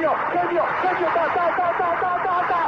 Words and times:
genio, 0.00 0.16
genio, 0.32 0.64
genio, 0.82 1.08
ta, 1.12 1.24
ta, 1.34 1.46
ta, 1.56 1.66
ta, 1.78 1.88
ta, 2.00 2.12
ta, 2.24 2.36
ta. 2.48 2.60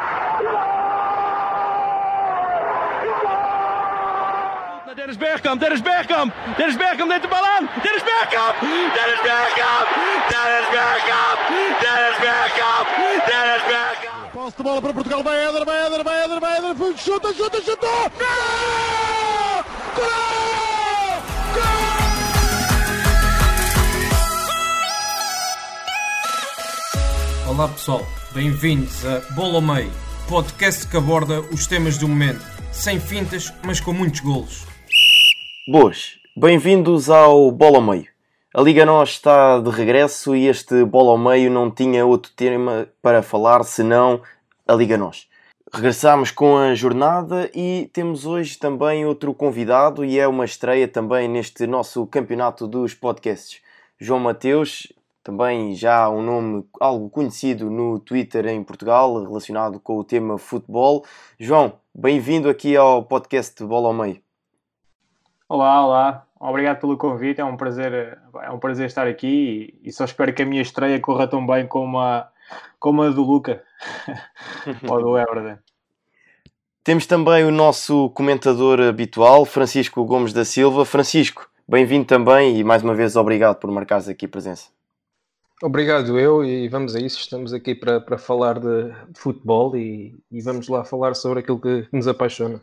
Dennis 4.95 5.16
Bergkamp, 5.16 5.60
Dennis 5.60 5.80
Bergkamp, 5.80 6.32
Dennis 6.56 6.76
Bergkamp 6.76 7.08
neemt 7.08 7.22
de 7.22 7.29
bal 7.29 7.45
aan. 7.45 7.68
Dennis 7.82 8.04
Bergkamp, 8.04 8.60
Dennis 8.96 9.21
Bergkamp, 9.29 9.88
Dennis 10.32 10.68
Bergkamp, 10.74 11.38
Dennis 11.82 12.18
Bergkamp, 12.25 12.87
Dennis 13.27 13.62
Bergkamp. 13.71 14.33
Posse 14.33 14.57
de 14.57 14.62
bola 14.62 14.80
para 14.80 14.93
Portugal, 14.93 15.23
vai 15.23 15.46
Éder, 15.46 15.64
vai 15.64 15.87
Éder, 15.87 16.05
vai 16.05 16.25
Éder, 16.25 16.41
vai 16.41 16.57
Éder, 16.57 16.75
chuta, 16.96 17.33
chuta, 17.35 17.61
chuta! 17.62 17.87
Gol! 18.21 19.64
Gol! 19.96 20.61
Olá 27.53 27.69
pessoal, 27.69 28.00
bem-vindos 28.32 29.04
a 29.04 29.21
Bola 29.35 29.57
ao 29.57 29.61
Meio, 29.61 29.93
podcast 30.26 30.89
que 30.89 30.96
aborda 30.96 31.43
os 31.53 31.67
temas 31.67 31.99
do 31.99 32.09
momento, 32.09 32.41
sem 32.72 32.98
fintas, 32.98 33.53
mas 33.62 33.78
com 33.78 33.92
muitos 33.92 34.20
golos. 34.20 34.67
Boas, 35.70 36.17
bem-vindos 36.34 37.11
ao 37.11 37.50
Bola 37.50 37.77
ao 37.77 37.83
Meio. 37.83 38.06
A 38.55 38.62
Liga 38.62 38.86
Nós 38.86 39.11
está 39.11 39.61
de 39.61 39.69
regresso 39.69 40.34
e 40.34 40.47
este 40.47 40.83
Bola 40.86 41.11
ao 41.11 41.19
Meio 41.19 41.50
não 41.50 41.70
tinha 41.70 42.06
outro 42.06 42.33
tema 42.34 42.89
para 43.03 43.23
falar 43.23 43.62
senão 43.64 44.23
a 44.67 44.73
Liga 44.73 44.97
Nós. 44.97 45.28
Regressámos 45.70 46.31
com 46.31 46.56
a 46.56 46.75
jornada 46.75 47.50
e 47.55 47.91
temos 47.92 48.25
hoje 48.25 48.59
também 48.59 49.05
outro 49.05 49.34
convidado 49.34 50.06
e 50.06 50.19
é 50.19 50.27
uma 50.27 50.47
estreia 50.47 50.89
também 50.89 51.28
neste 51.28 51.67
nosso 51.67 52.06
campeonato 52.06 52.67
dos 52.67 52.95
podcasts. 52.95 53.61
João 54.00 54.20
Mateus, 54.20 54.91
também 55.22 55.75
já 55.75 56.08
um 56.11 56.20
nome 56.20 56.64
algo 56.81 57.08
conhecido 57.08 57.70
no 57.70 57.98
Twitter 57.98 58.47
em 58.47 58.62
Portugal, 58.62 59.22
relacionado 59.22 59.78
com 59.78 59.97
o 59.98 60.05
tema 60.05 60.37
futebol. 60.37 61.05
João, 61.39 61.75
bem-vindo 61.95 62.48
aqui 62.48 62.77
ao 62.77 63.05
podcast 63.05 63.62
Bola 63.65 63.89
ao 63.89 63.95
Meio. 63.95 64.20
Olá, 65.48 65.87
olá. 65.87 66.27
Obrigado 66.41 66.81
pelo 66.81 66.97
convite. 66.97 67.41
É 67.41 67.45
um 67.45 67.56
prazer, 67.56 68.19
é 68.43 68.50
um 68.50 68.59
prazer 68.59 68.87
estar 68.87 69.06
aqui 69.06 69.78
e, 69.83 69.93
só 69.93 70.05
espero 70.05 70.34
que 70.34 70.43
a 70.43 70.47
minha 70.47 70.62
estreia 70.62 70.98
corra 70.98 71.28
tão 71.28 71.47
bem 71.47 71.69
como 71.69 72.00
a, 72.00 72.28
como 72.81 73.03
a 73.03 73.11
do 73.11 73.23
Luca 73.23 73.62
ou 74.89 75.00
do 75.00 75.17
Everton. 75.17 75.59
Temos 76.83 77.06
também 77.06 77.45
o 77.45 77.53
nosso 77.53 78.11
comentador 78.11 78.81
habitual, 78.81 79.45
Francisco 79.45 80.05
Gomes 80.05 80.33
da 80.33 80.45
Silva. 80.45 80.84
Francisco, 80.84 81.48
bem-vindo 81.69 82.06
também 82.06 82.59
e 82.59 82.65
mais 82.65 82.83
uma 82.83 82.93
vez 82.93 83.15
obrigado 83.15 83.61
por 83.61 83.70
marcares 83.70 84.09
aqui 84.09 84.27
presença. 84.27 84.81
Obrigado 85.65 86.19
eu 86.19 86.45
e 86.45 86.67
vamos 86.67 86.97
a 86.97 86.99
isso. 86.99 87.21
Estamos 87.21 87.53
aqui 87.53 87.73
para, 87.73 88.01
para 88.01 88.19
falar 88.19 88.59
de, 88.59 88.91
de 89.13 89.21
futebol 89.21 89.77
e, 89.77 90.19
e 90.29 90.43
vamos 90.43 90.67
lá 90.67 90.83
falar 90.83 91.15
sobre 91.15 91.39
aquilo 91.39 91.61
que 91.61 91.87
nos 91.93 92.09
apaixona. 92.09 92.61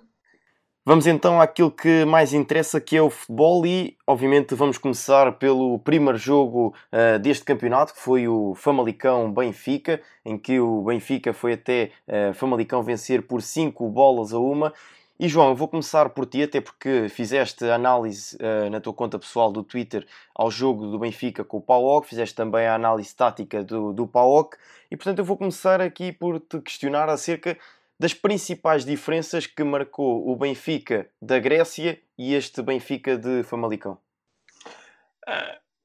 Vamos 0.86 1.08
então 1.08 1.39
àquilo 1.39 1.72
que 1.72 2.03
mais 2.03 2.33
interessa, 2.33 2.81
que 2.81 2.97
é 2.97 3.02
o 3.02 3.09
futebol, 3.09 3.66
e 3.66 3.95
obviamente 4.05 4.53
vamos 4.53 4.77
começar 4.77 5.31
pelo 5.33 5.80
primeiro 5.80 6.17
jogo 6.17 6.75
uh, 6.92 7.17
deste 7.20 7.45
campeonato, 7.45 7.94
que 7.94 8.02
foi 8.02 8.27
o 8.27 8.53
Famalicão 8.55 9.31
Benfica, 9.31 10.02
em 10.25 10.38
que 10.38 10.59
o 10.59 10.81
Benfica 10.81 11.31
foi 11.31 11.53
até 11.53 11.92
uh, 12.05 12.33
Famalicão 12.33 12.83
vencer 12.83 13.22
por 13.22 13.42
5 13.42 13.88
bolas 13.89 14.33
a 14.33 14.39
uma. 14.39 14.73
E 15.19 15.27
João, 15.27 15.49
eu 15.49 15.55
vou 15.55 15.67
começar 15.67 16.09
por 16.11 16.25
ti, 16.25 16.43
até 16.43 16.61
porque 16.61 17.09
fizeste 17.09 17.65
análise 17.65 18.37
uh, 18.37 18.69
na 18.69 18.79
tua 18.79 18.93
conta 18.93 19.19
pessoal 19.19 19.51
do 19.51 19.63
Twitter 19.65 20.07
ao 20.33 20.49
jogo 20.49 20.87
do 20.87 20.97
Benfica 20.97 21.43
com 21.43 21.57
o 21.57 21.61
PAOK, 21.61 22.07
fizeste 22.07 22.33
também 22.33 22.65
a 22.65 22.75
análise 22.75 23.13
tática 23.13 23.61
do, 23.61 23.91
do 23.91 24.07
PAOK, 24.07 24.55
e 24.89 24.95
portanto 24.95 25.19
eu 25.19 25.25
vou 25.25 25.35
começar 25.35 25.81
aqui 25.81 26.13
por 26.13 26.39
te 26.39 26.61
questionar 26.61 27.09
acerca 27.09 27.57
das 27.99 28.13
principais 28.13 28.85
diferenças 28.85 29.45
que 29.45 29.61
marcou 29.61 30.25
o 30.25 30.37
Benfica 30.37 31.09
da 31.21 31.37
Grécia 31.37 31.99
e 32.17 32.33
este 32.33 32.61
Benfica 32.61 33.17
de 33.17 33.43
Famalicão? 33.43 33.97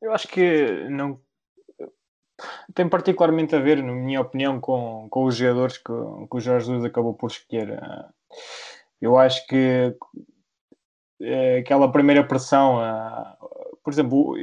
Eu 0.00 0.12
acho 0.12 0.28
que 0.28 0.86
não 0.88 1.18
tem 2.72 2.88
particularmente 2.88 3.56
a 3.56 3.58
ver, 3.58 3.82
na 3.82 3.92
minha 3.92 4.20
opinião, 4.20 4.60
com, 4.60 5.08
com 5.10 5.24
os 5.24 5.34
jogadores 5.34 5.76
que, 5.76 5.92
que 5.92 6.36
o 6.36 6.40
Jorge 6.40 6.66
Jesus 6.66 6.84
acabou 6.84 7.14
por 7.14 7.32
escolher. 7.32 7.80
Eu 9.00 9.18
acho 9.18 9.46
que 9.46 9.94
aquela 11.58 11.90
primeira 11.90 12.24
pressão, 12.24 12.78
por 13.82 13.92
exemplo, 13.92 14.36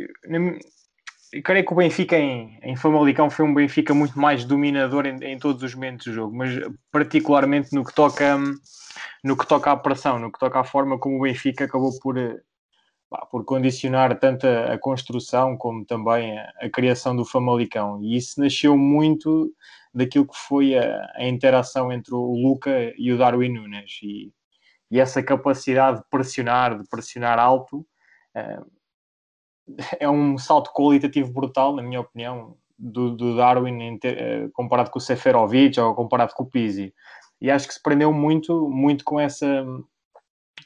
eu 1.33 1.41
creio 1.43 1.65
que 1.65 1.73
o 1.73 1.75
Benfica 1.75 2.17
em, 2.17 2.59
em 2.61 2.75
Famalicão 2.75 3.29
foi 3.29 3.45
um 3.45 3.53
Benfica 3.53 3.93
muito 3.93 4.19
mais 4.19 4.43
dominador 4.43 5.05
em, 5.05 5.17
em, 5.23 5.39
todos 5.39 5.63
os 5.63 5.73
momentos 5.73 6.05
do 6.07 6.13
jogo, 6.13 6.35
mas 6.35 6.51
particularmente 6.91 7.73
no 7.73 7.85
que 7.85 7.93
toca 7.93 8.37
no 9.23 9.37
que 9.37 9.47
toca 9.47 9.71
à 9.71 9.77
pressão, 9.77 10.19
no 10.19 10.31
que 10.31 10.39
toca 10.39 10.59
à 10.59 10.63
forma 10.63 10.99
como 10.99 11.17
o 11.17 11.21
Benfica 11.21 11.65
acabou 11.65 11.91
por, 11.99 12.15
por 13.29 13.45
condicionar 13.45 14.17
tanto 14.19 14.47
a, 14.47 14.73
a 14.73 14.77
construção 14.77 15.55
como 15.57 15.85
também 15.85 16.37
a, 16.37 16.51
a, 16.61 16.69
criação 16.69 17.15
do 17.15 17.23
Famalicão. 17.23 18.03
E 18.03 18.17
isso 18.17 18.39
nasceu 18.41 18.77
muito 18.77 19.53
daquilo 19.93 20.27
que 20.27 20.37
foi 20.37 20.77
a, 20.77 21.11
a 21.15 21.25
interação 21.27 21.91
entre 21.91 22.13
o 22.13 22.33
Luca 22.33 22.93
e 22.97 23.11
o 23.11 23.17
Darwin 23.17 23.53
Nunes. 23.53 23.99
E, 24.03 24.33
e 24.91 24.99
essa 24.99 25.23
capacidade 25.23 25.99
de 25.99 26.03
pressionar, 26.09 26.77
de 26.77 26.87
pressionar 26.89 27.39
alto, 27.39 27.85
uh, 28.35 28.71
é 29.99 30.09
um 30.09 30.37
salto 30.37 30.71
qualitativo 30.73 31.31
brutal, 31.31 31.73
na 31.75 31.81
minha 31.81 32.01
opinião, 32.01 32.57
do, 32.77 33.15
do 33.15 33.37
Darwin 33.37 33.99
eh, 34.03 34.49
comparado 34.53 34.89
com 34.89 34.97
o 34.97 35.01
Seferovic 35.01 35.79
ou 35.79 35.93
comparado 35.93 36.33
com 36.33 36.43
o 36.43 36.49
Pizzi. 36.49 36.93
E 37.39 37.49
acho 37.49 37.67
que 37.67 37.73
se 37.75 37.81
prendeu 37.81 38.11
muito, 38.11 38.67
muito 38.69 39.05
com 39.05 39.19
essa 39.19 39.65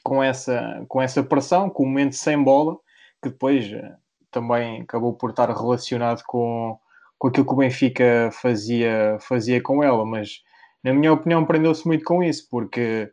com 0.02 0.22
essa 0.22 0.84
com 0.88 1.00
essa 1.02 1.22
pressão, 1.22 1.68
com 1.68 1.82
o 1.82 1.86
momento 1.86 2.14
sem 2.14 2.42
bola, 2.42 2.76
que 3.22 3.28
depois 3.30 3.70
eh, 3.70 3.94
também 4.30 4.82
acabou 4.82 5.14
por 5.14 5.30
estar 5.30 5.48
relacionado 5.50 6.22
com, 6.26 6.78
com 7.18 7.28
aquilo 7.28 7.46
que 7.46 7.52
o 7.52 7.56
Benfica 7.56 8.30
fazia, 8.32 9.18
fazia 9.20 9.62
com 9.62 9.82
ela, 9.82 10.04
mas 10.04 10.42
na 10.82 10.92
minha 10.92 11.12
opinião 11.12 11.44
prendeu-se 11.44 11.86
muito 11.86 12.04
com 12.04 12.22
isso, 12.22 12.46
porque 12.50 13.12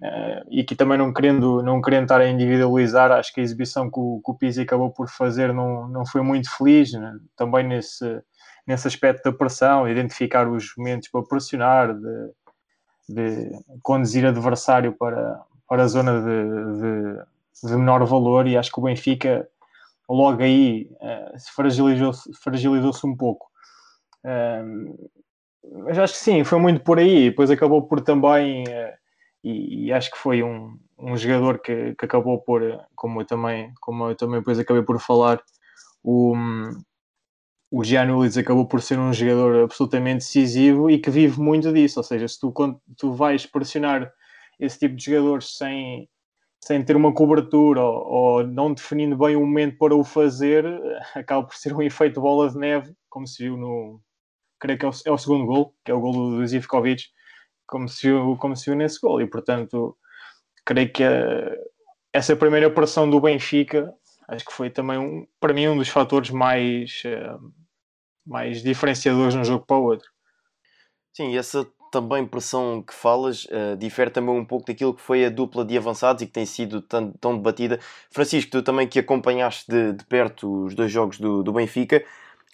Uh, 0.00 0.44
e 0.50 0.60
aqui 0.60 0.76
também 0.76 0.98
não 0.98 1.10
querendo, 1.10 1.62
não 1.62 1.80
querendo 1.80 2.02
estar 2.02 2.20
a 2.20 2.28
individualizar, 2.28 3.10
acho 3.12 3.32
que 3.32 3.40
a 3.40 3.42
exibição 3.42 3.90
que 3.90 3.98
o, 3.98 4.20
que 4.22 4.30
o 4.30 4.34
Pizzi 4.34 4.60
acabou 4.60 4.90
por 4.90 5.08
fazer 5.08 5.54
não, 5.54 5.88
não 5.88 6.04
foi 6.04 6.20
muito 6.20 6.54
feliz, 6.54 6.92
né? 6.92 7.18
também 7.34 7.66
nesse, 7.66 8.22
nesse 8.66 8.86
aspecto 8.86 9.30
da 9.30 9.36
pressão, 9.36 9.88
identificar 9.88 10.46
os 10.46 10.74
momentos 10.76 11.08
para 11.08 11.22
pressionar, 11.22 11.94
de, 11.94 12.30
de 13.08 13.50
conduzir 13.82 14.26
adversário 14.26 14.92
para, 14.92 15.40
para 15.66 15.84
a 15.84 15.88
zona 15.88 16.20
de, 16.20 16.80
de, 16.80 17.68
de 17.70 17.76
menor 17.76 18.04
valor, 18.04 18.46
e 18.46 18.56
acho 18.56 18.70
que 18.70 18.78
o 18.78 18.82
Benfica 18.82 19.48
logo 20.06 20.42
aí 20.42 20.90
uh, 21.00 21.38
fragilizou-se 21.54 22.30
fragilizou 22.34 22.92
um 23.04 23.16
pouco. 23.16 23.46
Uh, 24.22 25.10
mas 25.84 25.98
acho 25.98 26.12
que 26.12 26.20
sim, 26.20 26.44
foi 26.44 26.58
muito 26.58 26.80
por 26.82 26.98
aí, 26.98 27.30
depois 27.30 27.50
acabou 27.50 27.82
por 27.82 28.02
também 28.02 28.64
e, 29.46 29.86
e 29.86 29.92
acho 29.92 30.10
que 30.10 30.18
foi 30.18 30.42
um, 30.42 30.76
um 30.98 31.16
jogador 31.16 31.60
que, 31.60 31.94
que, 31.94 32.04
acabou 32.04 32.40
por, 32.40 32.62
como 32.96 33.20
eu 33.20 33.24
também, 33.24 33.72
como 33.80 34.10
eu 34.10 34.16
também 34.16 34.40
depois 34.40 34.58
acabei 34.58 34.82
por 34.82 35.00
falar, 35.00 35.40
o, 36.02 36.34
o 37.70 37.84
Giannulis 37.84 38.36
acabou 38.36 38.66
por 38.66 38.82
ser 38.82 38.98
um 38.98 39.12
jogador 39.12 39.62
absolutamente 39.62 40.24
decisivo 40.24 40.90
e 40.90 40.98
que 40.98 41.10
vive 41.10 41.40
muito 41.40 41.72
disso, 41.72 42.00
ou 42.00 42.04
seja, 42.04 42.26
se 42.26 42.40
tu, 42.40 42.52
tu 42.96 43.12
vais 43.12 43.46
pressionar 43.46 44.12
esse 44.58 44.80
tipo 44.80 44.96
de 44.96 45.04
jogadores 45.04 45.56
sem, 45.56 46.08
sem 46.60 46.84
ter 46.84 46.96
uma 46.96 47.14
cobertura 47.14 47.80
ou, 47.82 48.06
ou, 48.08 48.46
não 48.46 48.74
definindo 48.74 49.16
bem 49.16 49.36
o 49.36 49.40
momento 49.40 49.78
para 49.78 49.94
o 49.94 50.02
fazer, 50.02 50.64
acaba 51.14 51.46
por 51.46 51.54
ser 51.54 51.72
um 51.72 51.82
efeito 51.82 52.20
bola 52.20 52.50
de 52.50 52.58
neve, 52.58 52.92
como 53.08 53.28
se 53.28 53.44
viu 53.44 53.56
no, 53.56 54.00
creio 54.58 54.76
que 54.76 54.84
é 54.84 54.88
o, 54.88 54.92
é 55.06 55.10
o 55.12 55.18
segundo 55.18 55.46
gol, 55.46 55.72
que 55.84 55.92
é 55.92 55.94
o 55.94 56.00
gol 56.00 56.12
do 56.12 56.46
Zivkovic, 56.46 57.04
como 57.66 57.88
se 57.88 58.08
viu, 58.08 58.36
como 58.38 58.56
se 58.56 58.66
viu 58.66 58.76
nesse 58.76 59.00
gol. 59.00 59.20
E, 59.20 59.26
portanto, 59.26 59.96
creio 60.64 60.92
que 60.92 61.04
a, 61.04 61.56
essa 62.12 62.36
primeira 62.36 62.70
pressão 62.70 63.08
do 63.08 63.20
Benfica, 63.20 63.92
acho 64.28 64.44
que 64.44 64.52
foi 64.52 64.70
também, 64.70 64.98
um, 64.98 65.26
para 65.40 65.52
mim, 65.52 65.68
um 65.68 65.76
dos 65.76 65.88
fatores 65.88 66.30
mais, 66.30 67.02
uh, 67.04 67.52
mais 68.26 68.62
diferenciadores 68.62 69.34
de 69.34 69.40
um 69.40 69.44
jogo 69.44 69.66
para 69.66 69.76
o 69.76 69.84
outro. 69.84 70.08
Sim, 71.14 71.36
essa 71.36 71.66
também 71.90 72.26
pressão 72.26 72.82
que 72.82 72.92
falas 72.92 73.44
uh, 73.46 73.76
difere 73.78 74.10
também 74.10 74.34
um 74.34 74.44
pouco 74.44 74.66
daquilo 74.66 74.94
que 74.94 75.00
foi 75.00 75.24
a 75.24 75.30
dupla 75.30 75.64
de 75.64 75.78
avançados 75.78 76.22
e 76.22 76.26
que 76.26 76.32
tem 76.32 76.44
sido 76.44 76.82
tão, 76.82 77.12
tão 77.12 77.36
debatida. 77.36 77.78
Francisco, 78.10 78.50
tu 78.50 78.62
também 78.62 78.86
que 78.86 78.98
acompanhaste 78.98 79.70
de, 79.70 79.92
de 79.92 80.04
perto 80.04 80.64
os 80.64 80.74
dois 80.74 80.90
jogos 80.90 81.18
do, 81.18 81.42
do 81.42 81.52
Benfica, 81.52 82.04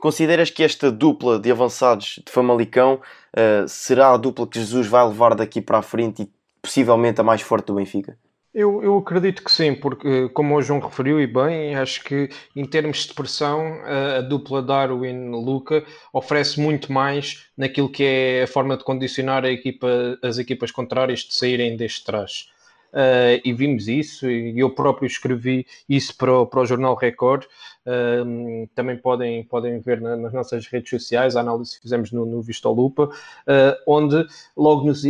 Consideras 0.02 0.50
que 0.50 0.64
esta 0.64 0.90
dupla 0.90 1.38
de 1.38 1.48
avançados 1.48 2.18
de 2.26 2.32
Famalicão 2.32 2.94
uh, 3.36 3.68
será 3.68 4.12
a 4.12 4.16
dupla 4.16 4.48
que 4.48 4.58
Jesus 4.58 4.88
vai 4.88 5.06
levar 5.06 5.36
daqui 5.36 5.60
para 5.60 5.78
a 5.78 5.82
frente 5.82 6.22
e 6.22 6.30
possivelmente 6.60 7.20
a 7.20 7.24
mais 7.24 7.40
forte 7.40 7.66
do 7.66 7.74
Benfica? 7.74 8.18
Eu, 8.52 8.82
eu 8.82 8.98
acredito 8.98 9.44
que 9.44 9.52
sim, 9.52 9.76
porque, 9.76 10.28
como 10.30 10.56
o 10.56 10.60
João 10.60 10.80
referiu 10.80 11.20
e 11.20 11.26
bem, 11.28 11.76
acho 11.76 12.02
que 12.02 12.28
em 12.56 12.64
termos 12.64 13.06
de 13.06 13.14
pressão, 13.14 13.80
a, 13.84 14.16
a 14.16 14.20
dupla 14.22 14.60
Darwin-Luca 14.60 15.84
oferece 16.12 16.60
muito 16.60 16.92
mais 16.92 17.46
naquilo 17.56 17.88
que 17.88 18.02
é 18.02 18.42
a 18.42 18.48
forma 18.48 18.76
de 18.76 18.82
condicionar 18.82 19.44
equipa, 19.44 20.18
as 20.20 20.36
equipas 20.36 20.72
contrárias 20.72 21.20
de 21.20 21.32
saírem 21.32 21.76
deste 21.76 22.04
trás. 22.04 22.48
Uh, 22.92 23.40
e 23.42 23.54
vimos 23.54 23.88
isso, 23.88 24.30
e 24.30 24.58
eu 24.58 24.68
próprio 24.68 25.06
escrevi 25.06 25.66
isso 25.88 26.14
para 26.14 26.40
o, 26.40 26.46
para 26.46 26.60
o 26.60 26.66
Jornal 26.66 26.94
Record. 26.94 27.44
Uh, 27.86 28.68
também 28.74 28.98
podem, 28.98 29.42
podem 29.44 29.80
ver 29.80 30.00
na, 30.00 30.14
nas 30.14 30.32
nossas 30.32 30.66
redes 30.66 30.90
sociais 30.90 31.34
a 31.34 31.40
análise 31.40 31.76
que 31.76 31.82
fizemos 31.82 32.12
no, 32.12 32.26
no 32.26 32.42
Vista 32.42 32.68
Lupa, 32.68 33.04
uh, 33.04 33.76
onde 33.86 34.26
logo 34.54 34.84
nos, 34.84 35.04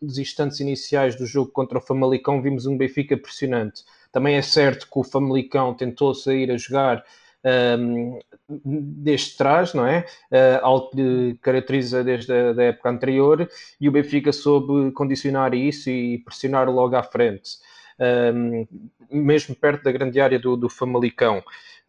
nos 0.00 0.18
instantes 0.18 0.60
iniciais 0.60 1.14
do 1.14 1.26
jogo 1.26 1.50
contra 1.50 1.76
o 1.76 1.82
Famalicão 1.82 2.40
vimos 2.40 2.64
um 2.64 2.76
Benfica 2.76 3.16
pressionante. 3.18 3.84
Também 4.10 4.36
é 4.36 4.42
certo 4.42 4.88
que 4.90 4.98
o 4.98 5.04
Famalicão 5.04 5.74
tentou 5.74 6.14
sair 6.14 6.50
a 6.50 6.56
jogar 6.56 7.04
deste 8.64 9.36
trás, 9.36 9.72
não 9.72 9.86
é? 9.86 10.04
Uh, 10.30 10.60
algo 10.62 10.90
que 10.90 11.38
caracteriza 11.40 12.04
desde 12.04 12.32
a 12.32 12.52
da 12.52 12.64
época 12.64 12.90
anterior 12.90 13.48
e 13.80 13.88
o 13.88 13.92
Benfica 13.92 14.32
soube 14.32 14.92
condicionar 14.92 15.54
isso 15.54 15.88
e 15.88 16.18
pressionar 16.18 16.68
logo 16.68 16.96
à 16.96 17.02
frente, 17.02 17.58
um, 18.34 18.66
mesmo 19.10 19.54
perto 19.54 19.84
da 19.84 19.92
grande 19.92 20.20
área 20.20 20.38
do, 20.38 20.56
do 20.56 20.68
Famalicão. 20.68 21.42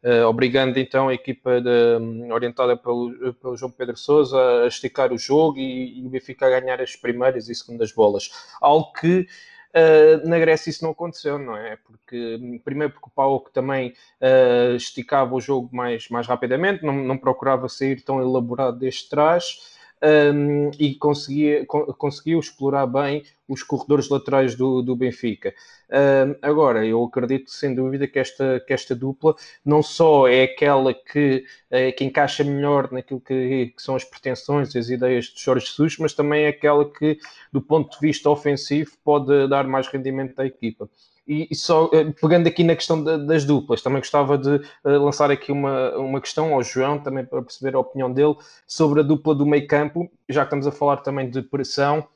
Uh, 0.04 0.26
obrigando 0.26 0.80
então 0.80 1.10
a 1.10 1.14
equipa 1.14 1.62
de, 1.62 2.32
orientada 2.32 2.76
pelo, 2.76 3.34
pelo, 3.36 3.56
João 3.56 3.72
Pedro 3.72 3.96
Sousa 3.96 4.64
a 4.64 4.68
esticar 4.68 5.14
o 5.14 5.18
jogo 5.18 5.60
e, 5.60 6.00
e 6.02 6.08
o 6.08 6.10
Benfica 6.10 6.48
a 6.48 6.60
ganhar 6.60 6.82
as 6.82 6.96
primeiras 6.96 7.50
e 7.50 7.54
segundas 7.54 7.92
bolas. 7.92 8.32
Algo 8.60 8.92
que 8.94 9.28
Uh, 9.74 10.28
na 10.28 10.38
Grécia 10.38 10.70
isso 10.70 10.84
não 10.84 10.92
aconteceu, 10.92 11.40
não 11.40 11.56
é? 11.56 11.78
Porque, 11.78 12.60
primeiro, 12.64 12.94
porque 12.94 13.08
o 13.08 13.14
Paulo 13.14 13.40
também 13.54 13.94
uh, 14.22 14.76
esticava 14.76 15.34
o 15.34 15.42
jogo 15.42 15.70
mais, 15.72 16.10
mais 16.10 16.28
rapidamente, 16.28 16.86
não, 16.86 16.94
não 16.94 17.18
procurava 17.18 17.70
sair 17.70 18.02
tão 18.02 18.22
elaborado 18.22 18.78
deste 18.78 19.10
trás. 19.10 19.80
Um, 20.04 20.72
e 20.80 20.96
conseguia, 20.96 21.64
conseguiu 21.66 22.40
explorar 22.40 22.88
bem 22.88 23.24
os 23.48 23.62
corredores 23.62 24.10
laterais 24.10 24.56
do, 24.56 24.82
do 24.82 24.96
Benfica. 24.96 25.54
Um, 25.92 26.36
agora, 26.42 26.86
eu 26.86 27.04
acredito 27.04 27.52
sem 27.52 27.76
dúvida 27.76 28.08
que 28.08 28.18
esta, 28.18 28.60
que 28.66 28.74
esta 28.74 28.96
dupla 28.96 29.36
não 29.64 29.84
só 29.84 30.28
é 30.28 30.44
aquela 30.44 30.94
que, 30.94 31.46
é, 31.70 31.92
que 31.92 32.04
encaixa 32.04 32.44
melhor 32.44 32.92
naquilo 32.92 33.20
que, 33.20 33.74
que, 33.76 33.82
são 33.82 33.96
as 33.96 34.04
pretensões, 34.04 34.76
as 34.76 34.90
ideias 34.90 35.26
de 35.26 35.40
Jorge 35.40 35.68
Jesus, 35.68 35.98
mas 36.00 36.14
também 36.14 36.46
é 36.46 36.48
aquela 36.48 36.90
que, 36.90 37.20
do 37.52 37.62
ponto 37.62 37.92
de 37.92 38.00
vista 38.00 38.30
ofensivo, 38.30 38.92
pode 39.04 39.48
dar 39.50 39.68
mais 39.68 39.88
rendimento 39.88 40.40
à 40.40 40.46
equipa. 40.46 40.90
E, 41.28 41.54
só 41.56 41.90
eh, 41.94 42.12
pegando 42.20 42.48
aqui 42.48 42.64
na 42.64 42.76
questão 42.76 43.04
das 43.04 43.46
duplas, 43.46 43.82
também 43.82 44.00
gostava 44.00 44.38
de 44.38 44.56
uh, 44.56 44.62
lançar 44.84 45.30
aqui 45.32 45.52
uma, 45.52 45.96
uma 45.98 46.20
questão 46.20 46.54
ao 46.54 46.64
João, 46.64 47.02
também 47.02 47.26
para 47.26 47.42
perceber 47.42 47.76
a 47.76 47.80
opinião 47.80 48.12
dele, 48.12 48.36
sobre 48.68 49.02
a 49.02 49.04
dupla 49.04 49.36
do 49.36 49.46
meio 49.46 49.68
campo, 49.68 50.12
já 50.28 50.42
que 50.42 50.48
estamos 50.48 50.68
a 50.68 50.72
falar 50.72 50.98
também 50.98 51.30
de 51.30 51.42
pressão 51.42 52.08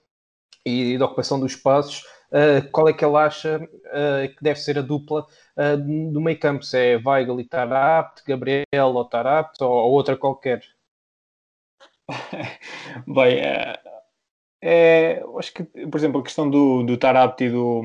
e 0.65 0.97
da 0.97 1.05
ocupação 1.05 1.39
dos 1.39 1.53
espaços, 1.53 2.01
uh, 2.31 2.67
qual 2.71 2.89
é 2.89 2.93
que 2.93 3.05
ele 3.05 3.15
acha 3.17 3.59
que 4.37 4.43
deve 4.43 4.59
ser 4.59 4.79
a 4.79 4.81
dupla 4.81 5.25
do 6.11 6.19
meio 6.19 6.39
campo? 6.39 6.63
Se 6.65 6.77
é 6.77 6.97
Weigl 6.97 7.39
e 7.39 7.45
Tarapt, 7.47 8.23
Gabriel 8.27 8.65
ou 8.73 9.05
Tarapt, 9.05 9.63
ou, 9.63 9.71
ou 9.71 9.91
outra 9.93 10.17
qualquer? 10.17 10.61
Bem, 13.07 13.41
é, 14.67 15.23
acho 15.38 15.53
que, 15.53 15.63
por 15.63 15.95
exemplo, 15.95 16.19
a 16.19 16.23
questão 16.23 16.50
do, 16.50 16.81
do 16.81 16.94
e 16.94 17.50
do, 17.50 17.81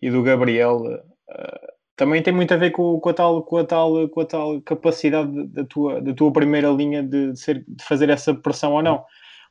e 0.00 0.08
do 0.08 0.22
Gabriel 0.22 0.76
uh, 0.76 1.72
também 1.96 2.22
tem 2.22 2.32
muito 2.32 2.54
a 2.54 2.56
ver 2.56 2.70
com, 2.70 3.00
com, 3.00 3.08
a, 3.08 3.12
tal, 3.12 3.42
com, 3.42 3.56
a, 3.56 3.64
tal, 3.64 4.08
com 4.08 4.20
a 4.20 4.24
tal 4.24 4.62
capacidade 4.62 5.48
da 5.48 5.64
tua, 5.64 6.00
da 6.00 6.14
tua 6.14 6.32
primeira 6.32 6.68
linha 6.68 7.02
de, 7.02 7.34
ser, 7.36 7.64
de 7.66 7.84
fazer 7.84 8.08
essa 8.08 8.32
pressão 8.32 8.72
ou 8.72 8.82
não. 8.82 9.04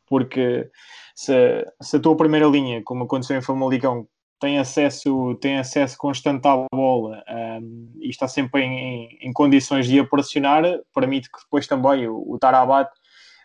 Porque 0.07 0.69
se, 1.13 1.33
se 1.81 1.97
a 1.97 1.99
tua 1.99 2.15
primeira 2.15 2.47
linha, 2.47 2.81
como 2.85 3.03
aconteceu 3.03 3.37
em 3.37 3.41
Famalicão, 3.41 4.07
tem 4.39 4.57
acesso, 4.57 5.35
tem 5.41 5.57
acesso 5.57 5.97
constante 5.97 6.47
à 6.47 6.65
bola 6.73 7.21
um, 7.61 7.91
e 7.99 8.09
está 8.09 8.29
sempre 8.29 8.61
em, 8.61 9.17
em, 9.21 9.33
condições 9.33 9.87
de 9.87 9.99
a 9.99 10.05
pressionar, 10.05 10.63
permite 10.95 11.29
que 11.29 11.37
depois 11.43 11.67
também 11.67 12.07
o, 12.07 12.23
o 12.31 12.39
Tarabat 12.39 12.89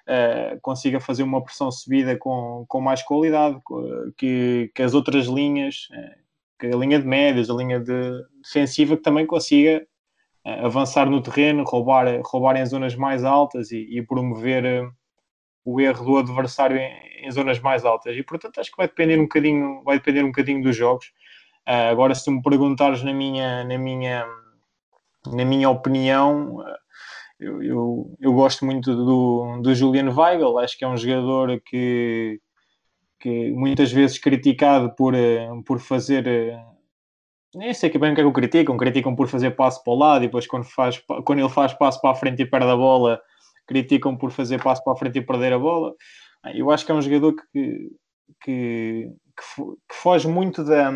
uh, 0.06 0.60
consiga 0.60 1.00
fazer 1.00 1.22
uma 1.22 1.42
pressão 1.42 1.70
subida 1.70 2.16
com, 2.16 2.64
com 2.68 2.80
mais 2.80 3.02
qualidade 3.02 3.60
que, 4.16 4.70
que 4.74 4.82
as 4.82 4.94
outras 4.94 5.26
linhas, 5.26 5.88
uh, 5.90 6.18
que 6.58 6.66
a 6.66 6.76
linha 6.76 6.98
de 6.98 7.06
médios, 7.06 7.50
a 7.50 7.54
linha 7.54 7.80
de 7.80 8.24
defensiva, 8.42 8.96
que 8.96 9.02
também 9.02 9.26
consiga 9.26 9.86
uh, 10.46 10.66
avançar 10.66 11.08
no 11.08 11.20
terreno, 11.20 11.64
roubar, 11.64 12.06
roubar 12.24 12.56
em 12.56 12.66
zonas 12.66 12.94
mais 12.94 13.24
altas 13.24 13.70
e, 13.70 13.78
e 13.78 14.02
promover 14.02 14.90
o 15.64 15.80
erro 15.80 16.04
do 16.04 16.16
adversário 16.18 16.76
em, 16.76 17.26
em, 17.26 17.30
zonas 17.30 17.58
mais 17.58 17.84
altas. 17.84 18.16
E 18.16 18.22
portanto 18.22 18.60
acho 18.60 18.70
que 18.70 18.76
vai 18.76 18.86
depender 18.86 19.18
um 19.18 19.24
bocadinho, 19.24 19.82
vai 19.84 19.98
depender 19.98 20.22
um 20.22 20.28
bocadinho 20.28 20.62
dos 20.62 20.76
jogos. 20.76 21.12
agora, 21.66 22.14
se 22.14 22.30
me 22.30 22.40
perguntares 22.40 23.02
na 23.02 23.12
minha, 23.12 23.64
na 23.64 23.76
minha, 23.76 24.24
na 25.26 25.44
minha 25.44 25.68
opinião, 25.68 26.64
eu, 27.38 27.62
eu, 27.62 28.16
eu, 28.20 28.32
gosto 28.32 28.64
muito 28.64 28.94
do, 28.94 29.60
do 29.62 29.74
Julian 29.74 30.10
Weigl, 30.10 30.58
acho 30.58 30.76
que 30.76 30.84
é 30.84 30.88
um 30.88 30.96
jogador 30.96 31.60
que, 31.64 32.40
que 33.20 33.50
muitas 33.50 33.92
vezes 33.92 34.18
criticado 34.18 34.94
por, 34.94 35.14
eh, 35.14 35.48
por 35.66 35.78
fazer. 35.78 36.26
Eh, 36.26 36.58
nem 37.54 37.74
sei 37.74 37.90
que 37.90 37.98
bem 37.98 38.12
o 38.12 38.14
que 38.14 38.20
é 38.20 38.24
que 38.24 38.28
o 38.28 38.32
criticam, 38.32 38.76
criticam 38.76 39.14
por 39.14 39.28
fazer 39.28 39.52
passo 39.52 39.82
para 39.84 39.92
o 39.92 39.96
lado 39.96 40.24
e 40.24 40.28
depois 40.28 40.46
quando, 40.46 40.64
faz, 40.64 41.02
quando 41.24 41.38
ele 41.40 41.48
faz 41.48 41.72
passo 41.74 42.00
para 42.00 42.10
a 42.10 42.14
frente 42.14 42.42
e 42.42 42.46
perde 42.46 42.68
a 42.68 42.76
bola, 42.76 43.20
criticam 43.66 44.16
por 44.16 44.30
fazer 44.30 44.62
passo 44.62 44.82
para 44.84 44.92
a 44.94 44.96
frente 44.96 45.18
e 45.18 45.22
perder 45.22 45.52
a 45.52 45.58
bola. 45.58 45.94
Eu 46.54 46.70
acho 46.70 46.86
que 46.86 46.92
é 46.92 46.94
um 46.94 47.02
jogador 47.02 47.34
que, 47.52 47.90
que, 48.42 49.10
que 49.36 49.94
foge 49.94 50.28
muito 50.28 50.64
da. 50.64 50.90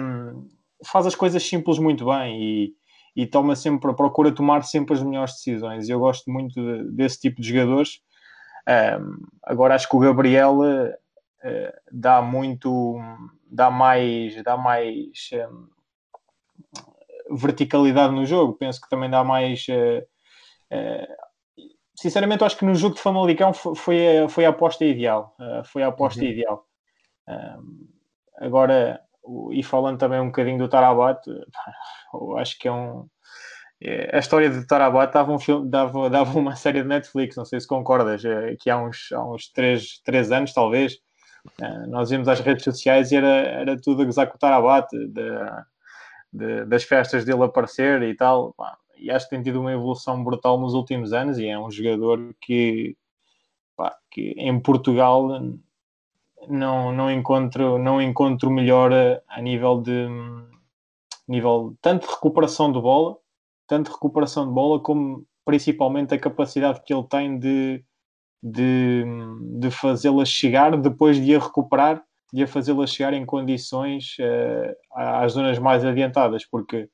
faz 0.87 1.07
as 1.07 1.15
coisas 1.15 1.43
simples 1.43 1.79
muito 1.79 2.07
bem 2.07 2.43
e, 2.43 2.75
e 3.15 3.27
toma 3.27 3.57
sempre, 3.57 3.93
procura 3.95 4.33
tomar 4.33 4.63
sempre 4.63 4.95
as 4.95 5.03
melhores 5.03 5.35
decisões. 5.35 5.89
Eu 5.89 5.99
gosto 5.99 6.31
muito 6.31 6.55
de, 6.55 6.91
desse 6.93 7.21
tipo 7.21 7.41
de 7.41 7.49
jogadores. 7.49 8.01
Um, 8.69 9.27
agora 9.43 9.75
acho 9.75 9.89
que 9.89 9.97
o 9.97 10.01
Gabriel 10.01 10.59
uh, 10.61 10.95
dá 11.91 12.23
muito, 12.23 12.99
dá 13.51 13.71
mais, 13.71 14.43
dá 14.43 14.57
mais 14.57 15.31
um, 15.33 17.37
verticalidade 17.37 18.15
no 18.15 18.25
jogo. 18.25 18.55
Penso 18.55 18.81
que 18.81 18.89
também 18.89 19.11
dá 19.11 19.25
mais. 19.25 19.67
Uh, 19.69 20.03
uh, 20.73 21.63
sinceramente, 21.97 22.45
acho 22.45 22.57
que 22.57 22.65
no 22.65 22.75
jogo 22.75 22.95
de 22.95 23.03
Famalicão 23.03 23.53
foi, 23.53 24.19
a, 24.19 24.29
foi 24.29 24.45
a 24.45 24.51
aposta 24.51 24.85
ideal. 24.85 25.35
foi 25.65 25.83
a 25.83 25.89
aposta 25.89 26.23
uhum. 26.23 26.31
ideal. 26.31 26.65
agora, 28.39 29.01
e 29.53 29.63
falando 29.63 29.99
também 29.99 30.21
um 30.21 30.27
bocadinho 30.27 30.59
do 30.59 30.69
Tarabat, 30.69 31.21
acho 32.39 32.59
que 32.59 32.69
é 32.69 32.73
um. 32.73 33.07
É, 33.83 34.15
a 34.15 34.19
história 34.19 34.51
de 34.51 34.67
Tarabat 34.67 35.13
dava, 35.13 35.33
um 35.33 35.39
filme, 35.39 35.69
dava, 35.69 36.09
dava 36.11 36.39
uma 36.39 36.57
série 36.57 36.83
de 36.83 36.89
Netflix, 36.89 37.37
não 37.37 37.45
sei 37.45 37.61
se 37.61 37.67
concordas, 37.67 38.25
é, 38.25 38.57
que 38.59 38.69
há 38.69 38.79
uns, 38.79 39.11
há 39.13 39.25
uns 39.25 39.51
3, 39.53 40.01
3 40.05 40.33
anos, 40.33 40.53
talvez, 40.53 40.99
é, 41.61 41.87
nós 41.87 42.11
íamos 42.11 42.29
às 42.29 42.41
redes 42.41 42.65
sociais 42.65 43.11
e 43.13 43.17
era, 43.17 43.29
era 43.29 43.81
tudo 43.81 44.03
a 44.03 44.05
gozar 44.05 44.29
com 44.29 44.37
o 44.37 44.39
Tarabat, 44.39 44.89
de, 44.91 45.09
de, 46.33 46.65
das 46.67 46.85
festas 46.85 47.25
dele 47.25 47.45
aparecer 47.45 48.03
e 48.03 48.15
tal. 48.15 48.55
E 48.99 49.11
acho 49.11 49.27
que 49.27 49.35
tem 49.35 49.43
tido 49.43 49.61
uma 49.61 49.73
evolução 49.73 50.23
brutal 50.23 50.61
nos 50.61 50.75
últimos 50.75 51.13
anos 51.13 51.39
e 51.39 51.47
é 51.47 51.59
um 51.59 51.71
jogador 51.71 52.35
que, 52.41 52.97
pá, 53.77 53.97
que 54.11 54.35
em 54.37 54.61
Portugal 54.61 55.29
não, 56.49 56.93
não, 56.93 57.11
encontro, 57.11 57.79
não 57.79 58.01
encontro 58.01 58.51
melhor 58.51 58.93
a, 59.29 59.43
nível 59.43 59.81
de 59.81 60.09
nível 61.29 61.77
tanto 61.81 62.07
de 62.07 62.13
recuperação 62.13 62.73
de 62.73 62.81
bola, 62.81 63.17
tanto 63.69 63.87
de 63.87 63.93
recuperação 63.93 64.49
de 64.49 64.53
bola, 64.53 64.81
como 64.81 65.25
principalmente 65.45 66.13
a 66.13 66.19
capacidade 66.19 66.83
que 66.85 66.93
ele 66.93 67.07
tem 67.09 67.39
de, 67.39 67.85
de, 68.43 69.05
de 69.59 69.71
fazê-la 69.71 70.25
chegar 70.25 70.77
depois 70.77 71.25
de 71.25 71.35
a 71.35 71.39
recuperar, 71.39 72.03
de 72.33 72.43
a 72.43 72.47
fazê-la 72.49 72.87
chegar 72.87 73.13
em 73.15 73.25
condições 73.25 74.17
uh, 74.19 74.75
às 74.93 75.33
zonas 75.33 75.59
mais 75.59 75.85
adiantadas, 75.85 76.45
porque 76.45 76.89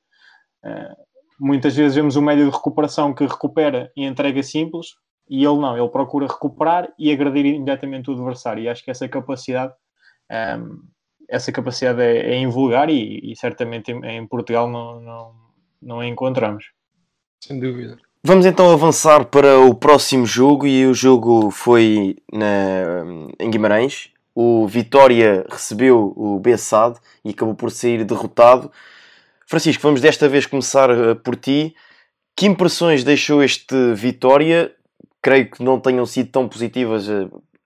uh, 0.63 0.95
muitas 1.39 1.75
vezes 1.75 1.95
vemos 1.95 2.15
um 2.15 2.21
médio 2.21 2.45
de 2.45 2.55
recuperação 2.55 3.13
que 3.13 3.25
recupera 3.25 3.91
e 3.95 4.05
entrega 4.05 4.41
simples, 4.43 4.87
e 5.29 5.43
ele 5.43 5.57
não, 5.57 5.77
ele 5.77 5.89
procura 5.89 6.27
recuperar 6.27 6.89
e 6.97 7.11
agredir 7.11 7.45
imediatamente 7.45 8.09
o 8.09 8.13
adversário. 8.13 8.63
E 8.63 8.69
acho 8.69 8.83
que 8.83 8.91
essa 8.91 9.07
capacidade, 9.07 9.73
um, 10.31 10.35
ehm, 10.35 10.79
essa 11.29 11.51
capacidade 11.51 12.01
é, 12.01 12.33
é 12.33 12.37
invulgar 12.37 12.89
e, 12.89 13.31
e 13.31 13.35
certamente 13.35 13.91
em, 13.91 14.05
em, 14.05 14.27
Portugal 14.27 14.69
não, 14.69 15.01
não, 15.01 15.35
não 15.81 15.99
a 15.99 16.07
encontramos. 16.07 16.71
Sem 17.43 17.59
dúvida. 17.59 17.97
Vamos 18.23 18.45
então 18.45 18.71
avançar 18.71 19.25
para 19.25 19.59
o 19.59 19.75
próximo 19.75 20.25
jogo 20.25 20.65
e 20.65 20.85
o 20.85 20.93
jogo 20.93 21.51
foi 21.51 22.17
na, 22.31 23.05
em 23.39 23.49
Guimarães. 23.49 24.11
O 24.33 24.67
Vitória 24.67 25.45
recebeu 25.49 26.13
o 26.15 26.39
Bessade 26.39 26.99
e 27.23 27.31
acabou 27.31 27.55
por 27.55 27.71
sair 27.71 28.03
derrotado. 28.03 28.71
Francisco, 29.47 29.81
vamos 29.81 30.01
desta 30.01 30.27
vez 30.27 30.45
começar 30.45 30.91
uh, 30.91 31.15
por 31.15 31.35
ti. 31.35 31.73
Que 32.35 32.45
impressões 32.45 33.03
deixou 33.03 33.41
este 33.41 33.93
Vitória? 33.95 34.75
Creio 35.27 35.51
que 35.51 35.61
não 35.61 35.77
tenham 35.77 36.05
sido 36.05 36.31
tão 36.31 36.47
positivas 36.47 37.05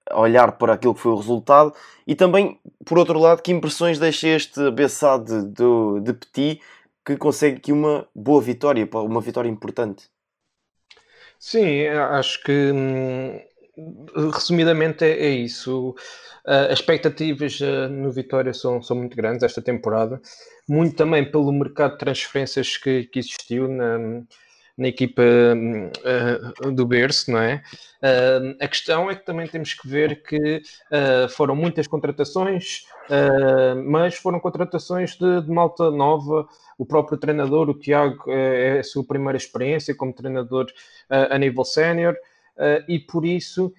a 0.10 0.20
olhar 0.20 0.53
para 0.53 0.74
aquilo 0.74 0.96
que 0.96 1.01
foi 1.01 1.12
o 1.12 1.15
resultado. 1.15 1.72
E 2.08 2.15
também, 2.15 2.60
por 2.84 2.98
outro 2.98 3.20
lado, 3.20 3.44
que 3.44 3.51
impressões 3.51 4.00
deixa 4.00 4.30
este 4.30 4.72
Bessade 4.72 5.46
de, 5.46 6.01
de 6.01 6.13
Petit 6.13 6.60
que 7.06 7.15
consegue 7.15 7.58
aqui 7.58 7.72
uma 7.72 8.08
boa 8.15 8.41
vitória, 8.41 8.89
uma 8.91 9.22
vitória 9.22 9.48
importante? 9.48 10.10
Sim, 11.38 11.86
acho 11.86 12.41
que 12.41 12.72
hum, 12.72 13.39
resumidamente 14.34 15.06
é, 15.06 15.12
é 15.12 15.30
isso. 15.30 15.96
As 16.44 16.80
expectativas 16.80 17.62
uh, 17.62 17.88
no 17.88 18.12
Vitória 18.12 18.56
são, 18.56 18.82
são 18.82 18.98
muito 18.98 19.15
grandes 19.15 19.44
esta 19.44 19.62
temporada, 19.62 20.20
muito 20.68 20.96
também 20.96 21.30
pelo 21.30 21.51
mercado 21.51 21.91
de 21.91 22.00
transferências 22.00 22.75
que, 22.75 23.03
que 23.03 23.20
existiu 23.20 23.68
na, 23.68 24.24
na 24.82 24.88
equipa 24.88 25.22
uh, 25.22 26.72
do 26.72 26.88
Berço, 26.88 27.30
não 27.32 27.40
é? 27.40 27.62
Uh, 28.02 28.58
a 28.60 28.68
questão 28.68 29.12
é 29.12 29.16
que 29.16 29.24
também 29.24 29.48
temos 29.48 29.76
que 29.76 29.88
ver 29.88 30.24
que 30.24 30.58
uh, 30.58 31.30
foram 31.30 31.56
muitas 31.56 31.86
contratações, 31.86 32.86
mas 33.86 34.16
foram 34.16 34.40
contratações 34.40 35.18
de, 35.18 35.42
de, 35.42 35.52
malta 35.52 35.92
nova. 35.92 36.48
O 36.78 36.86
próprio 36.86 37.18
treinador, 37.18 37.70
o 37.70 37.74
Tiago, 37.74 38.24
é 38.32 38.80
a 38.80 38.84
sua 38.84 39.04
primeira 39.04 39.38
experiência 39.38 39.94
como 39.94 40.14
treinador 40.14 40.68
a 41.10 41.38
nível 41.38 41.66
sénior 41.66 42.16
e 42.88 43.00
por 43.00 43.26
isso 43.26 43.74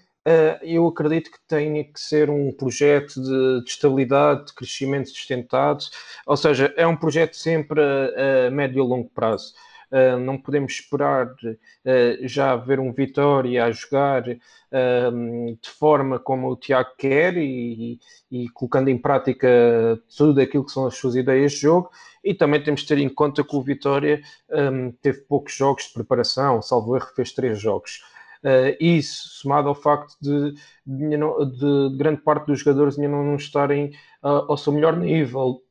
eu 0.61 0.87
acredito 0.87 1.31
que 1.31 1.39
tenha 1.49 1.83
que 1.83 1.99
ser 1.99 2.29
um 2.29 2.53
projeto 2.53 3.23
de, 3.23 3.65
de 3.65 3.71
estabilidade, 3.71 4.49
de 4.49 4.55
crescimento 4.55 5.09
sustentado, 5.09 5.83
ou 6.27 6.37
seja, 6.37 6.73
é 6.77 6.87
um 6.87 6.97
projeto 6.97 7.35
sempre 7.35 7.81
a, 7.81 8.49
a 8.49 8.51
médio 8.51 8.85
e 8.85 8.87
longo 8.87 9.09
prazo. 9.09 9.55
Uh, 9.93 10.19
não 10.19 10.39
podemos 10.39 10.73
esperar 10.73 11.27
uh, 11.27 12.27
já 12.27 12.57
ver 12.57 12.81
um 12.81 12.91
Vitória 12.93 13.63
a 13.63 13.71
jogar 13.71 14.27
uh, 14.27 15.57
de 15.61 15.69
forma 15.69 16.19
como 16.19 16.51
o 16.51 16.57
Tiago 16.57 16.93
quer 16.97 17.37
e, 17.37 18.01
e, 18.31 18.49
colocando 18.55 18.89
em 18.89 18.97
prática 18.97 19.47
tudo 20.17 20.41
aquilo 20.41 20.65
que 20.65 20.73
são 20.73 20.87
as 20.87 20.97
suas 20.97 21.15
ideias 21.15 21.53
de 21.53 21.59
jogo. 21.59 21.91
E 22.25 22.33
também 22.33 22.63
temos 22.63 22.81
de 22.81 22.87
ter 22.87 22.99
em 22.99 23.09
conta 23.09 23.45
que 23.45 23.55
o 23.55 23.61
Vitória 23.61 24.23
um, 24.49 24.93
teve 24.93 25.23
poucos 25.23 25.55
jogos 25.55 25.85
de 25.85 25.93
preparação, 25.93 26.63
salvo 26.63 26.97
erro, 26.97 27.09
fez 27.15 27.33
três 27.33 27.61
jogos. 27.61 28.01
Uh, 28.43 28.75
isso, 28.81 29.29
somado 29.41 29.69
ao 29.69 29.75
facto 29.75 30.17
de, 30.21 30.55
de, 30.85 31.17
de, 31.17 31.97
grande 31.97 32.21
parte 32.23 32.47
dos 32.47 32.59
jogadores 32.59 32.99
ainda 32.99 33.11
não, 33.11 33.37
estarem 33.37 33.91
uh, 34.23 34.49
ao 34.49 34.57
seu 34.57 34.73
melhor 34.73 34.97
nível. 34.97 35.63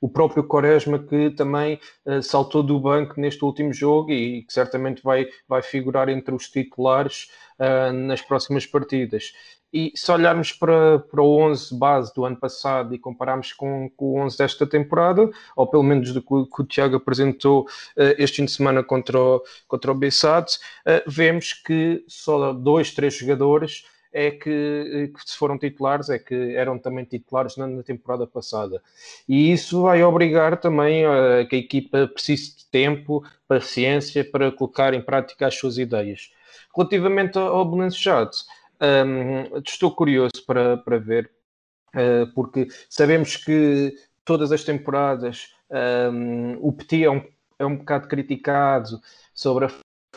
O 0.00 0.08
próprio 0.08 0.44
Quaresma 0.44 0.98
que 0.98 1.30
também 1.30 1.78
uh, 2.06 2.22
saltou 2.22 2.62
do 2.62 2.80
banco 2.80 3.20
neste 3.20 3.44
último 3.44 3.72
jogo 3.72 4.10
e 4.10 4.42
que 4.42 4.52
certamente 4.52 5.02
vai, 5.02 5.28
vai 5.46 5.62
figurar 5.62 6.08
entre 6.08 6.34
os 6.34 6.48
titulares 6.48 7.30
uh, 7.58 7.92
nas 7.92 8.22
próximas 8.22 8.64
partidas. 8.64 9.32
E 9.72 9.92
se 9.94 10.10
olharmos 10.10 10.52
para, 10.52 10.98
para 10.98 11.22
o 11.22 11.38
11 11.38 11.78
base 11.78 12.12
do 12.12 12.24
ano 12.24 12.36
passado 12.36 12.92
e 12.92 12.98
compararmos 12.98 13.52
com, 13.52 13.88
com 13.90 14.06
o 14.06 14.18
11 14.18 14.36
desta 14.36 14.66
temporada, 14.66 15.30
ou 15.54 15.66
pelo 15.66 15.84
menos 15.84 16.12
do 16.12 16.20
que, 16.20 16.28
que 16.28 16.62
o 16.62 16.66
Tiago 16.66 16.96
apresentou 16.96 17.62
uh, 17.62 18.14
este 18.18 18.38
fim 18.38 18.46
de 18.46 18.52
semana 18.52 18.82
contra 18.82 19.20
o, 19.20 19.42
contra 19.68 19.92
o 19.92 19.94
Bessade, 19.94 20.58
vemos 21.06 21.52
que 21.52 22.02
só 22.08 22.52
dois, 22.52 22.92
três 22.92 23.14
jogadores 23.14 23.84
é 24.12 24.30
que, 24.30 25.12
que 25.14 25.30
se 25.30 25.36
foram 25.36 25.58
titulares, 25.58 26.08
é 26.08 26.18
que 26.18 26.54
eram 26.56 26.78
também 26.78 27.04
titulares 27.04 27.56
na, 27.56 27.66
na, 27.66 27.82
temporada 27.82 28.26
passada. 28.26 28.82
E 29.28 29.52
isso 29.52 29.82
vai 29.82 30.02
obrigar 30.02 30.58
também 30.60 31.04
a 31.06 31.44
que 31.48 31.56
a 31.56 31.58
equipa 31.58 32.08
precise 32.08 32.56
de 32.56 32.66
tempo, 32.66 33.24
paciência 33.46 34.24
para 34.24 34.50
colocar 34.50 34.94
em 34.94 35.00
prática 35.02 35.46
as 35.46 35.54
suas 35.54 35.78
ideias. 35.78 36.30
Relativamente 36.76 37.38
ao 37.38 37.90
Shots, 37.90 38.46
um, 38.80 39.58
estou 39.64 39.94
curioso 39.94 40.44
para, 40.46 40.76
para 40.78 40.98
ver, 40.98 41.30
uh, 41.94 42.32
porque 42.34 42.68
sabemos 42.88 43.36
que 43.36 43.94
todas 44.24 44.52
as 44.52 44.64
temporadas 44.64 45.54
um, 45.70 46.58
o 46.60 46.72
Petit 46.72 47.04
é 47.04 47.10
um, 47.10 47.22
é 47.58 47.64
um 47.64 47.76
bocado 47.76 48.08
criticado 48.08 49.00
sobre 49.32 49.66
a 49.66 49.70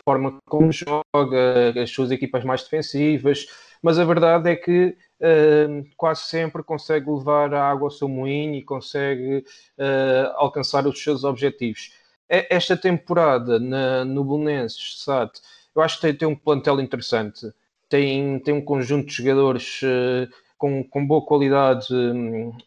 forma 0.06 0.38
como 0.46 0.72
joga, 0.72 1.82
as 1.82 1.90
suas 1.90 2.10
equipas 2.10 2.44
mais 2.44 2.62
defensivas, 2.62 3.46
mas 3.84 3.98
a 3.98 4.04
verdade 4.06 4.48
é 4.48 4.56
que 4.56 4.96
uh, 5.20 5.86
quase 5.94 6.22
sempre 6.22 6.62
consegue 6.62 7.10
levar 7.10 7.52
a 7.52 7.68
água 7.68 7.88
ao 7.88 7.90
seu 7.90 8.08
moinho 8.08 8.54
e 8.54 8.62
consegue 8.62 9.44
uh, 9.78 10.32
alcançar 10.36 10.86
os 10.86 11.02
seus 11.02 11.22
objetivos. 11.22 11.92
Esta 12.26 12.78
temporada 12.78 13.60
na, 13.60 14.02
no 14.02 14.24
Belenenses, 14.24 15.02
SAT, 15.02 15.38
eu 15.76 15.82
acho 15.82 15.96
que 15.96 16.00
tem, 16.00 16.14
tem, 16.14 16.26
um 16.26 16.34
plantel 16.34 16.80
interessante, 16.80 17.52
tem, 17.86 18.38
tem 18.38 18.54
um 18.54 18.64
conjunto 18.64 19.08
de 19.08 19.12
jogadores 19.12 19.82
uh, 19.82 20.32
com, 20.56 20.82
com 20.82 21.06
boa 21.06 21.20
qualidade 21.20 21.88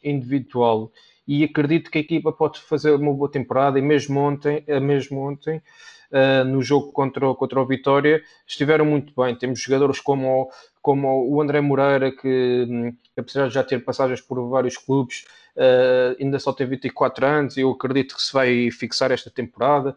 individual 0.03 0.91
e 1.27 1.43
acredito 1.43 1.89
que 1.89 1.97
a 1.97 2.01
equipa 2.01 2.31
pode 2.31 2.61
fazer 2.61 2.91
uma 2.91 3.11
boa 3.11 3.29
temporada 3.29 3.79
e 3.79 3.81
mesmo 3.81 4.19
ontem, 4.19 4.63
mesmo 4.79 5.19
ontem 5.19 5.63
uh, 6.11 6.43
no 6.45 6.61
jogo 6.61 6.91
contra, 6.91 7.33
contra 7.35 7.61
o 7.61 7.65
Vitória 7.65 8.21
estiveram 8.45 8.85
muito 8.85 9.13
bem. 9.19 9.35
Temos 9.35 9.59
jogadores 9.59 9.99
como, 9.99 10.49
como 10.87 11.29
o 11.29 11.41
André 11.41 11.59
Moreira, 11.59 12.09
que 12.13 12.65
hum, 12.69 12.95
apesar 13.17 13.49
de 13.49 13.53
já 13.53 13.61
ter 13.61 13.83
passagens 13.83 14.21
por 14.21 14.41
vários 14.47 14.77
clubes, 14.77 15.25
uh, 15.57 16.15
ainda 16.17 16.39
só 16.39 16.53
tem 16.53 16.65
24 16.65 17.25
anos 17.25 17.57
e 17.57 17.59
eu 17.59 17.71
acredito 17.71 18.15
que 18.15 18.21
se 18.21 18.31
vai 18.31 18.71
fixar 18.71 19.11
esta 19.11 19.29
temporada. 19.29 19.93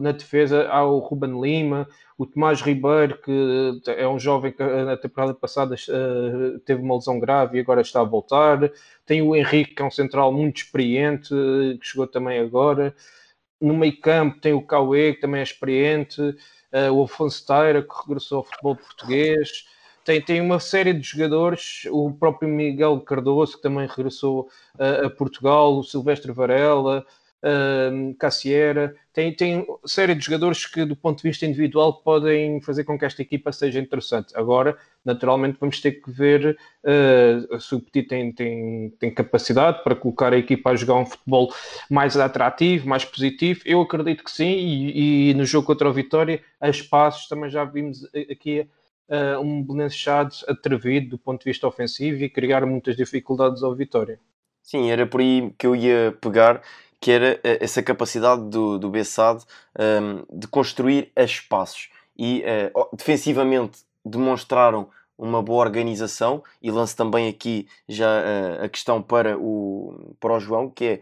Na 0.00 0.10
defesa 0.10 0.68
há 0.70 0.82
o 0.86 1.00
Ruben 1.00 1.38
Lima, 1.38 1.86
o 2.16 2.24
Tomás 2.24 2.62
Ribeiro, 2.62 3.20
que 3.20 3.82
é 3.88 4.08
um 4.08 4.18
jovem 4.18 4.52
que 4.52 4.62
na 4.62 4.96
temporada 4.96 5.34
passada 5.34 5.76
teve 6.64 6.80
uma 6.80 6.94
lesão 6.94 7.18
grave 7.20 7.58
e 7.58 7.60
agora 7.60 7.82
está 7.82 8.00
a 8.00 8.04
voltar. 8.04 8.70
Tem 9.04 9.20
o 9.20 9.36
Henrique, 9.36 9.74
que 9.74 9.82
é 9.82 9.84
um 9.84 9.90
central 9.90 10.32
muito 10.32 10.58
experiente, 10.58 11.28
que 11.28 11.86
chegou 11.86 12.06
também 12.06 12.38
agora 12.38 12.94
no 13.60 13.74
meio 13.74 13.96
campo 14.00 14.40
tem 14.40 14.52
o 14.52 14.60
Cauê, 14.60 15.14
que 15.14 15.20
também 15.20 15.38
é 15.38 15.44
experiente, 15.44 16.20
o 16.92 17.04
Afonso 17.04 17.46
Teira, 17.46 17.80
que 17.80 17.94
regressou 18.02 18.38
ao 18.38 18.44
futebol 18.44 18.74
português. 18.74 19.64
Tem, 20.04 20.20
tem 20.20 20.40
uma 20.40 20.58
série 20.58 20.92
de 20.92 21.02
jogadores, 21.02 21.86
o 21.90 22.10
próprio 22.12 22.48
Miguel 22.48 23.00
Cardoso, 23.00 23.56
que 23.56 23.62
também 23.62 23.86
regressou 23.86 24.48
uh, 24.74 25.06
a 25.06 25.10
Portugal, 25.10 25.78
o 25.78 25.84
Silvestre 25.84 26.32
Varela, 26.32 27.06
uh, 27.42 28.14
Cassiera, 28.16 28.94
tem, 29.12 29.34
tem 29.34 29.66
série 29.84 30.14
de 30.14 30.24
jogadores 30.24 30.64
que, 30.64 30.84
do 30.84 30.96
ponto 30.96 31.18
de 31.18 31.28
vista 31.28 31.44
individual, 31.44 32.02
podem 32.02 32.60
fazer 32.62 32.84
com 32.84 32.98
que 32.98 33.04
esta 33.04 33.20
equipa 33.20 33.52
seja 33.52 33.78
interessante. 33.78 34.32
Agora, 34.34 34.76
naturalmente, 35.04 35.58
vamos 35.60 35.80
ter 35.80 35.92
que 35.92 36.10
ver 36.10 36.56
uh, 36.82 37.60
se 37.60 37.74
o 37.74 37.80
Petit 37.80 38.08
tem, 38.08 38.32
tem, 38.32 38.90
tem 38.98 39.14
capacidade 39.14 39.82
para 39.84 39.94
colocar 39.94 40.32
a 40.32 40.38
equipa 40.38 40.70
a 40.70 40.76
jogar 40.76 40.94
um 40.94 41.06
futebol 41.06 41.52
mais 41.90 42.16
atrativo, 42.16 42.88
mais 42.88 43.04
positivo. 43.04 43.60
Eu 43.66 43.82
acredito 43.82 44.24
que 44.24 44.30
sim, 44.30 44.50
e, 44.50 45.30
e 45.30 45.34
no 45.34 45.44
jogo 45.44 45.66
contra 45.66 45.88
o 45.88 45.92
Vitória, 45.92 46.40
a 46.60 46.70
espaços, 46.70 47.28
também 47.28 47.50
já 47.50 47.64
vimos 47.64 48.08
aqui. 48.30 48.66
Uh, 49.08 49.40
um 49.40 49.62
Belenenses 49.62 50.44
atrevido 50.48 51.10
do 51.10 51.18
ponto 51.18 51.40
de 51.40 51.50
vista 51.50 51.66
ofensivo 51.66 52.22
e 52.22 52.30
criar 52.30 52.64
muitas 52.64 52.96
dificuldades 52.96 53.62
ao 53.62 53.74
Vitória. 53.74 54.18
Sim, 54.62 54.90
era 54.90 55.06
por 55.06 55.20
aí 55.20 55.52
que 55.58 55.66
eu 55.66 55.76
ia 55.76 56.16
pegar 56.20 56.62
que 57.02 57.10
era 57.10 57.40
eh, 57.42 57.58
essa 57.60 57.82
capacidade 57.82 58.48
do, 58.48 58.78
do 58.78 58.88
Bessade 58.88 59.44
um, 59.76 60.38
de 60.38 60.46
construir 60.46 61.10
espaços. 61.16 61.90
E 62.16 62.44
uh, 62.74 62.96
defensivamente 62.96 63.80
demonstraram 64.04 64.88
uma 65.18 65.42
boa 65.42 65.64
organização 65.64 66.44
e 66.62 66.70
lanço 66.70 66.96
também 66.96 67.28
aqui 67.28 67.66
já 67.88 68.06
uh, 68.06 68.64
a 68.64 68.68
questão 68.68 69.02
para 69.02 69.36
o, 69.36 70.14
para 70.20 70.34
o 70.34 70.40
João, 70.40 70.70
que 70.70 70.84
é 70.84 71.00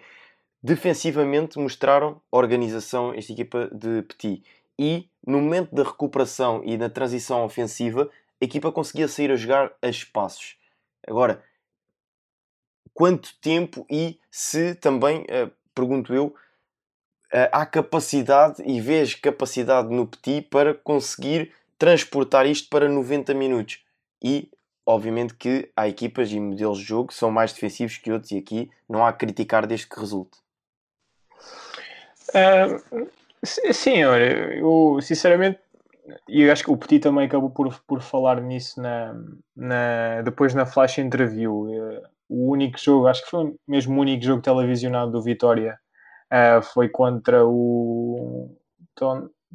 defensivamente 0.63 1.59
mostraram 1.59 2.21
organização 2.31 3.13
esta 3.13 3.33
equipa 3.33 3.69
de 3.71 4.03
Petit 4.03 4.43
e 4.81 5.11
no 5.27 5.43
momento 5.43 5.75
da 5.75 5.83
recuperação 5.83 6.63
e 6.65 6.79
da 6.79 6.89
transição 6.89 7.45
ofensiva 7.45 8.09
a 8.41 8.45
equipa 8.47 8.73
conseguia 8.73 9.07
sair 9.07 9.31
a 9.31 9.37
jogar 9.37 9.71
a 9.83 9.89
espaços. 9.89 10.57
Agora, 11.07 11.45
quanto 12.95 13.39
tempo 13.43 13.85
e 13.91 14.19
se 14.31 14.75
também 14.75 15.25
uh, 15.25 15.53
pergunto 15.75 16.15
eu, 16.15 16.35
eh, 17.31 17.51
há 17.53 17.67
capacidade 17.67 18.63
e 18.65 18.81
vês 18.81 19.15
capacidade 19.15 19.95
no 19.95 20.07
Petit 20.07 20.49
para 20.49 20.75
conseguir 20.75 21.53
transportar 21.79 22.47
isto 22.47 22.71
para 22.71 22.89
90 22.89 23.35
minutos. 23.35 23.85
E, 24.23 24.51
obviamente, 24.85 25.35
que 25.35 25.71
há 25.77 25.87
equipas 25.87 26.33
e 26.33 26.41
modelos 26.41 26.79
de 26.79 26.85
jogo 26.85 27.09
que 27.09 27.15
são 27.15 27.31
mais 27.31 27.53
defensivos 27.53 27.99
que 27.99 28.11
outros, 28.11 28.33
e 28.33 28.39
aqui 28.39 28.71
não 28.89 29.05
há 29.05 29.11
a 29.11 29.13
criticar 29.13 29.67
desde 29.67 29.87
que 29.87 30.01
resulte. 30.01 30.39
Uh, 32.31 33.11
sim, 33.45 34.05
olha, 34.05 34.55
eu 34.55 34.99
sinceramente, 35.01 35.59
e 36.29 36.43
eu 36.43 36.53
acho 36.53 36.65
que 36.65 36.71
o 36.71 36.77
Petit 36.77 37.01
também 37.01 37.27
acabou 37.27 37.51
por, 37.51 37.81
por 37.87 38.01
falar 38.01 38.41
nisso 38.41 38.81
na, 38.81 39.15
na, 39.57 40.23
depois 40.23 40.55
na 40.55 40.67
flash 40.67 40.99
interview. 40.99 41.53
Uh, 41.53 42.03
o 42.29 42.51
único 42.51 42.79
jogo, 42.79 43.09
acho 43.09 43.25
que 43.25 43.31
foi 43.31 43.55
mesmo 43.67 43.97
o 43.97 44.01
único 44.01 44.25
jogo 44.25 44.43
televisionado 44.43 45.11
do 45.11 45.23
Vitória 45.23 45.79
uh, 46.33 46.63
foi 46.63 46.89
contra 46.89 47.45
o 47.45 48.57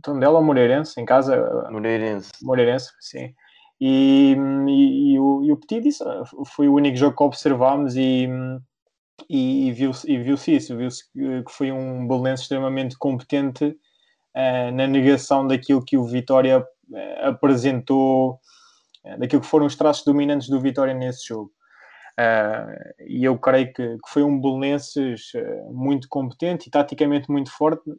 Tondela 0.01 0.41
Moreirense, 0.41 0.99
em 0.99 1.05
casa. 1.05 1.69
Moreirense. 1.71 2.31
Moreirense, 2.41 2.91
sim. 2.99 3.33
E, 3.79 4.35
e, 4.67 5.13
e, 5.13 5.19
o, 5.19 5.43
e 5.43 5.51
o 5.51 5.57
Petit 5.57 5.81
disse, 5.81 6.03
foi 6.47 6.67
o 6.67 6.73
único 6.73 6.97
jogo 6.97 7.15
que 7.15 7.23
observámos 7.23 7.95
e, 7.95 8.27
e, 9.29 9.67
e 9.67 9.71
viu-se 9.71 10.17
viu 10.17 10.35
isso, 10.35 10.77
viu-se 10.77 11.03
que 11.13 11.51
foi 11.51 11.71
um 11.71 12.07
Belenense 12.07 12.43
extremamente 12.43 12.97
competente 12.97 13.65
uh, 13.65 14.71
na 14.73 14.87
negação 14.87 15.47
daquilo 15.47 15.83
que 15.83 15.97
o 15.97 16.05
Vitória 16.05 16.59
uh, 16.59 16.97
apresentou, 17.23 18.39
uh, 19.05 19.19
daquilo 19.19 19.41
que 19.41 19.47
foram 19.47 19.65
os 19.65 19.75
traços 19.75 20.03
dominantes 20.03 20.49
do 20.49 20.59
Vitória 20.59 20.93
nesse 20.93 21.27
jogo. 21.27 21.51
e 23.07 23.23
eu 23.23 23.37
creio 23.37 23.73
que, 23.73 23.97
que 23.97 24.09
foi 24.09 24.23
um 24.23 24.39
Belenenses 24.39 25.31
muito 25.71 26.07
competente 26.09 26.67
e 26.67 26.71
taticamente 26.71 27.29
muito 27.31 27.51
forte, 27.51 27.89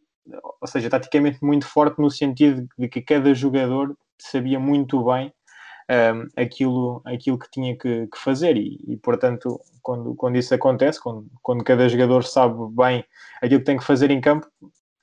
ou 0.61 0.68
seja, 0.68 0.90
taticamente 0.90 1.38
muito 1.42 1.66
forte 1.66 2.00
no 2.00 2.11
sentido 2.11 2.66
de 2.78 2.88
que 2.88 3.02
cada 3.02 3.35
jogador 3.35 3.96
sabia 4.18 4.58
muito 4.58 5.04
bem 5.04 5.32
um, 5.90 6.28
aquilo, 6.36 7.00
aquilo 7.04 7.38
que 7.38 7.50
tinha 7.50 7.76
que, 7.76 8.06
que 8.08 8.18
fazer 8.18 8.56
e, 8.56 8.78
e, 8.86 8.96
portanto, 8.96 9.60
quando, 9.82 10.14
quando 10.14 10.36
isso 10.36 10.54
acontece, 10.54 11.00
quando, 11.00 11.26
quando 11.42 11.64
cada 11.64 11.88
jogador 11.88 12.24
sabe 12.24 12.54
bem 12.72 13.04
aquilo 13.40 13.60
que 13.60 13.66
tem 13.66 13.76
que 13.78 13.84
fazer 13.84 14.10
em 14.10 14.20
campo, 14.20 14.48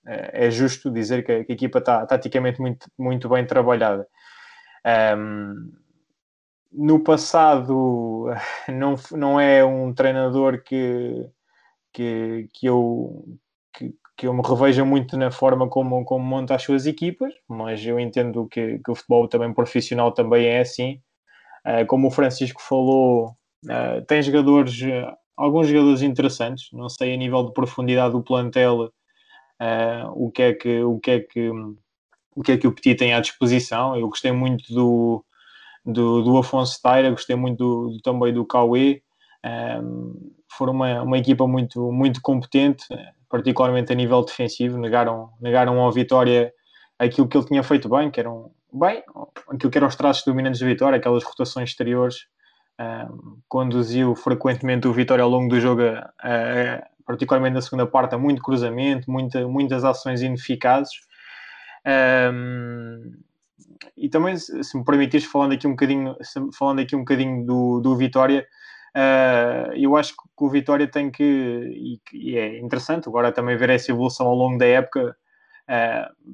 é, 0.05 0.47
é 0.47 0.51
justo 0.51 0.91
dizer 0.91 1.23
que 1.25 1.31
a, 1.31 1.45
que 1.45 1.51
a 1.51 1.55
equipa 1.55 1.79
está 1.79 2.05
taticamente 2.05 2.59
muito, 2.59 2.87
muito 2.97 3.29
bem 3.29 3.45
trabalhada. 3.45 4.07
Um, 5.17 5.71
no 6.71 6.99
passado 6.99 8.25
não, 8.67 8.95
não 9.11 9.39
é 9.39 9.63
um 9.63 9.93
treinador 9.93 10.61
que, 10.63 11.29
que, 11.93 12.49
que, 12.51 12.65
eu, 12.65 13.25
que, 13.71 13.95
que 14.15 14.27
eu 14.27 14.33
me 14.33 14.41
reveja 14.41 14.85
muito 14.85 15.17
na 15.17 15.31
forma 15.31 15.67
como, 15.67 16.03
como 16.05 16.23
monta 16.23 16.55
as 16.55 16.63
suas 16.63 16.85
equipas, 16.85 17.33
mas 17.47 17.85
eu 17.85 17.99
entendo 17.99 18.47
que, 18.47 18.79
que 18.79 18.91
o 18.91 18.95
futebol 18.95 19.27
também 19.27 19.53
profissional 19.53 20.11
também 20.11 20.45
é 20.45 20.59
assim. 20.59 20.99
Uh, 21.65 21.85
como 21.87 22.07
o 22.07 22.11
Francisco 22.11 22.61
falou, 22.61 23.35
uh, 23.65 24.05
tem 24.07 24.21
jogadores, 24.21 24.81
uh, 24.81 25.15
alguns 25.35 25.67
jogadores 25.67 26.01
interessantes, 26.01 26.69
não 26.73 26.89
sei 26.89 27.13
a 27.13 27.17
nível 27.17 27.43
de 27.43 27.53
profundidade 27.53 28.13
do 28.13 28.23
plantel 28.23 28.91
o, 30.15 30.29
que 30.29 30.41
é 30.41 30.53
que, 30.53 30.83
o, 30.83 30.99
que 30.99 31.11
é 31.11 31.19
que, 31.21 31.49
o 32.35 32.43
que 32.43 32.51
é 32.51 32.57
que 32.57 32.67
o 32.67 32.73
Petit 32.73 32.95
tem 32.95 33.13
à 33.13 33.21
disposição. 33.21 33.95
Eu 33.95 34.09
gostei 34.09 34.31
muito 34.31 34.73
do, 34.73 35.23
do, 35.85 36.21
do 36.21 36.37
Afonso 36.37 36.81
Taira, 36.81 37.11
gostei 37.11 37.35
muito 37.35 37.89
do 37.89 38.01
também 38.01 38.33
do 38.33 38.45
Cauê. 38.45 39.01
Um, 39.45 40.33
foram 40.51 40.73
uma, 40.73 41.01
uma 41.01 41.17
equipa 41.17 41.47
muito, 41.47 41.91
muito 41.91 42.21
competente 42.21 42.85
particularmente 43.33 43.91
a 43.91 43.95
nível 43.95 44.23
defensivo, 44.23 44.77
negaram, 44.77 45.31
negaram 45.41 45.79
ao 45.79 45.91
Vitória 45.91 46.53
aquilo 46.99 47.27
que 47.27 47.35
ele 47.35 47.47
tinha 47.47 47.63
feito 47.63 47.89
bem, 47.89 48.11
que 48.11 48.19
eram 48.19 48.51
bem, 48.71 49.01
aquilo 49.49 49.71
que 49.71 49.77
eram 49.79 49.87
os 49.87 49.95
traços 49.95 50.23
dominantes 50.23 50.59
do 50.59 50.67
Vitória, 50.67 50.99
aquelas 50.99 51.23
rotações 51.23 51.71
exteriores, 51.71 52.27
um, 52.79 53.39
conduziu 53.49 54.13
frequentemente 54.13 54.87
o 54.87 54.93
Vitória 54.93 55.23
ao 55.23 55.29
longo 55.31 55.49
do 55.49 55.59
jogo, 55.59 55.81
a, 55.81 56.13
a, 56.19 56.83
particularmente 57.07 57.55
na 57.55 57.61
segunda 57.63 57.87
parte, 57.87 58.13
a 58.13 58.19
muito 58.19 58.39
cruzamento, 58.39 59.09
muita, 59.09 59.47
muitas 59.47 59.83
ações 59.83 60.21
ineficazes. 60.21 60.93
Um, 62.31 63.13
e 63.97 64.09
também, 64.09 64.37
se 64.37 64.77
me 64.77 64.85
permitires, 64.85 65.25
falando 65.25 65.53
aqui 65.53 65.65
um 65.65 65.71
bocadinho, 65.71 66.15
falando 66.55 66.81
aqui 66.81 66.95
um 66.95 66.99
bocadinho 66.99 67.43
do, 67.47 67.79
do 67.79 67.97
Vitória, 67.97 68.45
Uh, 68.95 69.73
eu 69.75 69.95
acho 69.95 70.13
que 70.13 70.43
o 70.43 70.49
Vitória 70.49 70.87
tem 70.87 71.09
que, 71.09 71.23
e, 71.23 71.99
e, 72.13 72.37
é 72.37 72.59
interessante 72.59 73.09
agora 73.09 73.31
também 73.31 73.57
ver 73.57 73.71
essa 73.71 73.91
evolução 73.91 74.27
ao 74.27 74.35
longo 74.35 74.57
da 74.59 74.67
época, 74.67 75.17
uh, 75.67 76.33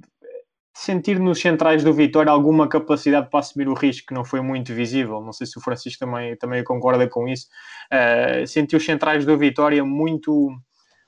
sentir 0.73 1.19
nos 1.19 1.39
centrais 1.39 1.83
do 1.83 1.93
Vitória 1.93 2.31
alguma 2.31 2.67
capacidade 2.67 3.29
para 3.29 3.39
assumir 3.39 3.69
o 3.69 3.73
risco 3.73 4.07
que 4.07 4.13
não 4.13 4.25
foi 4.25 4.41
muito 4.41 4.73
visível. 4.73 5.21
Não 5.21 5.31
sei 5.31 5.47
se 5.47 5.57
o 5.57 5.61
Francisco 5.61 6.05
também, 6.05 6.35
também 6.35 6.63
concorda 6.63 7.07
com 7.07 7.27
isso. 7.27 7.47
Uh, 7.91 8.45
sentir 8.45 8.75
os 8.75 8.85
centrais 8.85 9.25
do 9.25 9.37
Vitória 9.37 9.83
muito, 9.85 10.49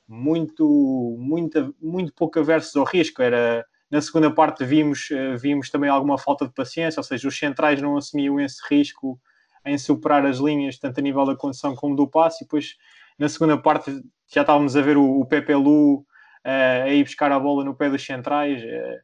muito, 0.07 1.17
muito, 1.19 1.75
muito 1.81 2.13
pouco 2.13 2.39
aversos 2.39 2.75
ao 2.77 2.85
risco. 2.85 3.21
Era 3.21 3.65
na 3.89 3.99
segunda 4.01 4.31
parte 4.33 4.63
vimos, 4.63 5.09
vimos 5.37 5.69
também 5.69 5.89
alguma 5.89 6.17
falta 6.17 6.47
de 6.47 6.53
paciência, 6.53 7.01
ou 7.01 7.03
seja, 7.03 7.27
os 7.27 7.37
centrais 7.37 7.81
não 7.81 7.97
assumiam 7.97 8.39
esse 8.39 8.61
risco 8.69 9.19
em 9.65 9.77
superar 9.77 10.25
as 10.25 10.37
linhas, 10.37 10.77
tanto 10.77 10.99
a 10.99 11.03
nível 11.03 11.25
da 11.25 11.35
condução 11.35 11.75
como 11.75 11.95
do 11.95 12.07
passe, 12.07 12.43
e 12.43 12.45
depois 12.45 12.77
na 13.17 13.29
segunda 13.29 13.57
parte 13.57 13.91
já 14.27 14.41
estávamos 14.41 14.75
a 14.75 14.81
ver 14.81 14.97
o, 14.97 15.19
o 15.19 15.25
Pepe 15.25 15.53
Lu 15.53 15.99
uh, 15.99 16.83
a 16.83 16.89
ir 16.89 17.03
buscar 17.03 17.31
a 17.31 17.39
bola 17.39 17.63
no 17.63 17.75
pé 17.75 17.89
dos 17.89 18.03
centrais, 18.03 18.61
uh, 18.63 18.99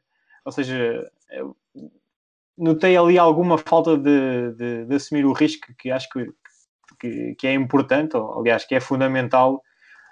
ou 0.46 0.52
seja, 0.52 1.10
notei 2.58 2.98
ali 2.98 3.18
alguma 3.18 3.58
falta 3.58 3.98
de, 3.98 4.52
de, 4.54 4.86
de, 4.86 4.96
assumir 4.96 5.26
o 5.26 5.34
risco 5.34 5.68
que 5.78 5.92
acho 5.92 6.10
que, 6.10 6.26
que, 7.00 7.36
que 7.36 7.48
é 7.48 7.54
importante, 7.54 8.16
ou, 8.18 8.40
aliás, 8.40 8.66
que 8.66 8.74
é 8.74 8.80
fundamental, 8.80 9.62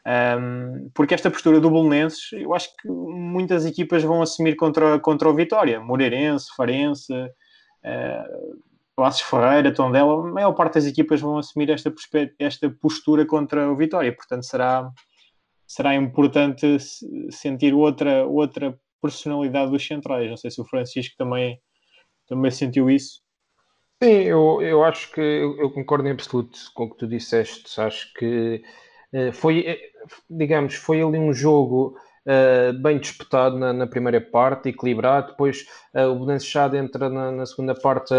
um, 0.05 0.09
ehm, 0.11 0.89
porque 0.93 1.15
esta 1.15 1.31
postura 1.31 1.59
do 1.59 1.69
Bolonenses, 1.69 2.31
eu 2.33 2.53
acho 2.53 2.69
que 2.77 2.87
muitas 2.87 3.65
equipas 3.65 4.03
vão 4.03 4.21
assumir 4.21 4.55
contra, 4.55 4.99
contra 4.99 5.29
o 5.29 5.33
Vitória, 5.33 5.79
Moreirense, 5.79 6.53
Farense, 6.55 7.13
uh, 7.13 8.59
Passos 8.95 9.21
Ferreira, 9.21 9.73
Tondela, 9.73 10.13
a 10.13 10.31
maior 10.31 10.53
parte 10.53 10.75
das 10.75 10.85
equipas 10.85 11.19
vão 11.19 11.37
assumir 11.37 11.69
esta, 11.69 11.93
esta 12.39 12.69
postura 12.69 13.25
contra 13.25 13.69
o 13.69 13.75
Vitória, 13.75 14.15
portanto 14.15 14.43
será, 14.43 14.89
será 15.67 15.93
importante 15.95 16.77
sentir 17.29 17.73
outra, 17.73 18.25
outra 18.25 18.79
personalidade 19.01 19.71
dos 19.71 19.85
centrais. 19.85 20.29
Não 20.29 20.37
sei 20.37 20.49
se 20.49 20.61
o 20.61 20.65
Francisco 20.65 21.15
também, 21.17 21.59
também 22.27 22.51
sentiu 22.51 22.89
isso. 22.89 23.21
Sim, 24.01 24.23
eu, 24.23 24.61
eu 24.61 24.83
acho 24.83 25.11
que 25.11 25.21
eu, 25.21 25.57
eu 25.57 25.71
concordo 25.71 26.07
em 26.07 26.11
absoluto 26.11 26.57
com 26.73 26.85
o 26.85 26.89
que 26.89 26.97
tu 26.97 27.07
disseste. 27.07 27.79
Acho 27.79 28.13
que 28.13 28.61
eh, 29.13 29.31
foi, 29.31 29.65
eh, 29.65 29.79
digamos, 30.29 30.75
foi 30.75 31.01
ali 31.01 31.17
um 31.17 31.33
jogo 31.33 31.97
Uh, 32.27 32.73
bem 32.81 32.97
disputado 32.97 33.55
na, 33.55 33.71
na, 33.71 33.85
primeira 33.85 34.19
parte, 34.19 34.69
equilibrado. 34.69 35.27
Depois 35.27 35.67
uh, 35.93 36.07
o 36.07 36.39
Chade 36.39 36.75
entra 36.75 37.07
na, 37.07 37.31
na, 37.31 37.45
segunda 37.45 37.75
parte 37.75 38.15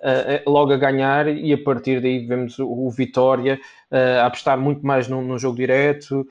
uh, 0.00 0.50
logo 0.50 0.72
a 0.72 0.76
ganhar 0.76 1.28
e 1.28 1.52
a 1.52 1.62
partir 1.62 2.00
daí 2.00 2.26
vemos 2.26 2.58
o, 2.58 2.66
o 2.66 2.90
Vitória 2.90 3.60
uh, 3.90 4.20
a 4.20 4.26
apostar 4.26 4.58
muito 4.58 4.84
mais 4.84 5.08
no 5.08 5.38
jogo 5.38 5.56
direto, 5.56 6.26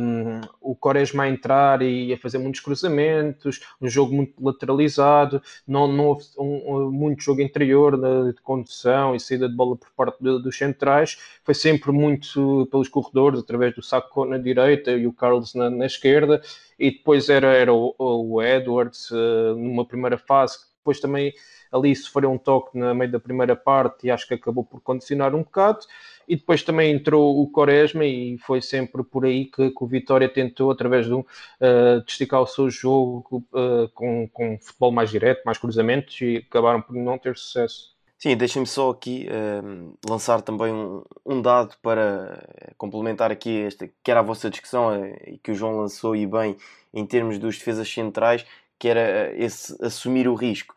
um, 0.00 0.40
o 0.60 0.74
Quaresma 0.74 1.24
a 1.24 1.28
entrar 1.28 1.82
e 1.82 2.12
a 2.12 2.18
fazer 2.18 2.38
muitos 2.38 2.60
cruzamentos, 2.60 3.60
um 3.80 3.88
jogo 3.88 4.14
muito 4.14 4.42
lateralizado, 4.42 5.42
não, 5.66 5.86
não 5.86 6.06
houve 6.06 6.24
um, 6.38 6.76
um, 6.76 6.90
muito 6.90 7.22
jogo 7.22 7.40
interior 7.40 7.96
de, 7.96 8.32
de, 8.32 8.42
condução 8.42 9.14
e 9.14 9.20
saída 9.20 9.48
de 9.48 9.54
bola 9.54 9.76
por 9.76 9.90
parte 9.96 10.22
de, 10.22 10.42
dos 10.42 10.56
centrais, 10.56 11.18
foi 11.44 11.54
sempre 11.54 11.92
muito 11.92 12.66
pelos 12.70 12.88
corredores, 12.88 13.40
através 13.40 13.74
do 13.74 13.82
Sacco 13.82 14.24
na 14.24 14.38
direita 14.38 14.92
e 14.92 15.06
o 15.06 15.12
Carlos 15.12 15.54
na, 15.54 15.68
na 15.68 15.86
esquerda, 15.86 16.40
e 16.78 16.90
depois 16.90 17.28
era, 17.28 17.48
era 17.48 17.72
o, 17.72 17.94
o 17.98 18.42
Edwards 18.42 19.10
uh, 19.10 19.54
numa 19.56 19.84
primeira 19.84 20.18
fase, 20.18 20.58
depois 20.78 20.98
também 20.98 21.32
ali 21.72 21.96
sofreu 21.96 22.30
um 22.30 22.38
toque 22.38 22.76
na 22.76 22.92
meio 22.92 23.10
da 23.10 23.18
primeira 23.18 23.56
parte 23.56 24.06
e 24.06 24.10
acho 24.10 24.28
que 24.28 24.34
acabou 24.34 24.62
por 24.62 24.80
condicionar 24.80 25.34
um 25.34 25.42
bocado. 25.42 25.80
E 26.28 26.36
depois 26.36 26.62
também 26.62 26.92
entrou 26.92 27.40
o 27.40 27.50
Quaresma 27.50 28.04
e 28.04 28.38
foi 28.38 28.60
sempre 28.60 29.02
por 29.02 29.24
aí 29.24 29.46
que, 29.46 29.70
que 29.70 29.84
o 29.84 29.86
Vitória 29.86 30.28
tentou, 30.28 30.70
através 30.70 31.06
de, 31.06 31.14
um, 31.14 31.20
uh, 31.20 32.04
de 32.04 32.12
esticar 32.12 32.40
o 32.40 32.46
seu 32.46 32.70
jogo 32.70 33.44
uh, 33.52 33.88
com, 33.94 34.28
com 34.28 34.58
futebol 34.58 34.92
mais 34.92 35.10
direto, 35.10 35.42
mais 35.44 35.58
cruzamentos 35.58 36.20
e 36.20 36.36
acabaram 36.36 36.80
por 36.80 36.94
não 36.94 37.18
ter 37.18 37.36
sucesso. 37.36 37.92
Sim, 38.18 38.36
deixem-me 38.36 38.68
só 38.68 38.90
aqui 38.90 39.26
uh, 39.28 39.98
lançar 40.08 40.42
também 40.42 40.72
um, 40.72 41.02
um, 41.26 41.42
dado 41.42 41.74
para 41.82 42.40
complementar 42.78 43.32
aqui 43.32 43.62
esta, 43.62 43.88
que 44.00 44.10
era 44.10 44.20
a 44.20 44.22
vossa 44.22 44.48
discussão 44.48 45.04
e 45.26 45.38
que 45.38 45.50
o 45.50 45.54
João 45.54 45.80
lançou 45.80 46.14
e 46.14 46.24
bem 46.24 46.56
em 46.94 47.04
termos 47.04 47.36
dos 47.36 47.58
defesas 47.58 47.92
centrais, 47.92 48.46
que 48.78 48.86
era 48.86 49.34
esse 49.36 49.76
assumir 49.84 50.28
o 50.28 50.36
risco 50.36 50.76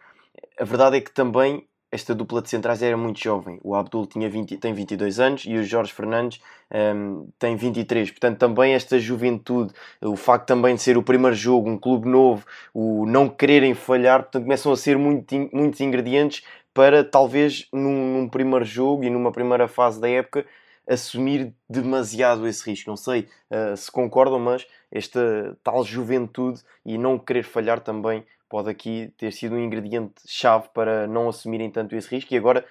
a 0.59 0.63
verdade 0.63 0.97
é 0.97 1.01
que 1.01 1.11
também 1.11 1.67
esta 1.91 2.13
dupla 2.13 2.41
de 2.41 2.49
centrais 2.49 2.83
era 2.83 2.97
muito 2.97 3.21
jovem. 3.23 3.59
O 3.63 3.73
Abdul 3.73 4.05
tinha 4.05 4.29
20, 4.29 4.57
tem 4.57 4.73
22 4.73 5.19
anos 5.19 5.45
e 5.45 5.55
o 5.55 5.63
Jorge 5.63 5.93
Fernandes 5.93 6.41
um, 6.71 7.29
tem 7.39 7.55
23. 7.55 8.11
Portanto, 8.11 8.37
também 8.37 8.73
esta 8.73 8.99
juventude, 8.99 9.73
o 10.01 10.15
facto 10.15 10.45
também 10.45 10.75
de 10.75 10.81
ser 10.81 10.97
o 10.97 11.03
primeiro 11.03 11.35
jogo, 11.35 11.69
um 11.69 11.77
clube 11.77 12.07
novo, 12.07 12.45
o 12.73 13.05
não 13.05 13.29
quererem 13.29 13.73
falhar, 13.73 14.23
portanto, 14.23 14.43
começam 14.43 14.71
a 14.71 14.77
ser 14.77 14.97
muito, 14.97 15.33
muitos 15.53 15.79
ingredientes 15.79 16.43
para 16.73 17.03
talvez 17.03 17.67
num, 17.71 18.19
num 18.19 18.29
primeiro 18.29 18.65
jogo 18.65 19.05
e 19.05 19.09
numa 19.09 19.31
primeira 19.31 19.67
fase 19.67 19.99
da 19.99 20.09
época 20.09 20.45
assumir 20.87 21.53
demasiado 21.69 22.47
esse 22.47 22.69
risco. 22.69 22.89
Não 22.89 22.97
sei 22.97 23.27
uh, 23.49 23.75
se 23.75 23.91
concordam, 23.91 24.39
mas 24.39 24.67
esta 24.91 25.57
tal 25.63 25.83
juventude 25.83 26.61
e 26.85 26.97
não 26.97 27.17
querer 27.17 27.43
falhar 27.43 27.79
também 27.79 28.23
pode 28.49 28.69
aqui 28.69 29.13
ter 29.17 29.31
sido 29.31 29.55
um 29.55 29.63
ingrediente 29.63 30.13
chave 30.25 30.69
para 30.73 31.07
não 31.07 31.29
assumirem 31.29 31.69
tanto 31.69 31.95
esse 31.95 32.09
risco 32.13 32.33
e 32.33 32.37
agora, 32.37 32.65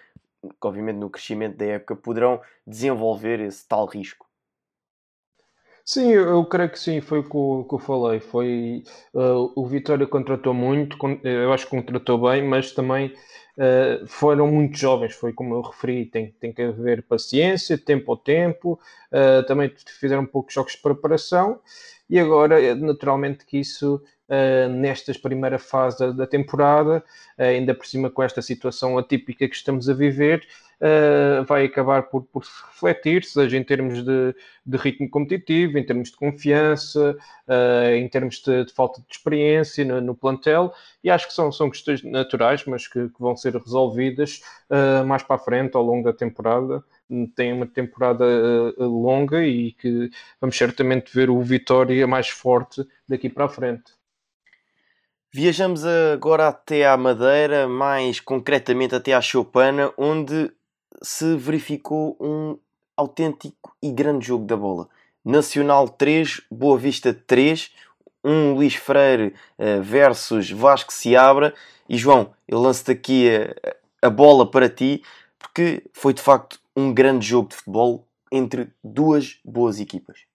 obviamente, 0.63 0.97
no 0.97 1.11
crescimento 1.11 1.57
da 1.57 1.65
época, 1.67 1.97
poderão 1.97 2.41
desenvolver 2.67 3.41
esse 3.41 3.67
tal 3.67 3.87
risco. 3.87 4.27
Sim, 5.85 6.13
eu, 6.13 6.43
creio 6.47 6.71
que 6.71 6.79
sim, 6.79 7.01
foi 7.03 7.19
o 7.19 7.65
que, 7.65 7.75
eu 7.75 7.79
falei. 7.79 8.19
Foi 8.19 8.83
uh, 9.13 9.53
o 9.55 9.67
Vitória 9.67 10.07
contratou 10.07 10.55
muito, 10.55 10.97
eu 11.23 11.53
acho 11.53 11.67
que 11.67 11.71
contratou 11.77 12.19
bem, 12.19 12.43
mas 12.43 12.73
também 12.73 13.09
uh, 13.59 14.07
foram 14.07 14.47
muito 14.47 14.79
jovens, 14.79 15.15
foi 15.15 15.35
como 15.35 15.55
eu 15.55 15.61
referi, 15.61 16.07
tem, 16.07 16.31
tem 16.41 16.53
que 16.55 16.63
haver 16.63 17.03
paciência, 17.03 17.77
tempo 17.77 18.13
ao 18.13 18.17
tempo, 18.17 18.81
uh, 19.13 19.45
também 19.47 19.71
fizeram 20.01 20.25
poucos 20.25 20.55
jogos 20.55 20.73
de 20.73 20.81
preparação 20.81 21.61
e 22.09 22.19
agora, 22.19 22.75
naturalmente, 22.75 23.45
que 23.45 23.59
isso 23.59 24.03
uh, 24.29 24.69
nesta 24.69 25.13
primeira 25.15 25.59
fase 25.59 25.99
da, 25.99 26.11
da 26.11 26.27
temporada, 26.27 27.03
uh, 27.39 27.43
ainda 27.43 27.75
por 27.75 27.87
cima 27.87 28.11
com 28.11 28.23
esta 28.23 28.43
situação 28.43 28.99
atípica 28.99 29.49
que 29.49 29.55
estamos 29.55 29.89
a 29.89 29.95
viver, 29.95 30.47
uh, 30.81 31.45
vai 31.45 31.65
acabar 31.65 32.05
por, 32.05 32.25
por 32.25 32.43
refletir, 32.43 33.25
seja 33.25 33.57
em 33.57 33.65
termos 33.65 34.05
de, 34.05 34.35
de, 34.65 34.77
ritmo 34.77 35.09
competitivo, 35.09 35.79
em 35.79 35.85
termos 35.85 36.11
de 36.11 36.17
confiança, 36.17 37.17
em 37.97 38.09
termos 38.09 38.41
de, 38.43 38.65
de, 38.65 38.73
falta 38.73 39.01
de 39.01 39.07
experiência 39.15 39.85
no, 39.85 40.01
no, 40.01 40.15
plantel, 40.15 40.73
e 41.03 41.11
acho 41.11 41.29
que 41.29 41.35
são, 41.35 41.53
são 41.53 41.71
questões 41.71 42.03
naturais, 42.03 42.65
mas 42.67 42.87
que, 42.89 43.09
que 43.09 43.21
vão 43.21 43.37
ser 43.37 43.55
resolvidas 43.57 44.41
mais 45.07 45.23
para 45.23 45.37
a 45.37 45.39
frente, 45.39 45.77
ao 45.77 45.83
longo 45.83 46.05
da 46.05 46.13
temporada 46.13 46.83
tem 47.37 47.53
uma 47.53 47.67
temporada 47.67 48.25
longa 48.79 49.45
e 49.45 49.73
que 49.73 50.11
vamos 50.41 50.57
certamente 50.57 51.15
ver 51.15 51.29
o 51.29 51.41
Vitória 51.43 52.07
mais 52.07 52.29
forte 52.29 52.83
daqui 53.07 53.29
para 53.29 53.45
a 53.45 53.49
frente. 53.49 53.93
Viajamos 55.37 55.85
agora 55.85 56.47
até 56.47 56.87
à 56.87 56.97
Madeira, 56.97 57.67
mais 57.67 58.21
concretamente 58.21 58.95
até 58.95 59.13
à 59.13 59.21
Chopana, 59.21 59.93
onde 59.99 60.49
se 61.03 61.35
verificou 61.35 62.17
um 62.21 62.57
autêntico 62.97 63.77
e 63.83 63.91
grande 63.91 64.29
jogo 64.29 64.45
da 64.45 64.57
bola. 64.57 64.89
Nacional 65.25 65.89
3, 65.89 66.41
Boa 66.49 66.79
Vista 66.79 67.13
3, 67.13 67.73
um 68.23 68.55
Luís 68.55 68.77
Freire 68.77 69.35
uh, 69.59 69.83
versus 69.83 70.53
Vasco 70.53 70.93
Seabra. 70.93 71.53
E 71.89 71.99
João, 71.99 72.33
eu 72.47 72.61
lanço-te 72.61 72.93
aqui 72.93 73.29
a, 73.29 74.07
a 74.07 74.11
bola 74.11 74.49
para 74.49 74.69
ti, 74.69 75.03
porque 75.37 75.83
foi 75.93 76.15
de 76.15 76.23
facto 76.23 76.61
um 76.77 76.95
grande 76.95 77.27
jogo 77.27 77.49
de 77.49 77.57
futebol 77.57 78.07
entre 78.31 78.69
duas 78.85 79.41
boas 79.45 79.81
equipas. 79.81 80.27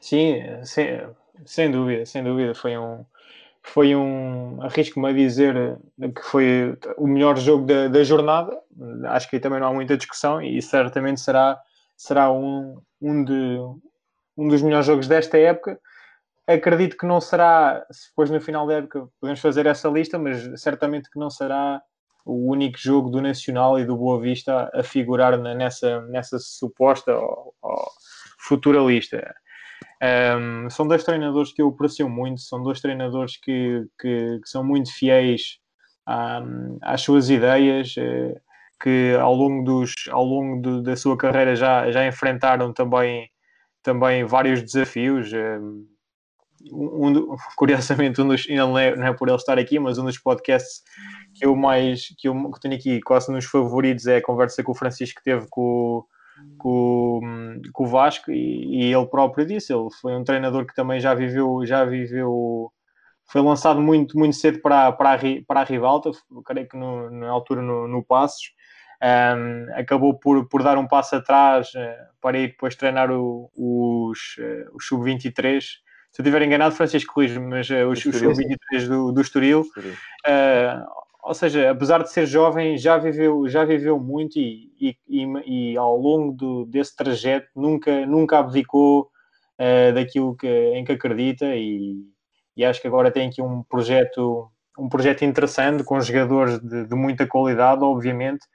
Sim, 0.00 0.40
sem, 0.62 1.00
sem 1.44 1.68
dúvida, 1.68 2.06
sem 2.06 2.22
dúvida. 2.22 2.54
Foi 2.54 2.78
um, 2.78 3.04
foi 3.62 3.94
um, 3.94 4.62
arrisco-me 4.62 5.08
a 5.08 5.12
dizer 5.12 5.78
que 5.98 6.22
foi 6.22 6.76
o 6.96 7.06
melhor 7.06 7.36
jogo 7.38 7.66
da, 7.66 7.88
da, 7.88 8.02
jornada. 8.02 8.58
Acho 9.08 9.28
que 9.28 9.36
aí 9.36 9.40
também 9.40 9.60
não 9.60 9.68
há 9.68 9.72
muita 9.72 9.96
discussão 9.96 10.40
e 10.40 10.60
certamente 10.62 11.20
será, 11.20 11.60
será 11.96 12.32
um, 12.32 12.80
um, 13.00 13.24
de, 13.24 13.58
um 14.36 14.48
dos 14.48 14.62
melhores 14.62 14.86
jogos 14.86 15.06
desta 15.06 15.38
época. 15.38 15.78
Acredito 16.46 16.96
que 16.96 17.06
não 17.06 17.20
será, 17.20 17.84
depois 18.08 18.30
no 18.30 18.40
final 18.40 18.66
da 18.66 18.74
época 18.74 19.08
podemos 19.20 19.40
fazer 19.40 19.66
essa 19.66 19.88
lista, 19.88 20.18
mas 20.18 20.60
certamente 20.60 21.10
que 21.10 21.18
não 21.18 21.30
será 21.30 21.80
o 22.24 22.50
único 22.50 22.78
jogo 22.78 23.10
do 23.10 23.20
Nacional 23.20 23.78
e 23.78 23.84
do 23.84 23.96
Boa 23.96 24.20
Vista 24.20 24.70
a 24.74 24.82
figurar 24.82 25.38
nessa, 25.38 26.00
nessa 26.02 26.38
suposta 26.38 27.16
ou, 27.16 27.54
ou 27.62 27.90
futura 28.38 28.80
lista. 28.80 29.34
Um, 30.02 30.70
são 30.70 30.88
dois 30.88 31.04
treinadores 31.04 31.52
que 31.52 31.60
eu 31.60 31.68
aprecio 31.68 32.08
muito, 32.08 32.40
são 32.40 32.62
dois 32.62 32.80
treinadores 32.80 33.36
que, 33.36 33.84
que, 34.00 34.40
que 34.42 34.48
são 34.48 34.64
muito 34.64 34.90
fiéis 34.92 35.58
um, 36.08 36.78
às 36.80 37.02
suas 37.02 37.28
ideias, 37.28 37.94
uh, 37.96 38.40
que 38.82 39.14
ao 39.20 39.34
longo, 39.34 39.62
dos, 39.62 39.92
ao 40.10 40.24
longo 40.24 40.62
do, 40.62 40.82
da 40.82 40.96
sua 40.96 41.18
carreira 41.18 41.54
já, 41.54 41.90
já 41.90 42.06
enfrentaram 42.06 42.72
também, 42.72 43.28
também 43.82 44.24
vários 44.24 44.62
desafios. 44.62 45.30
Um, 45.34 45.86
um, 46.72 47.36
curiosamente, 47.56 48.22
um 48.22 48.28
dos, 48.28 48.48
não 48.48 48.78
é, 48.78 48.96
não 48.96 49.06
é 49.06 49.12
por 49.12 49.28
ele 49.28 49.36
estar 49.36 49.58
aqui, 49.58 49.78
mas 49.78 49.98
um 49.98 50.04
dos 50.04 50.18
podcasts 50.18 50.82
que 51.34 51.44
eu 51.44 51.54
mais 51.54 52.08
que 52.18 52.26
eu 52.26 52.50
que 52.50 52.60
tenho 52.60 52.74
aqui 52.74 53.00
quase 53.02 53.30
nos 53.30 53.44
favoritos 53.44 54.06
é 54.06 54.16
a 54.16 54.22
conversa 54.22 54.64
que 54.64 54.70
o 54.70 54.74
Francisco 54.74 55.20
teve 55.22 55.46
com, 55.50 56.04
com, 56.58 57.60
com 57.72 57.84
o 57.84 57.86
Vasco 57.86 58.30
e, 58.30 58.82
e, 58.82 58.92
ele 58.92 59.06
próprio 59.06 59.46
disse, 59.46 59.72
ele 59.72 59.88
foi 60.00 60.14
um 60.14 60.24
treinador 60.24 60.66
que 60.66 60.74
também 60.74 61.00
já 61.00 61.14
viveu, 61.14 61.64
já 61.64 61.84
viveu, 61.84 62.70
foi 63.26 63.40
lançado 63.40 63.80
muito, 63.80 64.18
muito 64.18 64.36
cedo 64.36 64.60
para, 64.60 64.92
para, 64.92 65.14
a, 65.14 65.18
para 65.46 65.60
a 65.60 65.64
Rivalta, 65.64 66.10
creio 66.44 66.68
que 66.68 66.76
no, 66.76 67.10
na 67.10 67.30
altura 67.30 67.62
no, 67.62 67.88
no 67.88 68.04
Passos, 68.04 68.52
um, 69.02 69.80
acabou 69.80 70.18
por, 70.18 70.46
por 70.48 70.62
dar 70.62 70.76
um 70.76 70.86
passo 70.86 71.16
atrás 71.16 71.68
uh, 71.68 72.10
para 72.20 72.38
ir 72.38 72.48
depois 72.48 72.76
treinar 72.76 73.10
o, 73.10 73.50
os, 73.56 74.36
uh, 74.38 74.76
os 74.76 74.86
sub-23, 74.86 75.60
se 75.60 76.20
eu 76.20 76.24
estiver 76.24 76.42
enganado, 76.42 76.74
Francisco 76.74 77.14
corrige 77.14 77.38
mas 77.38 77.70
uh, 77.70 77.86
os, 77.88 78.04
os 78.04 78.16
sub-23 78.16 78.88
do, 78.88 79.12
do 79.12 79.20
Estoril, 79.20 79.62
uh, 79.62 81.00
ou 81.22 81.34
seja, 81.34 81.70
apesar 81.70 82.02
de 82.02 82.10
ser 82.10 82.26
jovem, 82.26 82.78
já 82.78 82.96
viveu, 82.96 83.48
já 83.48 83.64
viveu 83.64 83.98
muito 83.98 84.38
e, 84.38 84.72
e, 84.80 84.96
e, 85.08 85.72
e 85.72 85.76
ao 85.76 85.96
longo 85.96 86.32
do, 86.32 86.64
desse 86.66 86.96
trajeto 86.96 87.48
nunca, 87.54 88.06
nunca 88.06 88.38
abdicou 88.38 89.10
uh, 89.58 89.94
daquilo 89.94 90.34
que, 90.36 90.48
em 90.48 90.84
que 90.84 90.92
acredita 90.92 91.46
e, 91.54 92.04
e, 92.56 92.64
acho 92.64 92.80
que 92.80 92.88
agora 92.88 93.10
tem 93.10 93.28
aqui 93.28 93.42
um 93.42 93.62
projeto, 93.62 94.50
um 94.78 94.88
projeto 94.88 95.24
interessante 95.24 95.84
com 95.84 96.00
jogadores 96.00 96.58
de, 96.60 96.86
de 96.86 96.94
muita 96.94 97.26
qualidade, 97.26 97.84
obviamente, 97.84 98.46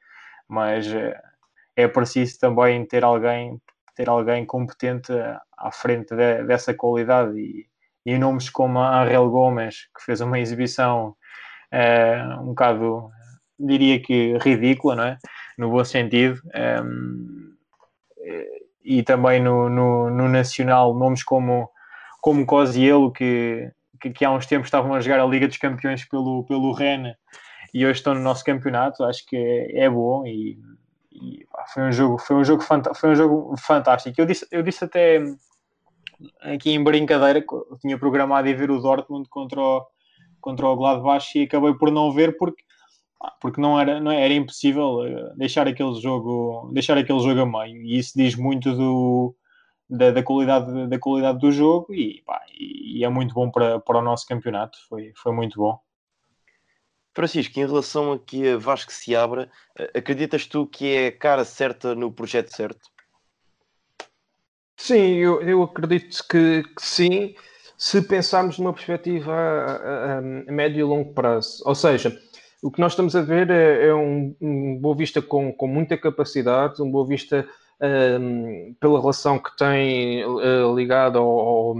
mas 0.48 0.88
uh, 0.88 1.14
é 1.76 1.88
preciso 1.88 2.40
também 2.40 2.86
ter 2.86 3.04
alguém, 3.04 3.62
ter 3.96 4.10
alguém 4.10 4.46
competente 4.46 5.12
à 5.58 5.72
frente 5.72 6.16
de, 6.16 6.44
dessa 6.44 6.74
qualidade 6.74 7.38
e, 7.40 7.68
e 8.06 8.18
nomes 8.18 8.50
como 8.50 8.80
a 8.80 9.02
Ariel 9.02 9.30
Gomes, 9.30 9.88
que 9.96 10.04
fez 10.04 10.22
uma 10.22 10.40
exibição 10.40 11.16
uh, 11.76 12.42
um 12.42 12.48
bocado, 12.48 13.10
diria 13.60 14.00
que 14.00 14.38
ridícula, 14.38 14.96
não 14.96 15.04
é? 15.04 15.18
No 15.58 15.70
bom 15.70 15.84
sentido. 15.84 16.42
Ehm, 16.54 17.46
e 18.86 19.02
também 19.02 19.42
no, 19.42 19.68
no, 19.68 20.10
no, 20.12 20.30
Nacional, 20.30 20.94
nomes 20.94 21.24
como, 21.24 21.70
como 22.22 22.46
Cosielo, 22.46 23.12
que, 23.12 23.72
que, 24.00 24.12
que, 24.12 24.24
há 24.24 24.32
uns 24.32 24.46
tempos 24.46 24.68
estavam 24.68 24.94
a 24.94 25.00
jogar 25.00 25.20
a 25.20 25.26
Liga 25.26 25.48
dos 25.48 25.58
Campeões 25.58 26.06
pelo, 26.06 26.44
pelo 26.46 26.72
Rennes 26.72 27.16
e 27.74 27.84
hoje 27.84 27.98
estão 27.98 28.14
no 28.14 28.22
nosso 28.22 28.46
campeonato, 28.46 29.04
acho 29.04 29.26
que 29.26 29.36
é, 29.36 29.86
é 29.86 29.90
bom 29.90 30.26
e, 30.26 30.58
e 31.12 31.46
pá, 31.52 31.66
foi 31.74 31.84
um 31.84 31.92
jogo, 31.92 32.20
foi 32.20 32.36
um 32.36 32.44
jogo, 32.44 32.62
foi 32.62 33.10
um 33.10 33.16
jogo 33.16 33.56
fantástico. 33.58 34.22
Eu 34.22 34.26
disse, 34.26 34.48
eu 34.52 34.62
disse 34.62 34.86
até 34.86 35.20
aqui 36.42 36.72
em 36.72 36.84
brincadeira 36.84 37.44
eu 37.50 37.78
tinha 37.82 37.98
programado 37.98 38.48
ir 38.48 38.56
ver 38.56 38.70
o 38.70 38.80
Dortmund 38.80 39.28
contra 39.30 39.60
o, 39.60 39.86
contra 40.46 40.68
o 40.68 40.76
Gladbach 40.76 41.36
e 41.36 41.44
acabei 41.44 41.74
por 41.74 41.92
não 41.92 42.12
ver 42.12 42.38
porque 42.38 42.64
porque 43.42 43.60
não 43.60 43.80
era, 43.80 44.00
não 44.00 44.12
era 44.12 44.34
impossível 44.34 45.04
eh, 45.04 45.34
deixar 45.36 45.68
aquele 45.68 46.00
jogo 46.00 46.70
deixar 46.72 46.96
aquele 46.96 47.20
jogo 47.20 47.42
a 47.42 47.46
meio. 47.46 47.82
E 47.82 47.98
isso 47.98 48.14
diz 48.16 48.36
muito 48.36 48.72
do, 48.76 49.36
da, 49.90 50.12
da 50.12 50.22
qualidade, 50.22 50.88
da 50.88 51.00
qualidade 51.00 51.40
do 51.40 51.52
jogo 51.52 51.92
e, 51.92 52.22
pá, 52.24 52.40
e, 52.54 53.04
é 53.04 53.10
muito 53.10 53.34
bom 53.34 53.50
para, 53.50 53.80
para 53.80 53.98
o 53.98 54.02
nosso 54.04 54.28
campeonato. 54.28 54.78
Foi, 54.88 55.12
foi 55.16 55.34
muito 55.34 55.58
bom. 55.58 55.80
Francisco, 57.16 57.60
em 57.60 57.66
relação 57.66 58.12
aqui 58.12 58.48
a 58.48 58.58
Vasco 58.58 58.92
se 58.92 59.16
abra, 59.16 59.50
eh, 59.80 59.92
acreditas 59.96 60.46
tu 60.46 60.68
que 60.68 60.94
é 60.94 61.08
a 61.08 61.18
cara 61.18 61.46
certa 61.46 61.96
no 61.96 62.12
projeto 62.12 62.56
certo? 62.56 62.94
Sim, 64.78 65.16
eu, 65.16 65.42
eu 65.42 65.64
acredito 65.64 66.24
que, 66.30 66.62
que 66.62 66.86
sim 66.86 67.34
se 67.78 68.02
pensarmos 68.02 68.58
numa 68.58 68.74
perspectiva 68.74 69.34
a, 69.34 70.16
a, 70.16 70.18
a, 70.18 70.22
médio 70.22 70.80
e 70.80 70.84
longo 70.84 71.14
prazo. 71.14 71.62
Ou 71.66 71.76
seja, 71.76 72.18
o 72.62 72.72
que 72.72 72.80
nós 72.80 72.94
estamos 72.94 73.16
a 73.16 73.22
ver 73.22 73.50
é, 73.50 73.88
é 73.88 73.94
um, 73.94 74.36
um 74.42 74.78
Boa 74.78 74.96
Vista 74.96 75.22
com, 75.22 75.52
com 75.52 75.68
muita 75.68 75.98
capacidade, 75.98 76.82
um 76.82 76.90
Boa 76.90 77.06
Vista 77.06 77.48
um, 78.20 78.76
pela 78.80 79.00
relação 79.00 79.38
que 79.38 79.56
tem 79.58 80.26
uh, 80.26 80.76
ligado 80.76 81.18
ao, 81.18 81.40
ao, 81.40 81.76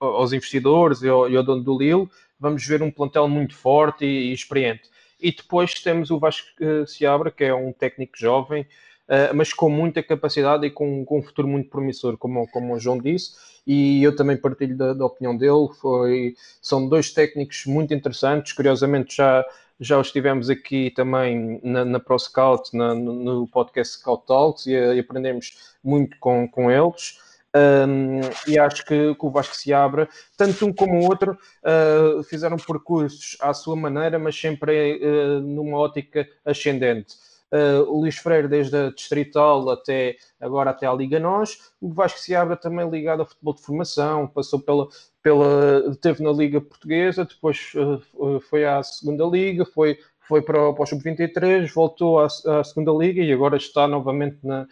aos 0.00 0.32
investidores 0.32 1.02
e 1.02 1.08
ao, 1.08 1.30
e 1.30 1.36
ao, 1.36 1.42
dono 1.42 1.62
do 1.62 1.78
Lille, 1.78 2.08
vamos 2.38 2.66
ver 2.66 2.82
um 2.82 2.90
plantel 2.90 3.28
muito 3.28 3.54
forte 3.54 4.04
e, 4.04 4.30
e 4.30 4.32
experiente. 4.32 4.90
E 5.20 5.30
depois 5.30 5.74
temos 5.74 6.10
o 6.10 6.18
Vasco 6.18 6.48
uh, 6.60 6.86
Seabra, 6.86 7.30
que 7.30 7.44
é 7.44 7.54
um 7.54 7.72
técnico 7.72 8.18
jovem, 8.18 8.66
uh, 9.10 9.34
mas 9.34 9.52
com 9.52 9.68
muita 9.68 10.02
capacidade 10.02 10.66
e 10.66 10.70
com, 10.70 11.04
com, 11.04 11.18
um 11.18 11.22
futuro 11.22 11.48
muito 11.48 11.68
promissor, 11.68 12.16
como, 12.16 12.46
como 12.48 12.74
o 12.74 12.78
João 12.78 12.98
disse, 12.98 13.32
e 13.66 14.02
eu 14.02 14.14
também 14.14 14.36
partilho 14.36 14.76
da, 14.76 14.94
da 14.94 15.04
opinião 15.04 15.36
dele. 15.36 15.68
Foi, 15.80 16.34
são 16.62 16.88
dois 16.88 17.12
técnicos 17.12 17.66
muito 17.66 17.92
interessantes, 17.92 18.52
curiosamente 18.52 19.16
já 19.16 19.44
já 19.82 19.98
os 19.98 20.12
tivemos 20.12 20.50
aqui 20.50 20.90
também 20.90 21.58
na, 21.62 21.86
na 21.86 21.98
ProScout, 21.98 22.76
na, 22.76 22.94
no 22.94 23.48
podcast 23.48 23.94
Scout 23.96 24.26
Talks, 24.26 24.66
e, 24.66 24.72
e 24.72 24.98
aprendemos 24.98 25.74
muito 25.82 26.18
com, 26.20 26.46
com 26.46 26.70
eles. 26.70 27.18
Um, 27.56 28.20
e 28.46 28.58
acho 28.58 28.84
que, 28.84 29.14
que, 29.14 29.26
o 29.26 29.30
Vasco 29.30 29.56
se 29.56 29.72
abra, 29.72 30.08
tanto 30.36 30.66
um 30.66 30.72
como 30.72 31.00
o 31.00 31.04
outro 31.08 31.36
uh, 31.64 32.22
fizeram 32.24 32.56
percursos 32.56 33.36
à 33.40 33.52
sua 33.52 33.74
maneira, 33.74 34.18
mas 34.18 34.38
sempre 34.38 35.00
uh, 35.02 35.40
numa 35.40 35.78
ótica 35.78 36.28
ascendente. 36.44 37.16
Uh, 37.52 37.82
o 37.90 38.00
Luís 38.00 38.16
Freire, 38.16 38.46
desde 38.46 38.76
a 38.76 38.90
Distrital 38.90 39.68
até 39.70 40.16
agora 40.40 40.70
até 40.70 40.86
à 40.86 40.92
Liga 40.92 41.18
Nós. 41.18 41.72
O 41.80 41.92
Vasco 41.92 42.20
Seabra 42.20 42.56
também 42.56 42.88
ligado 42.88 43.20
ao 43.20 43.26
futebol 43.26 43.54
de 43.54 43.62
formação, 43.62 44.28
passou 44.28 44.60
pela, 44.60 44.86
pela 45.20 45.96
teve 45.96 46.22
na 46.22 46.30
Liga 46.30 46.60
Portuguesa, 46.60 47.24
depois 47.24 47.72
uh, 47.74 48.40
foi 48.40 48.64
à 48.64 48.80
segunda 48.84 49.24
Liga, 49.24 49.64
foi, 49.64 49.98
foi 50.20 50.42
para, 50.42 50.72
para 50.72 50.82
o 50.82 50.86
Sub-23, 50.86 51.72
voltou 51.74 52.20
à, 52.20 52.26
à, 52.26 52.62
segunda 52.62 52.92
Liga 52.92 53.20
e 53.20 53.32
agora 53.32 53.56
está 53.56 53.88
novamente 53.88 54.38
na, 54.44 54.68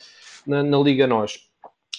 na, 0.46 0.62
na 0.62 0.78
Liga 0.78 1.06
Nós. 1.06 1.48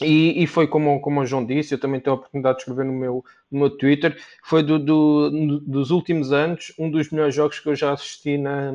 E, 0.01 0.41
e, 0.41 0.47
foi 0.47 0.65
como, 0.65 1.01
como 1.01 1.19
o 1.19 1.25
João 1.25 1.45
disse, 1.45 1.73
eu 1.73 1.79
também 1.79 1.99
tenho 1.99 2.15
a 2.15 2.19
oportunidade 2.19 2.57
de 2.57 2.61
escrever 2.61 2.85
no 2.85 2.93
meu, 2.93 3.23
no 3.51 3.59
meu 3.59 3.69
Twitter, 3.69 4.17
foi 4.45 4.63
do, 4.63 4.79
do, 4.79 5.59
dos 5.59 5.91
últimos 5.91 6.31
anos 6.31 6.73
um 6.79 6.89
dos 6.89 7.11
melhores 7.11 7.35
jogos 7.35 7.59
que 7.59 7.67
eu 7.67 7.75
já 7.75 7.91
assisti 7.91 8.37
na, 8.37 8.71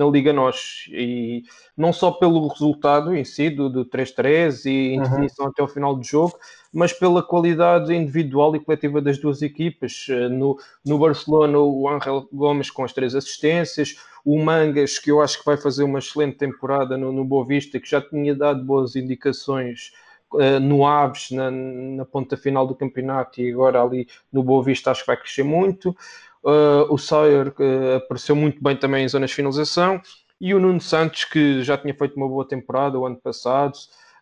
na 0.00 0.06
Liga 0.10 0.32
Nós. 0.32 0.86
E 0.88 1.42
não 1.76 1.92
só 1.92 2.10
pelo 2.10 2.48
resultado 2.48 3.14
em 3.14 3.24
si, 3.24 3.50
do, 3.50 3.68
do 3.68 3.84
3-3 3.84 4.64
e 4.64 4.94
indefinição 4.94 5.44
uhum. 5.44 5.50
até 5.50 5.62
o 5.62 5.68
final 5.68 5.94
do 5.94 6.02
jogo, 6.02 6.38
mas 6.72 6.92
pela 6.92 7.22
qualidade 7.22 7.94
individual 7.94 8.56
e 8.56 8.60
coletiva 8.60 9.00
das 9.00 9.18
duas 9.18 9.42
equipas. 9.42 10.06
Eh, 10.08 10.28
no, 10.28 10.58
no 10.84 10.98
Barcelona, 10.98 11.58
o 11.58 11.88
Ángel 11.88 12.26
Gomes 12.32 12.70
com 12.70 12.82
as 12.82 12.92
três 12.92 13.14
assistências, 13.14 13.96
o 14.24 14.42
Mangas, 14.42 14.98
que 14.98 15.10
eu 15.10 15.20
acho 15.20 15.38
que 15.38 15.44
vai 15.44 15.56
fazer 15.56 15.84
uma 15.84 15.98
excelente 15.98 16.36
temporada 16.36 16.96
no, 16.96 17.12
no 17.12 17.24
Boa 17.24 17.44
Vista, 17.44 17.78
que 17.78 17.88
já 17.88 18.00
tinha 18.00 18.34
dado 18.34 18.64
boas 18.64 18.96
indicações 18.96 19.92
uh, 20.32 20.60
no 20.60 20.86
Aves, 20.86 21.30
na, 21.30 21.50
na, 21.50 22.04
ponta 22.04 22.36
final 22.36 22.66
do 22.66 22.74
campeonato, 22.74 23.40
e 23.40 23.52
agora 23.52 23.82
ali 23.82 24.06
no 24.32 24.42
Boa 24.42 24.62
Vista 24.62 24.90
acho 24.90 25.02
que 25.02 25.06
vai 25.06 25.16
crescer 25.16 25.42
muito. 25.42 25.94
Uh, 26.42 26.92
o 26.92 26.96
Sawyer 26.96 27.48
uh, 27.48 27.96
apareceu 27.96 28.34
muito 28.34 28.62
bem 28.62 28.76
também 28.76 29.04
em 29.04 29.08
zonas 29.08 29.30
de 29.30 29.36
finalização. 29.36 30.00
E 30.40 30.54
o 30.54 30.60
Nuno 30.60 30.80
Santos, 30.80 31.24
que 31.24 31.62
já 31.62 31.76
tinha 31.76 31.94
feito 31.94 32.16
uma 32.16 32.26
boa 32.26 32.48
temporada 32.48 32.98
o 32.98 33.04
ano 33.04 33.16
passado 33.16 33.74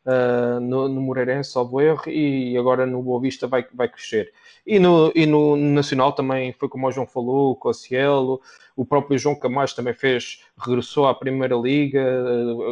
uh, 0.04 0.58
no, 0.60 0.88
no 0.88 1.00
Moreirense, 1.00 1.52
salvo 1.52 1.80
erro, 1.80 2.08
e 2.08 2.56
agora 2.56 2.84
no 2.86 3.02
Boa 3.02 3.20
Vista 3.20 3.46
vai, 3.46 3.64
vai 3.72 3.88
crescer. 3.88 4.32
E 4.66 4.78
no, 4.78 5.12
e 5.14 5.26
no 5.26 5.56
Nacional 5.56 6.12
também 6.12 6.52
foi 6.52 6.68
como 6.68 6.88
o 6.88 6.90
João 6.90 7.06
falou, 7.06 7.52
o 7.52 7.56
Cossielo, 7.56 8.40
o 8.76 8.84
próprio 8.84 9.18
João 9.18 9.38
Camacho 9.38 9.76
também 9.76 9.94
fez, 9.94 10.42
regressou 10.58 11.06
à 11.06 11.14
Primeira 11.14 11.54
Liga, 11.54 12.02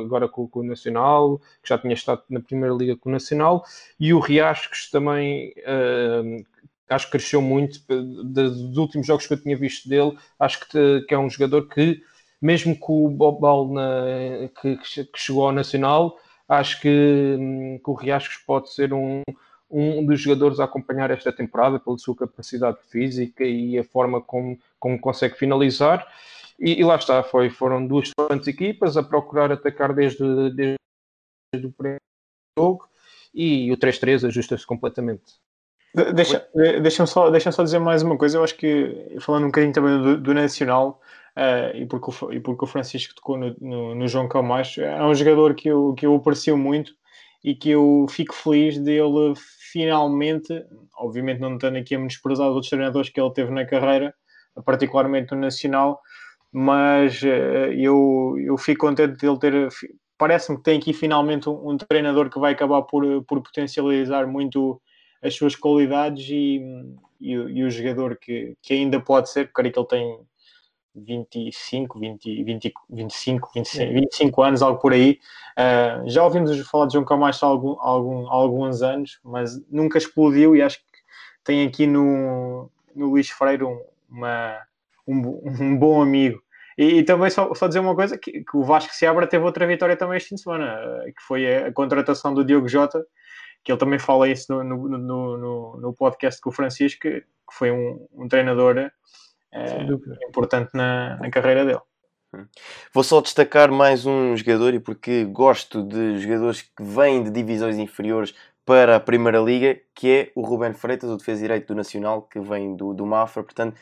agora 0.05 0.29
com, 0.29 0.49
com, 0.49 0.61
o 0.61 0.65
Nacional, 0.65 1.39
que 1.63 1.69
já 1.69 1.79
tinha 1.79 1.95
estado 1.95 2.23
na 2.29 2.41
Primeira 2.41 2.75
Liga 2.75 2.97
com 2.97 3.09
o 3.09 3.13
Nacional, 3.13 3.65
e 3.99 4.13
o 4.13 4.19
Riascos 4.19 4.91
também 4.91 5.53
uh, 5.59 6.45
acho 6.89 7.07
que 7.07 7.13
cresceu 7.13 7.43
muito 7.43 7.81
dos 7.89 8.77
últimos 8.77 9.07
jogos 9.07 9.27
que 9.27 9.35
eu 9.35 9.43
tinha 9.43 9.57
visto 9.57 9.89
dele. 9.89 10.17
Acho 10.39 10.61
que, 10.61 11.01
que 11.09 11.15
é 11.15 11.19
um 11.19 11.29
jogador 11.31 11.69
que, 11.69 12.03
mesmo 12.41 12.79
com 12.79 13.07
o 13.07 13.11
Bob 13.11 13.41
Ball 13.41 13.73
na, 13.73 14.49
que, 14.61 14.77
que, 14.77 15.19
chegou 15.19 15.47
ao 15.47 15.53
Nacional, 15.53 16.19
acho 16.49 16.81
que, 16.81 17.37
hum, 17.39 17.81
que 17.83 17.91
o 17.91 17.95
Riascos 17.95 18.39
pode 18.47 18.73
ser 18.73 18.93
um, 18.93 19.23
um 19.71 20.05
dos 20.05 20.21
jogadores 20.21 20.61
a 20.61 20.65
acompanhar 20.65 21.11
esta 21.11 21.33
temporada 21.33 21.79
pela 21.81 21.99
sua 21.99 22.15
capacidade 22.15 22.79
física 22.89 23.45
e 23.45 23.79
a 23.79 23.85
forma 23.85 24.21
como, 24.21 24.59
como 24.79 25.01
consegue 25.01 25.37
finalizar. 25.37 26.07
E, 26.59 26.81
e 26.81 26.85
lá 26.85 26.97
está, 26.97 27.23
foi, 27.23 27.51
foram 27.51 27.87
duas 27.87 28.11
excelentes 28.11 28.49
equipas 28.49 28.97
a 28.97 29.03
procurar 29.03 29.53
atacar 29.53 29.93
desde, 29.93 30.25
desde 30.51 31.67
o 31.67 31.73
primeiro 31.73 32.01
jogo 32.59 32.89
e 33.35 33.71
o 33.71 33.77
3-3 33.77 34.27
ajusta-se 34.27 34.67
completamente. 34.67 35.46
Deixa, 36.15 36.47
deixa-me 36.83 37.09
só, 37.09 37.31
deixa 37.31 37.51
só 37.51 37.63
dizer 37.63 37.79
mais 37.79 38.03
uma 38.03 38.19
coisa. 38.19 38.37
Eu 38.37 38.45
acho 38.45 38.55
que, 38.55 39.17
falando 39.19 39.45
um 39.45 39.47
bocadinho 39.47 39.73
também 39.73 39.97
do, 40.03 40.21
do 40.21 40.35
Nacional, 40.35 41.01
uh, 41.35 41.75
e, 41.75 41.87
porque 41.87 42.11
o, 42.11 42.33
e 42.33 42.39
porque 42.39 42.65
o 42.65 42.69
Francisco 42.69 43.15
tocou 43.15 43.39
no, 43.39 43.57
no, 43.59 43.95
no, 43.95 44.07
João 44.07 44.29
Camacho, 44.29 44.83
é 44.83 45.03
um 45.03 45.15
jogador 45.15 45.55
que 45.55 45.69
eu, 45.69 45.95
que 45.95 46.05
eu 46.05 46.15
aprecio 46.15 46.55
muito 46.59 46.93
e 47.43 47.55
que 47.55 47.71
eu 47.71 48.05
fico 48.11 48.35
feliz 48.35 48.79
dele 48.79 49.33
finalmente, 49.73 50.53
obviamente 50.99 51.41
não 51.41 51.55
estando 51.55 51.79
aqui 51.79 51.95
a 51.95 51.99
menosprezar 51.99 52.49
os 52.49 52.55
outros 52.55 52.69
treinadores 52.69 53.09
que 53.09 53.19
ele 53.19 53.33
teve 53.33 53.51
na 53.51 53.65
carreira, 53.65 54.15
particularmente 54.67 55.35
no 55.35 55.41
Nacional, 55.41 56.03
mas 56.53 57.23
uh, 57.23 57.73
eu, 57.75 58.35
eu 58.39 58.59
fico 58.59 58.87
contente 58.87 59.17
de 59.17 59.27
ele 59.27 59.39
ter. 59.39 59.69
Parece-me 60.19 60.59
que 60.59 60.63
tem 60.63 60.79
aqui 60.79 60.93
finalmente 60.93 61.49
um, 61.49 61.71
um, 61.71 61.77
treinador 61.79 62.29
que 62.29 62.39
vai 62.39 62.53
acabar 62.53 62.83
por, 62.83 63.03
por 63.25 63.43
potencializar 63.43 64.27
muito 64.27 64.81
as 65.23 65.35
suas 65.35 65.57
qualidades 65.57 66.29
e, 66.29 66.61
e, 67.21 67.33
e 67.33 67.65
o 67.65 67.71
jogador 67.71 68.17
que, 68.17 68.57
que 68.63 68.75
ainda 68.75 69.01
pode 69.01 69.31
ser, 69.31 69.51
creio 69.53 69.73
que 69.73 69.79
ele 69.79 69.89
tem 69.89 70.21
25, 70.97 71.99
20, 71.99 72.45
20, 72.45 72.75
25, 72.91 73.51
25, 73.55 73.93
25 73.93 74.43
anos, 74.43 74.63
algo 74.63 74.81
por 74.81 74.93
aí. 74.93 75.19
Uh, 75.59 76.09
já 76.09 76.25
ouvimos 76.25 76.59
falar 76.69 76.87
de 76.87 76.95
João 76.95 77.05
Camacho 77.05 77.45
há, 77.45 77.49
algum, 77.49 77.81
algum, 77.81 78.29
alguns 78.29 78.83
anos, 78.83 79.21
mas 79.23 79.61
nunca 79.71 79.99
explodiu 79.99 80.57
e 80.57 80.63
acho 80.63 80.79
que 80.79 80.85
tem 81.45 81.67
aqui 81.67 81.87
no, 81.87 82.71
no 82.95 83.11
Luís 83.11 83.29
Freire 83.29 83.65
um, 83.65 83.81
uma, 84.09 84.59
um, 85.07 85.41
um 85.45 85.77
bom 85.77 86.01
amigo. 86.01 86.43
E, 86.79 86.99
e, 86.99 87.03
também 87.03 87.31
só, 87.31 87.55
só 87.55 87.67
dizer 87.67 87.81
uma 87.81 87.95
coisa, 87.95 88.19
que, 88.19 88.45
que 88.45 88.57
o 88.57 88.63
Vasco 88.63 88.95
Seabra 88.95 89.27
teve 89.27 89.45
outra 89.45 89.67
vitória 89.67 89.97
também 89.97 90.17
este 90.17 90.31
fim 90.31 90.35
de 90.35 90.43
semana, 90.43 90.79
que 91.07 91.23
foi 91.23 91.47
a, 91.47 91.69
a 91.69 91.73
contratação 91.73 92.35
do 92.35 92.45
Diogo 92.45 92.69
Jota, 92.69 93.05
que 93.67 93.73
ele 93.73 93.81
também 93.81 93.99
fala 93.99 94.29
isso 94.29 94.63
no, 94.63 94.63
no, 94.89 95.37
no, 95.37 95.77
no 95.77 95.93
podcast 95.93 96.41
com 96.41 96.51
o 96.51 96.53
Francisco, 96.53 97.01
que, 97.01 97.25
foi 97.53 97.73
um, 97.73 98.07
um 98.13 98.29
treinador 98.29 98.79
é, 98.79 98.93
importante 100.29 100.71
na, 100.73 101.17
na 101.17 101.29
carreira 101.33 101.65
dele. 101.65 101.81
Hum. 102.33 102.47
Vou 102.95 103.03
só 103.03 103.21
destacar 103.21 103.73
mais 103.73 104.07
um 104.07 104.37
jogador 104.37 104.73
e 104.73 104.79
porque 104.79 105.25
gosto 105.25 105.83
de 105.83 106.21
jogadores 106.21 106.63
que 106.63 106.81
vêm 106.81 107.25
de 107.25 107.31
divisões 107.31 107.77
inferiores 107.77 108.35
para 108.65 108.95
a 108.95 109.01
Primeira 109.01 109.41
Liga, 109.41 109.81
que 109.93 110.13
é 110.13 110.33
o 110.37 110.43
Ruben 110.43 110.73
Freitas, 110.73 111.11
o 111.11 111.17
defesa 111.17 111.43
direito 111.43 111.67
do 111.67 111.75
Nacional, 111.75 112.23
que 112.23 112.39
vem 112.39 112.77
do, 112.77 112.95
do 112.95 113.05
Mafra. 113.05 113.43
Portanto, 113.43 113.77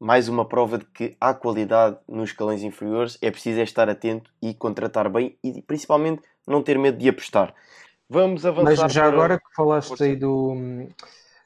mais 0.00 0.28
uma 0.28 0.44
prova 0.44 0.76
de 0.78 0.86
que 0.86 1.16
há 1.20 1.32
qualidade 1.32 1.98
nos 2.08 2.30
escalões 2.30 2.64
inferiores. 2.64 3.16
É 3.22 3.30
preciso 3.30 3.60
é 3.60 3.62
estar 3.62 3.88
atento 3.88 4.28
e 4.42 4.54
contratar 4.54 5.08
bem 5.08 5.38
e 5.44 5.62
principalmente 5.62 6.20
não 6.48 6.64
ter 6.64 6.76
medo 6.76 6.98
de 6.98 7.08
apostar. 7.08 7.54
Vamos 8.10 8.44
avançar. 8.44 8.82
Mas 8.82 8.92
já 8.92 9.02
para... 9.02 9.12
agora 9.12 9.38
que 9.38 9.54
falaste 9.54 10.02
aí 10.02 10.16
do. 10.16 10.52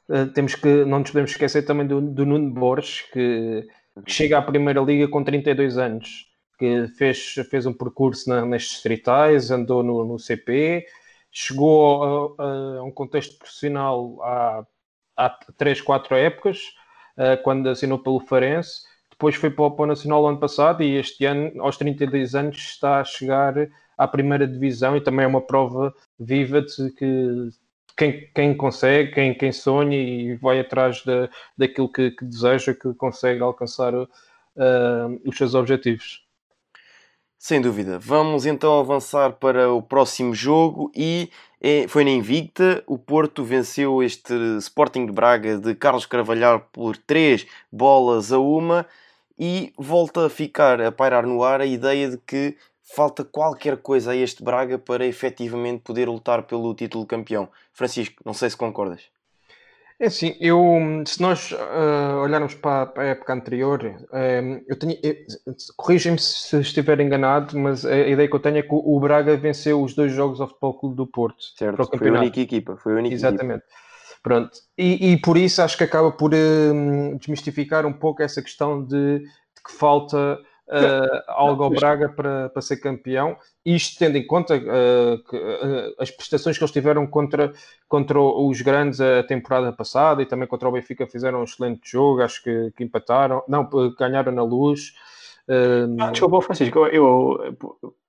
Uh, 0.09 0.25
temos 0.33 0.55
que. 0.55 0.83
Não 0.83 0.99
nos 0.99 1.11
podemos 1.11 1.31
esquecer 1.31 1.61
também 1.61 1.85
do, 1.85 2.01
do 2.01 2.25
Nuno 2.25 2.49
Borges, 2.49 3.01
que, 3.13 3.67
que, 4.03 4.11
chega 4.11 4.39
à 4.39 4.41
Primeira 4.41 4.81
Liga 4.81 5.07
com 5.07 5.23
32 5.23 5.77
anos, 5.77 6.27
que 6.57 6.87
fez, 6.97 7.35
fez 7.51 7.67
um 7.67 7.73
percurso 7.73 8.27
na, 8.27 8.43
nas 8.43 8.63
distritais, 8.63 9.51
andou 9.51 9.83
no, 9.83 10.03
no 10.03 10.17
CP, 10.17 10.87
chegou 11.31 12.35
a, 12.39 12.43
a, 12.43 12.79
a, 12.79 12.83
um 12.83 12.91
contexto 12.91 13.37
profissional 13.37 14.17
há, 14.23 14.65
há 15.15 15.29
3, 15.57 15.81
4 15.81 16.15
épocas, 16.15 16.59
uh, 17.15 17.41
quando 17.43 17.69
assinou 17.69 17.99
pelo 17.99 18.19
Farense. 18.19 18.81
Depois 19.11 19.35
foi 19.35 19.51
para 19.51 19.65
o, 19.65 19.71
para 19.71 19.83
o 19.83 19.87
Nacional 19.87 20.27
ano 20.27 20.39
passado 20.39 20.81
e 20.81 20.95
este 20.95 21.25
ano, 21.25 21.61
aos 21.61 21.77
32 21.77 22.33
anos, 22.33 22.57
está 22.57 23.01
a 23.01 23.03
chegar 23.03 23.53
à 23.97 24.07
primeira 24.07 24.47
divisão 24.47 24.95
e 24.95 25.01
também 25.01 25.25
é 25.25 25.27
uma 25.27 25.41
prova 25.41 25.93
viva 26.19 26.61
de 26.61 26.91
que 26.91 27.49
quem, 27.97 28.29
quem 28.33 28.57
consegue, 28.57 29.13
quem, 29.13 29.33
quem 29.33 29.51
sonha 29.51 29.97
e 29.97 30.35
vai 30.35 30.59
atrás 30.59 31.03
da, 31.03 31.29
daquilo 31.57 31.91
que, 31.91 32.11
que 32.11 32.25
deseja, 32.25 32.73
que 32.73 32.93
consegue 32.93 33.41
alcançar 33.41 33.93
uh, 33.93 34.07
os 35.25 35.37
seus 35.37 35.55
objetivos. 35.55 36.25
Sem 37.37 37.61
dúvida. 37.61 37.99
Vamos 37.99 38.45
então 38.45 38.79
avançar 38.79 39.33
para 39.33 39.71
o 39.71 39.81
próximo 39.81 40.33
jogo 40.33 40.91
e 40.95 41.29
é, 41.61 41.87
foi 41.87 42.03
na 42.03 42.09
Invicta. 42.09 42.83
O 42.87 42.97
Porto 42.97 43.43
venceu 43.43 44.01
este 44.01 44.33
Sporting 44.57 45.05
de 45.05 45.11
Braga 45.11 45.57
de 45.57 45.75
Carlos 45.75 46.05
Carvalhar 46.05 46.59
por 46.71 46.97
3 46.97 47.45
bolas 47.71 48.31
a 48.31 48.39
uma 48.39 48.85
e 49.37 49.71
volta 49.77 50.25
a 50.25 50.29
ficar 50.29 50.81
a 50.81 50.91
pairar 50.91 51.27
no 51.27 51.43
ar 51.43 51.61
a 51.61 51.65
ideia 51.65 52.09
de 52.09 52.17
que 52.17 52.57
falta 52.85 53.25
qualquer 53.25 53.77
coisa 53.77 54.11
a 54.11 54.15
este 54.15 54.43
Braga 54.43 54.77
para 54.77 55.05
efetivamente 55.05 55.81
poder 55.81 56.07
lutar 56.07 56.43
pelo 56.43 56.73
título 56.75 57.03
de 57.03 57.09
campeão. 57.09 57.49
Francisco, 57.73 58.21
não 58.23 58.33
sei 58.33 58.49
se 58.49 58.57
concordas. 58.57 59.01
É 59.97 60.07
assim, 60.07 60.35
eu, 60.41 60.59
se 61.05 61.21
nós 61.21 61.53
uh, 61.53 62.19
olharmos 62.21 62.53
para, 62.53 62.85
para, 62.85 63.03
a 63.03 63.05
época 63.07 63.33
anterior, 63.33 63.81
um, 64.11 64.61
eu 64.67 64.77
tenho, 64.77 64.97
corrigem-me 65.77 66.19
se 66.19 66.59
estiver 66.59 66.99
enganado, 66.99 67.57
mas 67.57 67.85
a 67.85 67.97
ideia 67.99 68.27
que 68.27 68.35
eu 68.35 68.41
tenho 68.41 68.57
é 68.57 68.61
que 68.61 68.67
o, 68.71 68.99
Braga 68.99 69.37
venceu 69.37 69.81
os 69.81 69.95
dois 69.95 70.11
jogos 70.11 70.41
ao 70.41 70.49
Futebol 70.49 70.73
Clube 70.73 70.95
do 70.97 71.07
Porto. 71.07 71.41
Certo, 71.57 71.77
para 71.77 71.85
o 71.85 71.97
foi 71.97 72.09
a 72.09 72.19
única 72.19 72.41
equipa. 72.41 72.75
Foi 72.75 72.91
a 72.91 72.97
única 72.97 73.15
Exatamente. 73.15 73.63
Equipa. 73.63 73.85
Pronto. 74.21 74.51
E, 74.77 75.13
e, 75.13 75.21
por 75.21 75.37
isso 75.37 75.61
acho 75.61 75.77
que 75.77 75.83
acaba 75.83 76.11
por 76.11 76.31
desmistificar 77.17 77.85
um 77.85 77.93
pouco 77.93 78.21
essa 78.21 78.41
questão 78.41 78.83
de, 78.83 79.19
de 79.19 79.63
que 79.63 79.71
falta 79.71 80.39
uh, 80.67 81.23
algo 81.27 81.63
ao 81.63 81.69
Braga 81.69 82.09
para, 82.09 82.49
para 82.49 82.61
ser 82.61 82.77
campeão. 82.77 83.37
Isto 83.65 83.99
tendo 83.99 84.17
em 84.17 84.25
conta 84.25 84.55
uh, 84.55 85.23
que, 85.29 85.35
uh, 85.35 85.95
as 85.99 86.11
prestações 86.11 86.57
que 86.57 86.63
eles 86.63 86.71
tiveram 86.71 87.05
contra, 87.07 87.53
contra 87.87 88.19
os 88.19 88.61
grandes 88.61 88.99
a 89.01 89.23
temporada 89.23 89.71
passada 89.71 90.21
e 90.21 90.25
também 90.25 90.47
contra 90.47 90.67
o 90.67 90.71
Benfica 90.71 91.07
fizeram 91.07 91.41
um 91.41 91.43
excelente 91.43 91.89
jogo, 91.89 92.21
acho 92.21 92.43
que, 92.43 92.71
que 92.75 92.83
empataram, 92.83 93.43
não, 93.47 93.67
ganharam 93.97 94.31
na 94.31 94.43
luz. 94.43 94.93
Uh, 95.47 95.95
ah, 95.99 96.11
desculpa, 96.11 96.41
Francisco, 96.41 96.87
eu, 96.87 97.55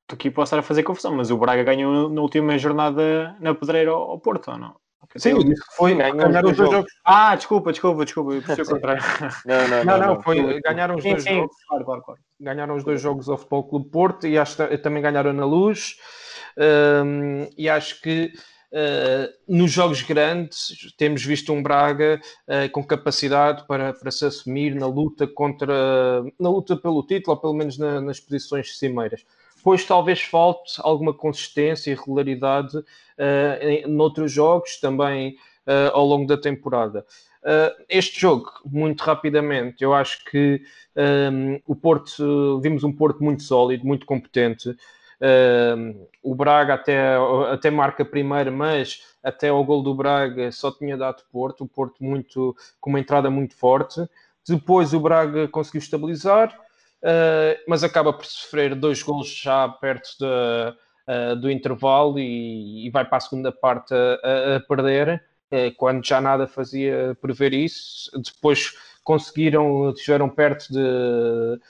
aqui 0.09 0.31
posso 0.31 0.49
estar 0.49 0.59
a 0.59 0.63
fazer 0.63 0.83
confusão, 0.83 1.15
mas 1.15 1.31
o 1.31 1.37
Braga 1.37 1.63
ganhou 1.63 2.09
na 2.09 2.21
última 2.21 2.57
jornada 2.59 3.37
na 3.41 3.55
Pedreira 3.55 3.91
ao 3.91 4.19
Porto, 4.19 4.51
ou 4.51 4.59
não? 4.59 4.86
Sim, 5.19 5.31
eu 5.31 5.45
disse 5.45 5.63
que 5.63 5.77
foi 5.77 5.95
ganhar 5.95 6.45
os 6.45 6.57
dois 6.57 6.71
jogos. 6.71 6.93
Ah, 7.05 7.35
desculpa, 7.35 7.73
desculpa, 7.73 8.05
desculpa, 8.05 8.33
eu 8.33 8.39
o 8.39 8.43
contrário. 8.67 9.03
Não, 9.45 9.69
não, 9.69 9.85
não, 9.85 10.07
não, 10.15 10.23
foi, 10.23 10.61
ganharam 10.61 10.97
os 10.97 11.05
dois 11.05 11.25
jogos. 11.25 11.57
claro, 11.69 11.85
claro, 11.85 12.03
claro. 12.03 12.21
Ganharam 12.41 12.77
os 12.77 12.85
dois 12.85 13.01
jogos 13.01 13.29
ao 13.29 13.39
Futebol 13.39 13.65
Clube 13.65 13.91
Porto 13.91 14.27
e 14.27 14.39
acho 14.39 14.57
que 14.57 14.79
também 14.79 15.03
ganharam 15.03 15.33
na 15.33 15.45
Luz. 15.45 15.97
Hum, 16.59 17.49
e 17.57 17.69
acho 17.69 18.01
que 18.01 18.33
uh, 18.73 19.29
nos 19.47 19.71
jogos 19.71 20.03
grandes 20.03 20.95
temos 20.97 21.25
visto 21.25 21.53
um 21.53 21.63
Braga 21.63 22.21
uh, 22.49 22.71
com 22.71 22.83
capacidade 22.85 23.67
para, 23.67 23.93
para 23.93 24.11
se 24.11 24.25
assumir 24.25 24.75
na 24.75 24.87
luta 24.87 25.27
contra 25.27 26.23
na 26.39 26.49
luta 26.49 26.77
pelo 26.77 27.07
título, 27.07 27.35
ou 27.35 27.41
pelo 27.41 27.55
menos 27.55 27.79
na, 27.79 28.01
nas 28.01 28.21
posições 28.21 28.79
cimeiras. 28.79 29.25
Pois 29.67 29.85
talvez 29.85 30.23
falte 30.23 30.75
alguma 30.79 31.13
consistência 31.13 31.91
e 31.91 31.95
regularidade 31.97 32.77
uh, 32.77 32.85
em, 33.61 33.85
noutros 33.89 34.31
jogos 34.31 34.79
também 34.79 35.37
ao 35.93 36.07
longo 36.07 36.29
da 36.29 36.37
temporada. 36.37 37.05
este 37.89 38.21
jogo, 38.21 38.53
muito 38.65 39.01
rapidamente, 39.03 39.83
eu 39.83 39.93
acho 39.93 40.25
que 40.27 40.63
um, 41.33 41.61
o 41.67 41.75
Porto, 41.75 42.61
vimos 42.61 42.85
um 42.85 42.93
Porto 42.93 43.25
muito 43.25 43.43
sólido, 43.43 43.85
muito 43.85 44.07
competente, 44.07 44.77
Uh, 45.19 46.07
o 46.23 46.35
Braga 46.35 46.75
até, 46.75 47.17
até 47.51 47.71
marca 47.71 48.05
primeiro, 48.05 48.53
mas 48.53 49.01
até 49.23 49.49
ao 49.49 49.65
gol 49.65 49.83
do 49.83 49.95
Braga 49.95 50.53
só 50.53 50.71
tinha 50.71 50.95
dado 50.97 51.23
Porto, 51.33 51.65
o 51.65 51.69
Porto 51.69 52.05
muito, 52.05 52.55
com 52.79 52.91
uma 52.91 53.01
entrada 53.01 53.31
muito 53.31 53.57
forte. 53.57 54.07
Depois 54.47 54.93
o 54.93 55.01
Braga 55.01 55.49
conseguiu 55.49 55.81
estabilizar, 55.81 56.55
uh, 57.07 57.63
mas 57.69 57.85
acaba 57.85 58.13
por 58.13 58.27
sofrer 58.27 58.75
dois 58.75 59.03
gols 59.03 59.29
já 59.29 59.69
perto 59.69 60.09
de, 60.19 60.25
uh, 60.27 61.37
do 61.37 61.51
intervalo 61.51 62.19
e, 62.19 62.87
e, 62.87 62.91
vai 62.91 63.05
para 63.05 63.19
a 63.19 63.21
segunda 63.21 63.53
parte 63.53 63.95
a, 63.95 64.57
a 64.57 64.61
perder, 64.61 65.23
uh, 65.53 65.75
quando 65.77 66.05
já 66.05 66.21
nada 66.21 66.47
fazia 66.47 67.17
prever 67.21 67.55
isso. 67.55 68.11
Depois 68.21 68.73
conseguiram, 69.05 69.91
estiveram 69.91 70.29
perto 70.29 70.73
de 70.73 71.61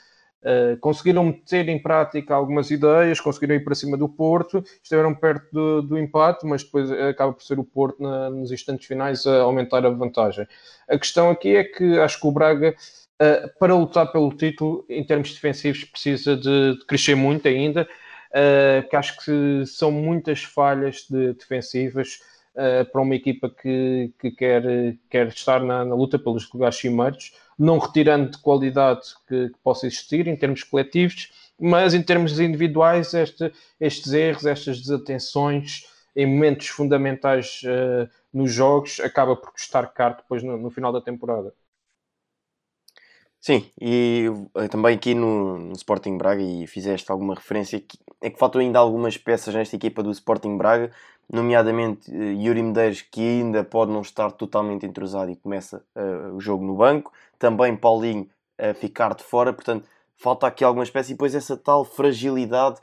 Uh, 0.47 0.77
conseguiram 0.79 1.25
meter 1.25 1.67
em 1.67 1.81
prática 1.81 2.33
algumas 2.33 2.69
ideias, 2.69 3.19
conseguiram 3.19 3.55
ir 3.55 3.63
para 3.63 3.73
cima 3.73 3.97
do 3.97 4.07
Porto, 4.07 4.63
estiveram 4.81 5.13
perto 5.13 5.51
do, 5.51 5.81
do 5.81 5.97
empate, 5.97 6.45
mas 6.45 6.63
depois 6.63 6.91
acaba 6.91 7.33
por 7.33 7.43
ser 7.43 7.59
o 7.59 7.63
Porto 7.63 8.01
na, 8.01 8.29
nos 8.29 8.51
instantes 8.51 8.85
finais 8.85 9.25
a 9.25 9.41
aumentar 9.41 9.83
a 9.85 9.89
vantagem. 9.89 10.47
A 10.87 10.97
questão 10.97 11.31
aqui 11.31 11.55
é 11.55 11.63
que 11.63 11.99
acho 11.99 12.21
que 12.21 12.27
o 12.27 12.31
Braga, 12.31 12.75
uh, 13.21 13.49
para 13.59 13.75
lutar 13.75 14.11
pelo 14.11 14.31
título, 14.31 14.85
em 14.89 15.03
termos 15.03 15.33
defensivos, 15.33 15.83
precisa 15.83 16.35
de, 16.35 16.77
de 16.77 16.85
crescer 16.85 17.15
muito 17.15 17.47
ainda, 17.47 17.83
uh, 17.83 18.81
porque 18.81 18.95
acho 18.95 19.17
que 19.23 19.65
são 19.65 19.91
muitas 19.91 20.43
falhas 20.43 21.05
de, 21.09 21.33
defensivas 21.33 22.19
para 22.91 23.03
uma 23.03 23.13
equipa 23.13 23.51
que, 23.51 24.11
que 24.19 24.31
quer, 24.31 24.63
quer 25.11 25.27
estar 25.27 25.63
na, 25.63 25.85
na 25.85 25.93
luta 25.93 26.17
pelos 26.17 26.51
lugares 26.51 26.75
cimeiros 26.75 27.31
não 27.57 27.79
retirando 27.79 28.31
de 28.31 28.37
qualidade 28.37 29.01
que, 29.27 29.49
que 29.49 29.57
possa 29.63 29.87
existir 29.87 30.27
em 30.27 30.35
termos 30.35 30.63
coletivos, 30.63 31.31
mas 31.59 31.93
em 31.93 32.03
termos 32.03 32.39
individuais, 32.39 33.13
este, 33.13 33.51
estes 33.79 34.13
erros, 34.13 34.45
estas 34.45 34.79
desatenções 34.79 35.85
em 36.15 36.25
momentos 36.25 36.67
fundamentais 36.67 37.61
uh, 37.63 38.09
nos 38.31 38.51
jogos, 38.51 38.99
acaba 38.99 39.35
por 39.35 39.51
custar 39.51 39.91
caro 39.93 40.17
depois 40.17 40.43
no, 40.43 40.57
no, 40.57 40.69
final 40.69 40.91
da 40.91 41.01
temporada. 41.01 41.53
Sim, 43.39 43.69
e 43.79 44.25
também 44.71 44.95
aqui 44.95 45.13
no, 45.13 45.57
no, 45.57 45.73
Sporting 45.73 46.17
Braga, 46.17 46.41
e 46.41 46.67
fizeste 46.67 47.11
alguma 47.11 47.35
referência, 47.35 47.79
que, 47.79 47.97
é 48.19 48.29
que 48.29 48.39
faltam 48.39 48.59
ainda 48.59 48.79
algumas 48.79 49.17
peças 49.17 49.53
nesta 49.53 49.75
equipa 49.75 50.01
do 50.03 50.11
Sporting 50.11 50.57
Braga, 50.57 50.91
nomeadamente 51.31 52.09
uh, 52.11 52.33
Yuri 52.33 52.63
Medeiros, 52.63 53.01
que 53.01 53.21
ainda 53.21 53.63
pode 53.63 53.91
não 53.91 54.01
estar 54.01 54.31
totalmente 54.31 54.85
entrosado 54.85 55.29
e 55.31 55.35
começa 55.35 55.83
uh, 55.95 56.35
o 56.35 56.41
jogo 56.41 56.65
no 56.65 56.75
banco, 56.75 57.11
também 57.37 57.75
Paulinho 57.75 58.27
a 58.57 58.73
ficar 58.73 59.13
de 59.13 59.23
fora, 59.23 59.53
portanto 59.53 59.87
falta 60.17 60.47
aqui 60.47 60.63
alguma 60.63 60.83
espécie 60.83 61.11
e 61.11 61.13
depois 61.13 61.35
essa 61.35 61.55
tal 61.55 61.85
fragilidade 61.85 62.81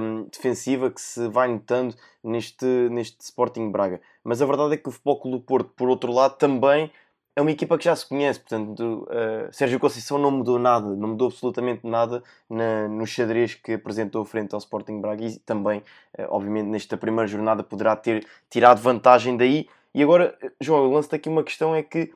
um, 0.00 0.24
defensiva 0.32 0.90
que 0.90 1.00
se 1.00 1.28
vai 1.28 1.48
notando 1.48 1.94
neste, 2.22 2.64
neste 2.64 3.20
Sporting 3.20 3.70
Braga. 3.70 4.00
Mas 4.22 4.40
a 4.40 4.46
verdade 4.46 4.74
é 4.74 4.76
que 4.76 4.88
o 4.88 4.92
Futebol 4.92 5.20
Clube 5.20 5.38
do 5.38 5.44
Porto, 5.44 5.70
por 5.76 5.88
outro 5.88 6.12
lado, 6.12 6.36
também 6.36 6.90
é 7.36 7.42
uma 7.42 7.50
equipa 7.50 7.76
que 7.76 7.84
já 7.84 7.94
se 7.94 8.08
conhece, 8.08 8.40
portanto, 8.40 9.06
uh, 9.10 9.52
Sérgio 9.52 9.78
Conceição 9.78 10.16
não 10.16 10.30
mudou 10.30 10.58
nada, 10.58 10.86
não 10.96 11.08
mudou 11.08 11.28
absolutamente 11.28 11.86
nada 11.86 12.24
na, 12.48 12.88
no 12.88 13.06
xadrez 13.06 13.54
que 13.54 13.74
apresentou 13.74 14.24
frente 14.24 14.54
ao 14.54 14.58
Sporting 14.58 15.02
Braga 15.02 15.22
e 15.22 15.38
também, 15.40 15.80
uh, 16.18 16.26
obviamente, 16.30 16.68
nesta 16.68 16.96
primeira 16.96 17.28
jornada 17.28 17.62
poderá 17.62 17.94
ter 17.94 18.26
tirado 18.48 18.80
vantagem 18.80 19.36
daí. 19.36 19.68
E 19.94 20.02
agora, 20.02 20.34
João, 20.58 20.84
eu 20.84 20.90
lanço-te 20.90 21.14
aqui 21.14 21.28
uma 21.28 21.44
questão: 21.44 21.74
é 21.74 21.82
que 21.82 22.10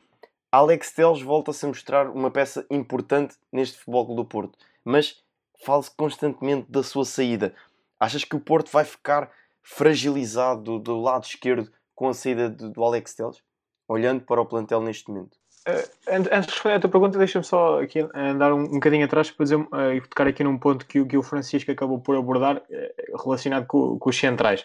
Alex 0.51 0.93
Teles 0.93 1.21
volta-se 1.21 1.67
a 1.67 1.69
mostrar 1.69 2.09
uma 2.09 2.31
peça 2.31 2.65
importante 2.71 3.37
neste 3.53 3.77
Futebol 3.77 4.15
do 4.15 4.25
Porto, 4.25 4.59
mas 4.83 5.23
fala-se 5.63 5.91
constantemente 5.95 6.73
da 6.73 6.83
sua 6.83 7.05
saída. 7.05 7.55
Achas 8.01 8.25
que 8.25 8.37
o 8.37 8.41
Porto 8.41 8.73
vai 8.73 8.87
ficar 8.87 9.31
fragilizado 9.63 10.63
do, 10.63 10.79
do 10.79 10.99
lado 10.99 11.25
esquerdo 11.25 11.71
com 11.95 12.09
a 12.09 12.15
saída 12.15 12.49
do, 12.49 12.71
do 12.71 12.83
Alex 12.83 13.13
Teles? 13.15 13.43
Olhando 13.91 14.23
para 14.23 14.41
o 14.41 14.47
plantel 14.47 14.81
neste 14.81 15.09
momento. 15.09 15.37
Uh, 15.69 15.83
antes 16.09 16.47
de 16.47 16.53
responder 16.53 16.77
a 16.77 16.81
tua 16.81 16.91
pergunta, 16.91 17.19
deixa-me 17.19 17.45
só 17.45 17.83
aqui 17.83 18.09
andar 18.15 18.55
um, 18.55 18.61
um 18.61 18.75
bocadinho 18.75 19.05
atrás 19.05 19.33
para 19.33 19.43
dizer, 19.43 19.57
uh, 19.57 20.09
tocar 20.09 20.29
aqui 20.29 20.45
num 20.45 20.57
ponto 20.57 20.87
que, 20.87 21.05
que 21.05 21.19
o 21.19 21.25
Francisco 21.25 21.73
acabou 21.73 21.99
por 21.99 22.17
abordar 22.17 22.59
uh, 22.59 23.23
relacionado 23.25 23.67
com, 23.67 23.99
com, 23.99 24.09
os 24.09 24.17
centrais. 24.17 24.63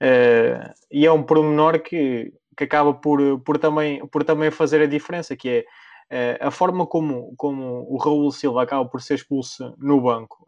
Uh, 0.00 0.72
e 0.90 1.04
é 1.04 1.12
um 1.12 1.22
pormenor 1.22 1.80
que, 1.80 2.32
que 2.56 2.64
acaba 2.64 2.94
por, 2.94 3.40
por, 3.40 3.58
também, 3.58 4.06
por 4.06 4.24
também 4.24 4.50
fazer 4.50 4.80
a 4.80 4.86
diferença, 4.86 5.36
que 5.36 5.66
é 6.10 6.38
a 6.40 6.50
forma 6.50 6.86
como, 6.86 7.34
como 7.36 7.86
o 7.90 7.96
Raul 7.96 8.30
Silva 8.32 8.62
acaba 8.62 8.86
por 8.86 9.00
ser 9.02 9.14
expulso 9.14 9.74
no 9.78 10.00
banco. 10.00 10.46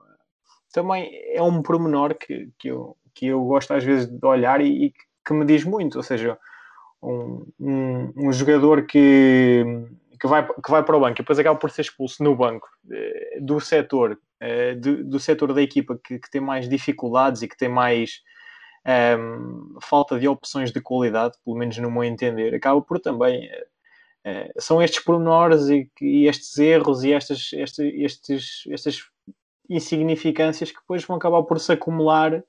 Também 0.72 1.10
é 1.32 1.42
um 1.42 1.62
pormenor 1.62 2.14
que, 2.14 2.50
que, 2.58 2.68
eu, 2.68 2.96
que 3.14 3.26
eu 3.26 3.42
gosto 3.44 3.72
às 3.72 3.84
vezes 3.84 4.06
de 4.06 4.26
olhar 4.26 4.60
e, 4.60 4.87
e 4.87 4.94
que 5.24 5.32
me 5.32 5.44
diz 5.44 5.64
muito, 5.64 5.96
ou 5.96 6.02
seja, 6.02 6.37
um, 7.04 8.12
um, 8.16 8.32
jogador 8.32 8.86
que, 8.86 9.64
que, 10.20 10.26
vai, 10.26 10.46
que 10.46 10.70
vai 10.70 10.82
para 10.82 10.96
o 10.96 11.00
banco 11.00 11.18
e 11.18 11.22
depois 11.22 11.38
acaba 11.38 11.58
por 11.58 11.70
ser 11.70 11.82
expulso 11.82 12.22
no 12.22 12.34
banco 12.34 12.68
uh, 12.86 13.44
do 13.44 13.60
setor, 13.60 14.18
uh, 14.42 15.04
do, 15.04 15.20
setor 15.20 15.52
da 15.52 15.62
equipa 15.62 15.98
que, 16.02 16.18
que 16.18 16.30
tem 16.30 16.40
mais 16.40 16.68
dificuldades 16.68 17.42
e 17.42 17.48
que 17.48 17.56
tem 17.56 17.68
mais 17.68 18.22
um, 19.18 19.78
falta 19.80 20.18
de 20.18 20.28
opções 20.28 20.72
de 20.72 20.80
qualidade, 20.80 21.34
pelo 21.44 21.56
menos 21.56 21.76
no 21.78 21.90
meu 21.90 22.04
entender, 22.04 22.54
acaba 22.54 22.80
por 22.80 22.98
também. 22.98 23.48
Uh, 24.26 24.60
são 24.60 24.82
estes 24.82 25.04
pormenores 25.04 25.68
e, 25.68 25.90
e, 26.00 26.26
estes 26.26 26.56
erros 26.56 27.04
e 27.04 27.12
estas, 27.12 27.50
estes, 27.52 28.64
estas 28.70 29.02
insignificâncias 29.68 30.70
que 30.70 30.80
depois 30.80 31.04
vão 31.04 31.16
acabar 31.16 31.42
por 31.42 31.60
se 31.60 31.72
acumular 31.72 32.42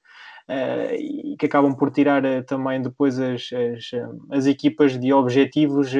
e 0.47 1.35
que 1.37 1.45
acabam 1.45 1.75
por 1.75 1.91
tirar 1.91 2.23
uh, 2.23 2.43
também 2.43 2.81
depois 2.81 3.19
as, 3.19 3.49
as, 3.51 3.91
as, 4.31 4.45
equipas 4.45 4.99
de 4.99 5.11
objetivos 5.11 5.91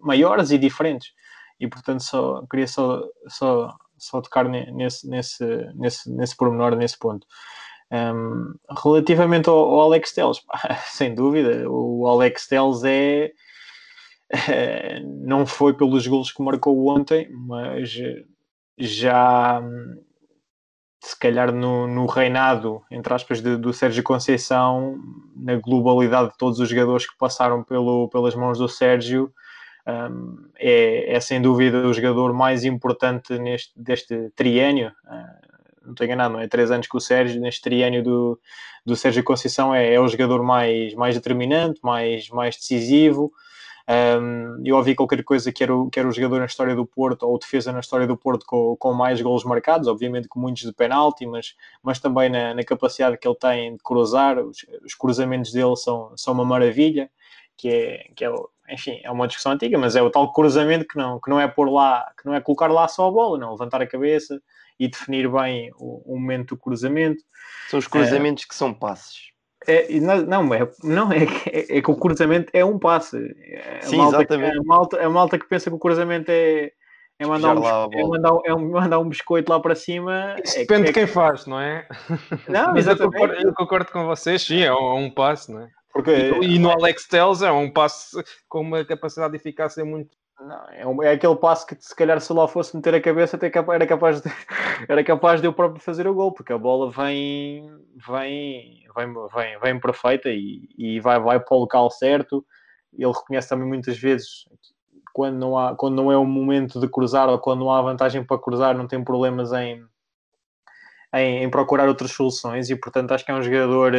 maiores 0.00 0.50
e 0.50 0.58
diferentes. 0.58 1.12
E 1.58 1.66
portanto 1.68 2.02
só, 2.02 2.44
queria 2.50 2.66
só, 2.66 3.02
só, 3.28 3.74
só 3.96 4.20
tocar 4.20 4.48
nesse, 4.48 5.08
nesse, 5.08 5.44
nesse, 5.74 6.10
nesse 6.10 6.36
pormenor, 6.36 6.76
nesse 6.76 6.98
ponto. 6.98 7.26
Um, 7.90 8.54
relativamente 8.82 9.48
ao, 9.50 9.56
ao, 9.56 9.82
Alex 9.82 10.12
Telles, 10.12 10.40
sem 10.88 11.14
dúvida, 11.14 11.68
o 11.68 12.06
Alex 12.08 12.48
Telles 12.48 12.82
é, 12.84 13.32
é, 14.48 15.00
não 15.00 15.44
foi 15.44 15.74
pelos 15.74 16.06
golos 16.06 16.32
que 16.32 16.42
marcou 16.42 16.88
ontem, 16.88 17.28
mas 17.30 17.94
já 18.78 19.62
se 21.02 21.18
calhar 21.18 21.52
no, 21.52 21.88
no 21.88 22.06
reinado, 22.06 22.80
entre 22.88 23.12
aspas, 23.12 23.40
de, 23.40 23.56
do 23.56 23.72
Sérgio 23.72 24.04
Conceição, 24.04 25.00
na 25.34 25.56
globalidade 25.56 26.30
de 26.30 26.38
todos 26.38 26.60
os 26.60 26.68
jogadores 26.68 27.10
que 27.10 27.18
passaram 27.18 27.64
pelo, 27.64 28.08
pelas 28.08 28.36
mãos 28.36 28.58
do 28.58 28.68
Sérgio, 28.68 29.32
um, 29.84 30.48
é, 30.56 31.16
é, 31.16 31.20
sem 31.20 31.42
dúvida 31.42 31.78
o 31.78 31.92
jogador 31.92 32.32
mais 32.32 32.64
importante 32.64 33.36
neste, 33.36 33.72
deste 33.76 34.30
triênio. 34.36 34.92
Uh, 35.04 35.86
não 35.86 35.90
estou 35.90 36.06
enganado, 36.06 36.34
não 36.34 36.40
é? 36.40 36.46
Três 36.46 36.70
anos 36.70 36.86
que 36.86 36.96
o 36.96 37.00
Sérgio, 37.00 37.40
neste 37.40 37.62
triênio 37.62 38.04
do, 38.04 38.40
do 38.86 38.94
Sérgio 38.94 39.24
Conceição, 39.24 39.74
é, 39.74 39.94
é 39.94 40.00
o 40.00 40.06
jogador 40.06 40.40
mais, 40.44 40.94
mais 40.94 41.16
determinante, 41.16 41.80
mais, 41.82 42.28
mais 42.28 42.54
decisivo. 42.54 43.32
Um, 43.92 44.62
eu 44.64 44.76
ouvi 44.76 44.94
qualquer 44.94 45.22
coisa 45.22 45.52
que 45.52 45.62
era, 45.62 45.74
o, 45.74 45.90
que 45.90 45.98
era 45.98 46.08
o 46.08 46.12
jogador 46.12 46.38
na 46.38 46.46
história 46.46 46.74
do 46.74 46.86
Porto, 46.86 47.24
ou 47.24 47.38
defesa 47.38 47.72
na 47.72 47.80
história 47.80 48.06
do 48.06 48.16
Porto, 48.16 48.46
com, 48.46 48.74
com 48.76 48.94
mais 48.94 49.20
golos 49.20 49.44
marcados, 49.44 49.86
obviamente 49.86 50.28
com 50.28 50.40
muitos 50.40 50.62
de 50.62 50.72
penalti, 50.72 51.26
mas, 51.26 51.54
mas 51.82 51.98
também 51.98 52.30
na, 52.30 52.54
na 52.54 52.64
capacidade 52.64 53.18
que 53.18 53.28
ele 53.28 53.36
tem 53.36 53.76
de 53.76 53.82
cruzar. 53.82 54.38
Os, 54.38 54.64
os 54.82 54.94
cruzamentos 54.94 55.52
dele 55.52 55.76
são, 55.76 56.16
são 56.16 56.32
uma 56.32 56.44
maravilha, 56.44 57.10
que 57.56 57.68
é, 57.68 58.06
que 58.14 58.24
é 58.24 58.32
enfim, 58.70 59.00
é 59.02 59.10
uma 59.10 59.26
discussão 59.26 59.52
antiga, 59.52 59.76
mas 59.76 59.94
é 59.96 60.00
o 60.00 60.10
tal 60.10 60.32
cruzamento 60.32 60.86
que 60.86 60.96
não, 60.96 61.20
que 61.20 61.28
não 61.28 61.38
é 61.38 61.46
pôr 61.46 61.68
lá, 61.68 62.10
que 62.18 62.24
não 62.24 62.34
é 62.34 62.40
colocar 62.40 62.68
lá 62.68 62.88
só 62.88 63.08
a 63.08 63.10
bola, 63.10 63.38
não, 63.38 63.52
levantar 63.52 63.82
a 63.82 63.86
cabeça 63.86 64.40
e 64.78 64.88
definir 64.88 65.28
bem 65.28 65.70
o, 65.76 66.14
o 66.14 66.18
momento 66.18 66.54
do 66.54 66.56
cruzamento. 66.56 67.22
São 67.68 67.78
os 67.78 67.86
cruzamentos 67.86 68.44
que 68.46 68.54
são 68.54 68.72
passes. 68.72 69.31
É, 69.66 70.00
não, 70.00 70.22
não, 70.22 70.54
é, 70.54 70.68
não 70.82 71.12
é, 71.12 71.24
é, 71.46 71.78
é, 71.78 71.82
que 71.82 71.90
o 71.90 71.96
cruzamento 71.96 72.50
é 72.52 72.64
um 72.64 72.78
passe. 72.78 73.16
É 73.40 73.80
Sim, 73.82 73.96
malta 73.96 74.16
exatamente. 74.18 74.52
Que, 74.52 74.58
a, 74.58 74.62
malta, 74.62 75.06
a 75.06 75.10
malta 75.10 75.38
que 75.38 75.48
pensa 75.48 75.70
que 75.70 75.76
o 75.76 75.78
cruzamento 75.78 76.30
é, 76.30 76.72
é, 77.18 77.26
mandar, 77.26 77.56
um, 77.56 77.92
é, 77.92 78.02
mandar, 78.02 78.38
é 78.44 78.54
mandar 78.54 78.98
um 78.98 79.08
biscoito 79.08 79.50
lá 79.52 79.60
para 79.60 79.74
cima. 79.74 80.36
Isso 80.42 80.56
é, 80.56 80.60
depende 80.60 80.86
de 80.86 80.92
quem 80.92 81.06
faz, 81.06 81.46
não 81.46 81.60
é? 81.60 81.86
Não, 82.48 82.72
Mas 82.74 82.86
eu 82.86 82.96
concordo, 82.96 83.34
eu 83.34 83.54
concordo, 83.54 83.92
com 83.92 84.06
vocês, 84.06 84.42
sim, 84.42 84.62
é 84.62 84.72
um, 84.72 85.04
um 85.04 85.10
passe, 85.10 85.52
não 85.52 85.60
é? 85.60 85.68
Porque, 85.92 86.10
e, 86.10 86.54
e, 86.54 86.58
no 86.58 86.70
Alex 86.70 87.06
Telles 87.06 87.42
é 87.42 87.52
um 87.52 87.70
passe 87.70 88.16
com 88.48 88.60
uma 88.60 88.84
capacidade 88.84 89.32
de 89.32 89.36
eficácia 89.36 89.84
muito. 89.84 90.10
Não, 90.40 90.68
é, 90.70 90.86
um, 90.86 91.02
é, 91.02 91.12
aquele 91.12 91.36
passo 91.36 91.66
que 91.66 91.76
se 91.78 91.94
calhar 91.94 92.20
se 92.20 92.32
lá 92.32 92.48
fosse 92.48 92.74
meter 92.74 92.94
a 92.94 93.00
cabeça 93.00 93.36
até 93.36 93.46
era 93.46 93.86
capaz 93.86 94.20
de, 94.20 94.28
era 94.88 95.04
capaz 95.04 95.40
de 95.40 95.46
eu 95.46 95.52
próprio 95.52 95.80
fazer 95.80 96.06
o 96.06 96.14
gol, 96.14 96.32
porque 96.32 96.52
a 96.52 96.58
bola 96.58 96.90
vem 96.90 97.70
vem, 98.06 98.84
vem, 98.94 99.14
vem, 99.34 99.58
vem 99.60 99.80
perfeita 99.80 100.28
e, 100.30 100.68
e 100.76 101.00
vai, 101.00 101.20
vai 101.20 101.38
para 101.38 101.56
o 101.56 101.60
local 101.60 101.90
certo. 101.90 102.44
Ele 102.92 103.12
reconhece 103.12 103.48
também 103.48 103.68
muitas 103.68 103.98
vezes 103.98 104.44
quando 105.12 105.38
não, 105.38 105.58
há, 105.58 105.76
quando 105.76 105.94
não 105.94 106.10
é 106.10 106.16
o 106.16 106.24
momento 106.24 106.80
de 106.80 106.88
cruzar 106.88 107.28
ou 107.28 107.38
quando 107.38 107.60
não 107.60 107.70
há 107.70 107.82
vantagem 107.82 108.24
para 108.24 108.38
cruzar, 108.38 108.76
não 108.76 108.86
tem 108.86 109.04
problemas 109.04 109.52
em, 109.52 109.84
em, 111.14 111.44
em 111.44 111.50
procurar 111.50 111.86
outras 111.88 112.12
soluções 112.12 112.70
e 112.70 112.76
portanto 112.76 113.12
acho 113.12 113.24
que 113.24 113.30
é 113.30 113.34
um 113.34 113.42
jogador 113.42 113.94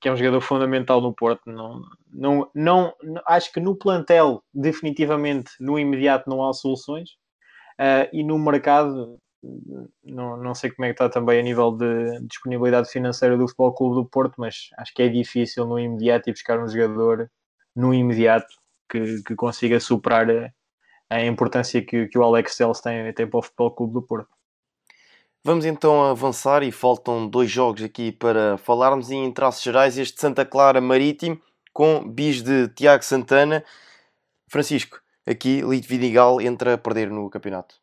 que 0.00 0.08
é 0.08 0.12
um 0.12 0.16
jogador 0.16 0.40
fundamental 0.40 1.00
no 1.00 1.14
Porto. 1.14 1.50
Não, 1.50 1.82
não, 2.12 2.50
não, 2.54 2.94
acho 3.26 3.52
que 3.52 3.60
no 3.60 3.76
plantel, 3.76 4.42
definitivamente, 4.52 5.52
no 5.60 5.78
imediato, 5.78 6.28
não 6.28 6.46
há 6.46 6.52
soluções. 6.52 7.10
Uh, 7.80 8.08
e 8.12 8.24
no 8.24 8.38
mercado, 8.38 9.18
não, 10.04 10.36
não 10.36 10.54
sei 10.54 10.70
como 10.70 10.86
é 10.86 10.88
que 10.88 10.94
está 10.94 11.08
também 11.08 11.40
a 11.40 11.42
nível 11.42 11.72
de 11.72 12.20
disponibilidade 12.26 12.90
financeira 12.90 13.36
do 13.36 13.46
Futebol 13.48 13.74
Clube 13.74 13.94
do 13.96 14.06
Porto, 14.08 14.34
mas 14.38 14.68
acho 14.78 14.94
que 14.94 15.02
é 15.02 15.08
difícil 15.08 15.66
no 15.66 15.78
imediato 15.78 16.28
ir 16.30 16.32
buscar 16.32 16.58
um 16.62 16.68
jogador 16.68 17.30
no 17.74 17.92
imediato 17.94 18.46
que, 18.90 19.22
que 19.22 19.34
consiga 19.34 19.78
superar 19.80 20.30
a, 20.30 20.50
a 21.10 21.24
importância 21.24 21.84
que, 21.84 22.06
que 22.08 22.18
o 22.18 22.22
Alex 22.22 22.56
Telles 22.56 22.80
tem, 22.80 23.12
tem 23.12 23.28
para 23.28 23.38
o 23.38 23.42
Futebol 23.42 23.70
Clube 23.72 23.92
do 23.94 24.02
Porto. 24.02 24.35
Vamos 25.46 25.64
então 25.64 26.04
avançar 26.04 26.64
e 26.64 26.72
faltam 26.72 27.28
dois 27.28 27.48
jogos 27.48 27.80
aqui 27.80 28.10
para 28.10 28.58
falarmos 28.58 29.12
e 29.12 29.14
em 29.14 29.30
traços 29.30 29.62
gerais 29.62 29.96
este 29.96 30.20
Santa 30.20 30.44
Clara 30.44 30.80
Marítimo 30.80 31.40
com 31.72 32.02
bis 32.04 32.42
de 32.42 32.66
Tiago 32.70 33.04
Santana. 33.04 33.62
Francisco, 34.48 35.00
aqui 35.24 35.60
Lito 35.60 35.86
Vidigal 35.86 36.40
entra 36.40 36.74
a 36.74 36.78
perder 36.78 37.12
no 37.12 37.30
campeonato. 37.30 37.76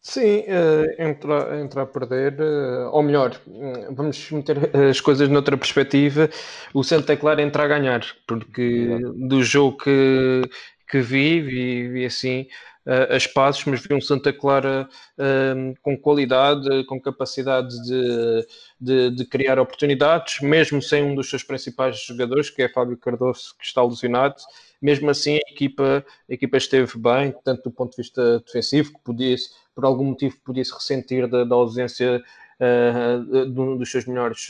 Sim, 0.00 0.38
uh, 0.38 1.02
entra, 1.02 1.60
entra 1.60 1.82
a 1.82 1.86
perder, 1.86 2.40
uh, 2.40 2.88
ou 2.92 3.02
melhor, 3.02 3.38
uh, 3.46 3.94
vamos 3.94 4.30
meter 4.30 4.74
as 4.74 5.02
coisas 5.02 5.28
noutra 5.28 5.58
perspectiva, 5.58 6.30
o 6.72 6.82
Santa 6.82 7.14
Clara 7.14 7.42
entra 7.42 7.64
a 7.64 7.68
ganhar, 7.68 8.00
porque 8.26 8.98
do 9.28 9.42
jogo 9.42 9.76
que, 9.76 10.40
que 10.88 11.00
vi, 11.02 11.42
vi, 11.42 11.88
vi 11.88 12.06
assim, 12.06 12.46
uh, 12.90 13.14
as 13.14 13.26
passos, 13.26 13.64
mas 13.66 13.80
vi 13.80 13.94
um 13.94 14.00
Santa 14.00 14.32
Clara 14.32 14.88
uh, 15.16 15.74
com 15.80 15.96
qualidade, 15.96 16.84
com 16.86 17.00
capacidade 17.00 17.70
de, 17.84 18.46
de, 18.80 19.10
de, 19.10 19.24
criar 19.24 19.60
oportunidades, 19.60 20.40
mesmo 20.40 20.82
sem 20.82 21.04
um 21.04 21.14
dos 21.14 21.30
seus 21.30 21.44
principais 21.44 22.00
jogadores, 22.00 22.50
que 22.50 22.62
é 22.62 22.68
Fábio 22.68 22.96
Cardoso, 22.96 23.54
que 23.58 23.64
está 23.64 23.82
lesionado. 23.82 24.34
Mesmo 24.82 25.08
assim, 25.10 25.36
a 25.36 25.52
equipa, 25.52 26.04
a 26.28 26.32
equipa 26.32 26.56
esteve 26.56 26.98
bem, 26.98 27.34
tanto 27.44 27.64
do 27.64 27.70
ponto 27.70 27.92
de 27.92 27.98
vista 27.98 28.40
defensivo, 28.40 28.92
que 28.92 29.00
podia 29.04 29.36
por 29.74 29.84
algum 29.84 30.04
motivo, 30.04 30.36
podia-se 30.44 30.72
ressentir 30.72 31.28
da, 31.28 31.44
da 31.44 31.54
ausência 31.54 32.20
uh, 32.58 33.46
de 33.46 33.60
um 33.60 33.76
dos 33.76 33.90
seus 33.90 34.04
melhores 34.06 34.48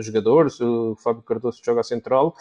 jogadores, 0.00 0.58
o 0.60 0.96
Fábio 0.96 1.22
Cardoso, 1.22 1.60
que 1.60 1.66
joga 1.66 1.80
a 1.80 1.84
central 1.84 2.34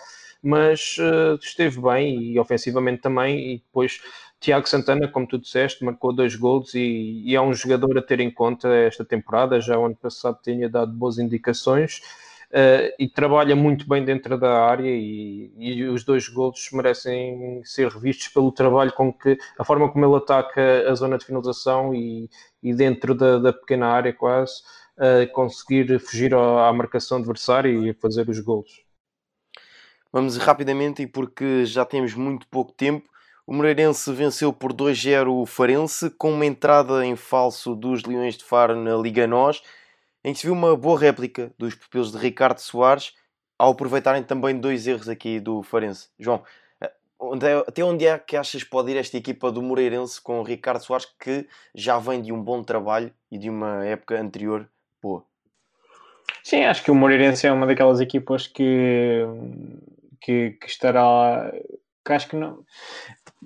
mas 0.43 0.97
uh, 0.97 1.39
esteve 1.41 1.79
bem 1.79 2.21
e 2.21 2.37
ofensivamente 2.37 3.01
também. 3.01 3.53
E 3.53 3.57
depois 3.59 4.01
Tiago 4.43 4.67
Santana, 4.67 5.07
como 5.07 5.25
tu 5.25 5.39
disseste, 5.39 5.85
marcou 5.85 6.11
dois 6.11 6.35
gols 6.35 6.75
e, 6.75 7.23
e, 7.25 7.33
é 7.33 7.41
um 7.41 7.53
jogador 7.53 7.97
a 7.97 8.01
ter 8.01 8.19
em 8.19 8.29
conta 8.29 8.67
esta 8.67 9.05
temporada. 9.05 9.61
Já 9.61 9.79
o 9.79 9.85
ano 9.85 9.95
passado 9.95 10.37
tinha 10.43 10.67
dado 10.67 10.91
boas 10.91 11.17
indicações 11.17 11.99
uh, 12.49 12.93
e 12.99 13.07
trabalha 13.07 13.55
muito 13.55 13.87
bem 13.87 14.03
dentro 14.03 14.37
da 14.37 14.65
área. 14.65 14.89
E, 14.89 15.49
e, 15.57 15.85
os 15.85 16.03
dois 16.03 16.27
gols 16.27 16.69
merecem 16.73 17.61
ser 17.63 17.87
revistos 17.87 18.27
pelo 18.27 18.51
trabalho 18.51 18.91
com 18.91 19.13
que 19.13 19.37
a 19.57 19.63
forma 19.63 19.89
como 19.89 20.05
ele 20.05 20.17
ataca 20.17 20.91
a 20.91 20.93
zona 20.93 21.17
de 21.17 21.23
finalização 21.25 21.95
e, 21.95 22.29
e 22.61 22.73
dentro 22.73 23.15
da, 23.15 23.39
da, 23.39 23.53
pequena 23.53 23.87
área, 23.87 24.11
quase. 24.11 24.61
Uh, 24.97 25.31
conseguir 25.31 25.99
fugir 26.01 26.35
à, 26.35 26.67
à 26.67 26.73
marcação 26.73 27.17
adversária 27.17 27.69
e 27.69 27.93
fazer 27.93 28.27
os 28.29 28.41
gols. 28.41 28.83
Vamos 30.11 30.35
rapidamente 30.35 31.01
e 31.01 31.07
porque 31.07 31.65
já 31.65 31.85
temos 31.85 32.13
muito 32.13 32.45
pouco 32.49 32.73
tempo. 32.73 33.12
O 33.45 33.53
Moreirense 33.53 34.11
venceu 34.13 34.53
por 34.53 34.71
2-0 34.71 35.27
o 35.27 35.45
Farense 35.45 36.09
com 36.11 36.31
uma 36.31 36.45
entrada 36.45 37.05
em 37.05 37.15
falso 37.15 37.75
dos 37.75 38.03
Leões 38.03 38.37
de 38.37 38.43
Faro 38.43 38.75
na 38.75 38.95
Liga 38.95 39.27
NOS, 39.27 39.61
em 40.23 40.31
que 40.31 40.39
se 40.39 40.47
viu 40.47 40.53
uma 40.53 40.77
boa 40.77 40.97
réplica 40.97 41.53
dos 41.57 41.75
pupilos 41.75 42.11
de 42.11 42.17
Ricardo 42.17 42.59
Soares, 42.59 43.13
ao 43.59 43.71
aproveitarem 43.71 44.23
também 44.23 44.57
dois 44.57 44.87
erros 44.87 45.09
aqui 45.09 45.41
do 45.41 45.61
Farense. 45.61 46.07
João, 46.17 46.41
eh, 46.79 46.91
é, 47.41 47.57
até 47.67 47.83
onde 47.83 48.07
é 48.07 48.17
que 48.17 48.37
achas 48.37 48.63
pode 48.63 48.91
ir 48.91 48.97
esta 48.97 49.17
equipa 49.17 49.51
do 49.51 49.61
Moreirense 49.61 50.21
com 50.21 50.39
o 50.39 50.43
Ricardo 50.43 50.81
Soares, 50.81 51.07
que 51.19 51.45
já 51.75 51.99
vem 51.99 52.21
de 52.21 52.31
um 52.31 52.41
bom 52.41 52.63
trabalho 52.63 53.13
e 53.29 53.37
de 53.37 53.49
uma 53.49 53.85
época 53.85 54.19
anterior 54.19 54.69
boa? 55.01 55.25
Sim, 56.43 56.63
acho 56.63 56.81
que 56.81 56.91
o 56.91 56.95
Moreirense 56.95 57.45
é 57.45 57.51
uma 57.51 57.67
daquelas 57.67 57.99
equipas 57.99 58.47
que 58.47 59.25
que, 60.23 60.51
que 60.51 60.67
estará. 60.67 61.51
Que 62.05 62.13
acho 62.13 62.27
que 62.29 62.35
não. 62.35 62.63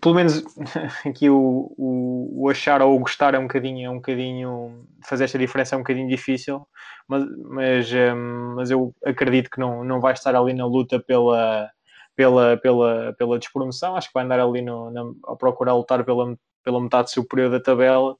Pelo 0.02 0.16
menos 0.16 0.44
aqui 1.06 1.30
o, 1.30 1.74
o, 1.78 2.44
o, 2.44 2.50
achar 2.50 2.82
ou 2.82 2.96
o 2.96 3.00
gostar 3.00 3.34
é 3.34 3.40
um 3.40 3.44
bocadinho, 3.44 3.88
é 3.88 3.90
um 3.90 3.96
bocadinho. 3.96 4.86
Fazer 5.04 5.24
esta 5.24 5.38
diferença 5.38 5.76
é 5.76 5.78
um 5.78 5.82
bocadinho 5.82 6.10
difícil, 6.10 6.68
mas, 7.08 7.24
mas, 7.46 7.92
um, 7.94 8.56
mas 8.56 8.72
eu 8.72 8.94
acredito 9.06 9.50
que 9.50 9.60
não, 9.60 9.84
não 9.84 10.00
vai 10.00 10.14
estar 10.14 10.36
ali 10.36 10.54
na 10.54 10.66
luta 10.66 11.00
pela, 11.00 11.70
pela, 12.16 12.58
pela, 12.58 13.14
pela 13.18 13.40
despromoção. 13.40 13.96
Acho 13.96 14.08
que 14.08 14.14
vai 14.14 14.26
andar 14.26 14.40
ali 14.40 14.62
no, 14.62 14.92
na, 14.92 15.02
a 15.28 15.36
procurar 15.36 15.74
lutar 15.74 16.04
pela, 16.04 16.38
pela 16.64 16.82
metade 16.82 17.12
superior 17.12 17.50
da 17.50 17.60
tabela. 17.60 18.14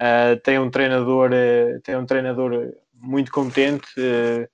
Uh, 0.00 0.38
tem 0.44 0.58
um 0.58 0.70
treinador, 0.70 1.30
uh, 1.30 1.80
tem 1.82 1.96
um 1.96 2.06
treinador 2.06 2.72
muito 2.94 3.32
competente. 3.32 3.88
Uh, 3.98 4.46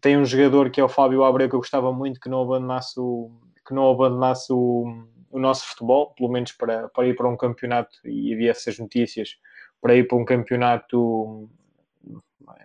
tem 0.00 0.16
um 0.16 0.24
jogador 0.24 0.70
que 0.70 0.80
é 0.80 0.84
o 0.84 0.88
Fábio 0.88 1.22
Abreu 1.22 1.48
que 1.48 1.54
eu 1.54 1.60
gostava 1.60 1.92
muito 1.92 2.18
que 2.18 2.28
não 2.28 2.42
abandonasse 2.42 2.98
o, 2.98 3.30
que 3.66 3.74
não 3.74 3.90
abandonasse 3.90 4.52
o, 4.52 5.06
o 5.32 5.38
nosso 5.38 5.66
futebol, 5.66 6.14
pelo 6.14 6.30
menos 6.30 6.52
para, 6.52 6.88
para 6.90 7.06
ir 7.06 7.16
para 7.16 7.28
um 7.28 7.36
campeonato, 7.36 7.98
e 8.04 8.32
havia 8.32 8.50
essas 8.50 8.78
notícias, 8.78 9.36
para 9.80 9.96
ir 9.96 10.06
para 10.06 10.18
um 10.18 10.24
campeonato, 10.24 11.48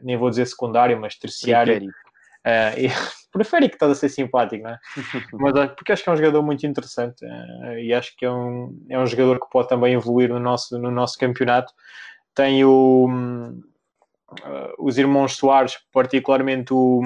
nem 0.01 0.17
vou 0.17 0.29
dizer 0.29 0.45
secundário, 0.45 0.99
mas 0.99 1.17
terciário. 1.17 1.89
Uh, 2.45 2.77
e, 2.77 2.87
prefere 3.31 3.69
que 3.69 3.75
está 3.75 3.87
a 3.87 3.95
ser 3.95 4.09
simpático, 4.09 4.63
não 4.63 4.71
é? 4.71 4.79
mas, 5.33 5.55
ah, 5.55 5.67
porque 5.67 5.91
acho 5.91 6.03
que 6.03 6.09
é 6.09 6.13
um 6.13 6.17
jogador 6.17 6.41
muito 6.41 6.65
interessante 6.65 7.23
uh, 7.25 7.77
e 7.79 7.93
acho 7.93 8.15
que 8.15 8.25
é 8.25 8.31
um, 8.31 8.85
é 8.89 8.99
um 8.99 9.05
jogador 9.05 9.39
que 9.39 9.49
pode 9.49 9.69
também 9.69 9.93
evoluir 9.93 10.29
no 10.29 10.39
nosso, 10.39 10.77
no 10.77 10.91
nosso 10.91 11.17
campeonato. 11.17 11.73
Tem 12.33 12.63
o, 12.63 13.07
uh, 13.07 14.73
os 14.79 14.97
irmãos 14.97 15.35
Soares, 15.35 15.77
particularmente 15.91 16.73
o, 16.73 17.01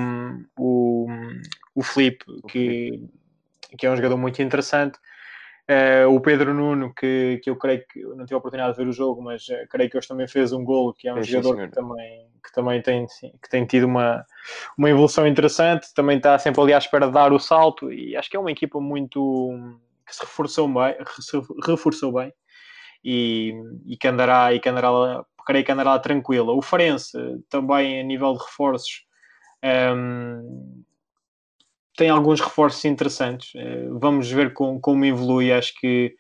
o, 0.58 1.08
o 1.76 1.84
Felipe, 1.84 2.26
que, 2.50 3.04
que 3.78 3.86
é 3.86 3.92
um 3.92 3.96
jogador 3.96 4.18
muito 4.18 4.42
interessante. 4.42 4.98
Uh, 5.72 6.14
o 6.14 6.20
Pedro 6.20 6.54
Nuno, 6.54 6.94
que, 6.94 7.40
que 7.42 7.50
eu 7.50 7.56
creio 7.56 7.82
que 7.88 8.02
não 8.02 8.26
tive 8.26 8.34
a 8.34 8.38
oportunidade 8.40 8.76
de 8.76 8.84
ver 8.84 8.90
o 8.90 8.92
jogo, 8.92 9.22
mas 9.22 9.48
uh, 9.48 9.66
creio 9.70 9.90
que 9.90 9.98
hoje 9.98 10.08
também 10.08 10.28
fez 10.28 10.52
um 10.52 10.66
gol, 10.66 10.94
que 10.94 11.08
é 11.08 11.14
um 11.14 11.20
é, 11.20 11.24
jogador 11.24 11.56
sim, 11.56 11.70
que 11.70 11.72
também, 11.72 12.28
que 12.44 12.52
também 12.52 12.82
tem, 12.82 13.08
sim, 13.08 13.32
que 13.42 13.50
tem 13.50 13.66
tido 13.66 13.86
uma, 13.86 14.26
uma 14.78 14.90
evolução 14.90 15.26
interessante, 15.26 15.94
também 15.94 16.18
está 16.18 16.38
sempre 16.38 16.60
ali 16.60 16.74
à 16.74 16.78
espera 16.78 17.08
de 17.08 17.14
dar 17.14 17.32
o 17.32 17.40
salto 17.40 17.90
e 17.90 18.18
acho 18.18 18.30
que 18.30 18.36
é 18.36 18.40
uma 18.40 18.52
equipa 18.52 18.82
muito 18.82 19.50
que 20.06 20.14
se 20.14 20.22
reforçou 20.22 20.68
bem, 20.68 20.94
reforçou 21.66 22.12
bem 22.12 22.34
e, 23.02 23.54
e 23.86 23.96
que 23.96 24.10
andará 24.10 24.54
e 24.54 24.60
que 24.60 24.68
andará 24.68 25.24
creio 25.46 25.64
que 25.64 25.72
andará 25.72 25.98
tranquila. 26.00 26.52
O 26.52 26.62
Farense 26.62 27.18
também 27.50 28.02
a 28.02 28.04
nível 28.04 28.34
de 28.34 28.40
reforços 28.44 29.06
um, 29.96 30.84
tem 32.02 32.10
alguns 32.10 32.42
reforços 32.42 32.84
interessantes. 32.84 33.54
Uh, 33.54 34.00
vamos 34.00 34.32
ver 34.32 34.54
com, 34.54 34.82
como 34.82 35.06
evolui. 35.06 35.52
Acho 35.52 35.72
que, 35.80 36.16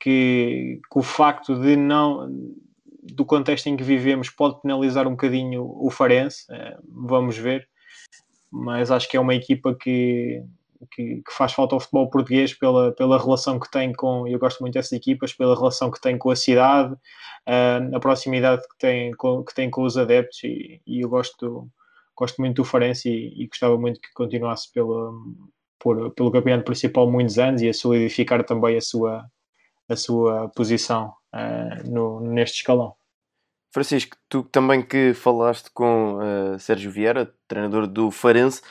que, 0.00 0.80
que, 0.90 0.98
o 0.98 1.04
facto 1.04 1.54
de 1.54 1.76
não 1.76 2.28
do 3.00 3.24
contexto 3.24 3.68
em 3.68 3.76
que 3.76 3.84
vivemos 3.84 4.28
pode 4.28 4.60
penalizar 4.60 5.06
um 5.06 5.12
bocadinho 5.12 5.62
o 5.62 5.88
Farense. 5.88 6.46
Uh, 6.50 6.82
vamos 6.88 7.38
ver. 7.38 7.68
Mas 8.50 8.90
acho 8.90 9.08
que 9.08 9.16
é 9.16 9.20
uma 9.20 9.36
equipa 9.36 9.72
que, 9.72 10.42
que, 10.90 11.22
que, 11.24 11.32
faz 11.32 11.52
falta 11.52 11.76
ao 11.76 11.80
futebol 11.80 12.10
português 12.10 12.52
pela, 12.52 12.90
pela 12.90 13.16
relação 13.16 13.60
que 13.60 13.70
tem 13.70 13.92
com, 13.92 14.26
eu 14.26 14.40
gosto 14.40 14.62
muito 14.62 14.74
dessas 14.74 14.94
equipas, 14.94 15.32
pela 15.32 15.54
relação 15.54 15.92
que 15.92 16.00
tem 16.00 16.18
com 16.18 16.32
a 16.32 16.36
cidade, 16.36 16.92
uh, 16.92 17.96
a 17.96 18.00
proximidade 18.00 18.62
que 18.62 18.78
tem 18.80 19.12
com, 19.12 19.44
que 19.44 19.54
tem 19.54 19.70
com 19.70 19.84
os 19.84 19.96
adeptos 19.96 20.42
e, 20.42 20.80
e 20.84 21.04
eu 21.04 21.08
gosto, 21.08 21.68
gosto 22.16 22.40
muito 22.40 22.56
do 22.56 22.64
Farense 22.64 23.08
e, 23.08 23.42
e, 23.42 23.46
gostava 23.46 23.76
muito 23.78 24.00
que 24.00 24.12
continuasse 24.12 24.72
pela, 24.72 25.12
por, 25.78 26.10
pelo 26.12 26.30
campeonato 26.30 26.64
principal 26.64 27.10
muitos 27.10 27.38
anos 27.38 27.62
e 27.62 27.68
a 27.68 27.74
solidificar 27.74 28.44
também 28.44 28.76
a 28.76 28.80
sua, 28.80 29.24
a 29.88 29.96
sua 29.96 30.48
posição 30.50 31.12
uh, 31.34 31.90
no, 31.90 32.20
neste 32.20 32.58
escalão. 32.58 32.94
Francisco, 33.72 34.16
tu 34.28 34.44
também 34.44 34.82
que 34.82 35.12
falaste 35.14 35.68
com 35.72 36.18
uh, 36.18 36.58
Sérgio 36.60 36.92
Vieira, 36.92 37.34
treinador 37.48 37.88
do 37.88 38.10
Farense, 38.10 38.62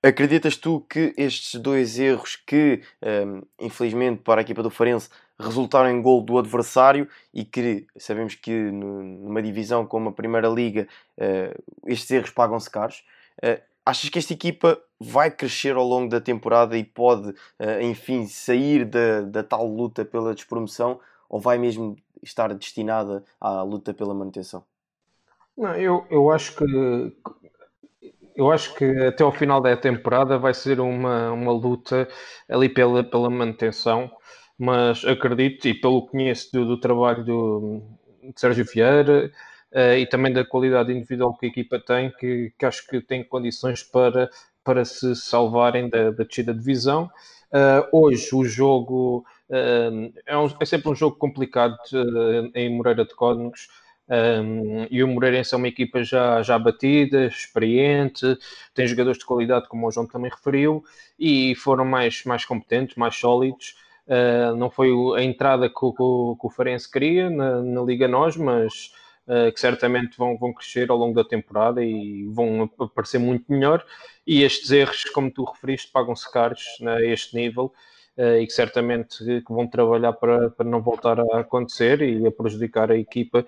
acreditas 0.00 0.56
tu 0.56 0.80
que 0.82 1.12
estes 1.16 1.60
dois 1.60 1.98
erros 1.98 2.36
que, 2.36 2.80
um, 3.02 3.08
ehm, 3.08 3.42
infelizmente 3.60 4.22
para 4.22 4.40
a 4.40 4.42
equipa 4.42 4.62
do 4.62 4.70
Farense, 4.70 5.08
resultaram 5.38 5.90
em 5.90 6.00
gol 6.00 6.22
do 6.22 6.38
adversário 6.38 7.08
e 7.32 7.44
que 7.44 7.86
sabemos 7.96 8.34
que 8.34 8.52
numa 8.52 9.42
divisão 9.42 9.86
como 9.86 10.10
a 10.10 10.12
Primeira 10.12 10.48
Liga 10.48 10.86
uh, 11.18 11.62
estes 11.86 12.10
erros 12.10 12.30
pagam-se 12.30 12.70
caros. 12.70 13.04
Uh, 13.42 13.60
achas 13.84 14.08
que 14.08 14.18
esta 14.18 14.32
equipa 14.32 14.80
vai 14.98 15.30
crescer 15.30 15.76
ao 15.76 15.84
longo 15.84 16.08
da 16.08 16.20
temporada 16.20 16.76
e 16.78 16.84
pode, 16.84 17.30
uh, 17.30 17.80
enfim, 17.82 18.26
sair 18.26 18.84
da, 18.84 19.22
da 19.22 19.42
tal 19.42 19.66
luta 19.66 20.04
pela 20.04 20.34
despromoção 20.34 21.00
ou 21.28 21.40
vai 21.40 21.58
mesmo 21.58 21.96
estar 22.22 22.54
destinada 22.54 23.24
à 23.40 23.62
luta 23.62 23.92
pela 23.92 24.14
manutenção? 24.14 24.64
Não, 25.56 25.74
eu, 25.74 26.06
eu 26.10 26.30
acho 26.30 26.56
que 26.56 26.64
eu 28.34 28.50
acho 28.50 28.74
que 28.74 28.84
até 29.06 29.22
ao 29.22 29.30
final 29.30 29.60
da 29.60 29.76
temporada 29.76 30.36
vai 30.38 30.52
ser 30.52 30.80
uma, 30.80 31.30
uma 31.30 31.52
luta 31.52 32.08
ali 32.48 32.68
pela, 32.68 33.04
pela 33.04 33.30
manutenção, 33.30 34.10
mas 34.58 35.04
acredito, 35.04 35.66
e 35.66 35.74
pelo 35.74 36.02
que 36.02 36.12
conheço 36.12 36.52
do, 36.52 36.64
do 36.66 36.76
trabalho 36.80 37.24
do, 37.24 37.82
de 38.22 38.40
Sérgio 38.40 38.64
Vieira 38.64 39.30
uh, 39.72 39.98
e 39.98 40.06
também 40.06 40.32
da 40.32 40.44
qualidade 40.44 40.92
individual 40.92 41.36
que 41.36 41.46
a 41.46 41.48
equipa 41.48 41.78
tem, 41.78 42.10
que, 42.10 42.52
que 42.58 42.66
acho 42.66 42.86
que 42.86 43.00
tem 43.00 43.24
condições 43.24 43.82
para, 43.82 44.30
para 44.62 44.84
se 44.84 45.14
salvarem 45.16 45.88
da, 45.88 46.10
da 46.10 46.24
descida 46.24 46.52
de 46.52 46.60
divisão. 46.60 47.10
Uh, 47.52 47.86
hoje 47.92 48.34
o 48.34 48.44
jogo 48.44 49.24
uh, 49.48 50.12
é, 50.26 50.36
um, 50.36 50.48
é, 50.60 50.64
sempre 50.64 50.88
um 50.88 50.94
jogo 50.94 51.16
complicado 51.16 51.76
em 52.54 52.74
Moreira 52.74 53.04
de 53.04 53.14
Códigos. 53.14 53.68
Um, 54.06 54.86
e 54.90 55.02
o 55.02 55.08
Moreirense 55.08 55.54
é 55.54 55.56
uma 55.56 55.68
equipa 55.68 56.02
já, 56.02 56.42
já 56.42 56.58
batida, 56.58 57.26
experiente, 57.26 58.38
tem 58.74 58.86
jogadores 58.86 59.18
de 59.18 59.24
qualidade, 59.24 59.66
como 59.66 59.86
o 59.86 59.90
João 59.90 60.06
também 60.06 60.30
referiu, 60.30 60.84
e 61.18 61.54
foram 61.54 61.86
mais, 61.86 62.22
mais 62.24 62.44
competentes, 62.44 62.96
mais 62.96 63.16
sólidos. 63.16 63.76
Uh, 64.06 64.54
não 64.56 64.70
foi 64.70 64.90
a 65.16 65.22
entrada 65.22 65.68
que, 65.68 65.74
que, 65.74 65.96
que 65.96 66.46
o 66.46 66.50
Farense 66.50 66.90
queria 66.90 67.30
na, 67.30 67.62
na 67.62 67.82
Liga 67.82 68.06
Nós, 68.06 68.36
mas 68.36 68.92
uh, 69.26 69.50
que 69.52 69.58
certamente 69.58 70.16
vão, 70.18 70.36
vão 70.36 70.52
crescer 70.52 70.90
ao 70.90 70.98
longo 70.98 71.14
da 71.14 71.24
temporada 71.24 71.82
e 71.82 72.24
vão 72.26 72.70
aparecer 72.78 73.18
muito 73.18 73.50
melhor. 73.50 73.84
E 74.26 74.42
estes 74.42 74.70
erros, 74.70 75.04
como 75.04 75.30
tu 75.30 75.44
referiste, 75.44 75.90
pagam-se 75.90 76.30
caros 76.30 76.62
né, 76.80 76.96
a 76.96 77.02
este 77.02 77.34
nível 77.34 77.72
uh, 78.18 78.36
e 78.36 78.46
que 78.46 78.52
certamente 78.52 79.16
que 79.24 79.52
vão 79.52 79.66
trabalhar 79.66 80.12
para, 80.12 80.50
para 80.50 80.68
não 80.68 80.82
voltar 80.82 81.18
a 81.20 81.40
acontecer 81.40 82.02
e 82.02 82.26
a 82.26 82.30
prejudicar 82.30 82.90
a 82.90 82.98
equipa 82.98 83.44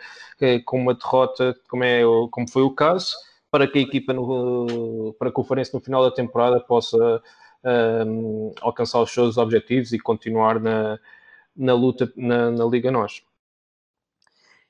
com 0.64 0.78
uma 0.78 0.94
derrota, 0.94 1.54
como, 1.68 1.84
é, 1.84 2.00
como 2.30 2.50
foi 2.50 2.62
o 2.62 2.70
caso, 2.70 3.14
para 3.50 3.66
que 3.66 3.78
a 3.78 3.82
equipa, 3.82 4.12
no, 4.14 5.14
para 5.18 5.30
que 5.30 5.40
o 5.40 5.44
Farense 5.44 5.74
no 5.74 5.80
final 5.80 6.02
da 6.02 6.11
temporada 6.11 6.61
possa 6.61 7.22
um, 7.66 8.52
alcançar 8.60 9.00
os 9.00 9.10
seus 9.10 9.36
objetivos 9.36 9.92
e 9.92 9.98
continuar 9.98 10.60
na, 10.60 10.98
na 11.56 11.74
luta 11.74 12.12
na, 12.16 12.50
na 12.50 12.64
Liga 12.64 12.90
Nós. 12.90 13.22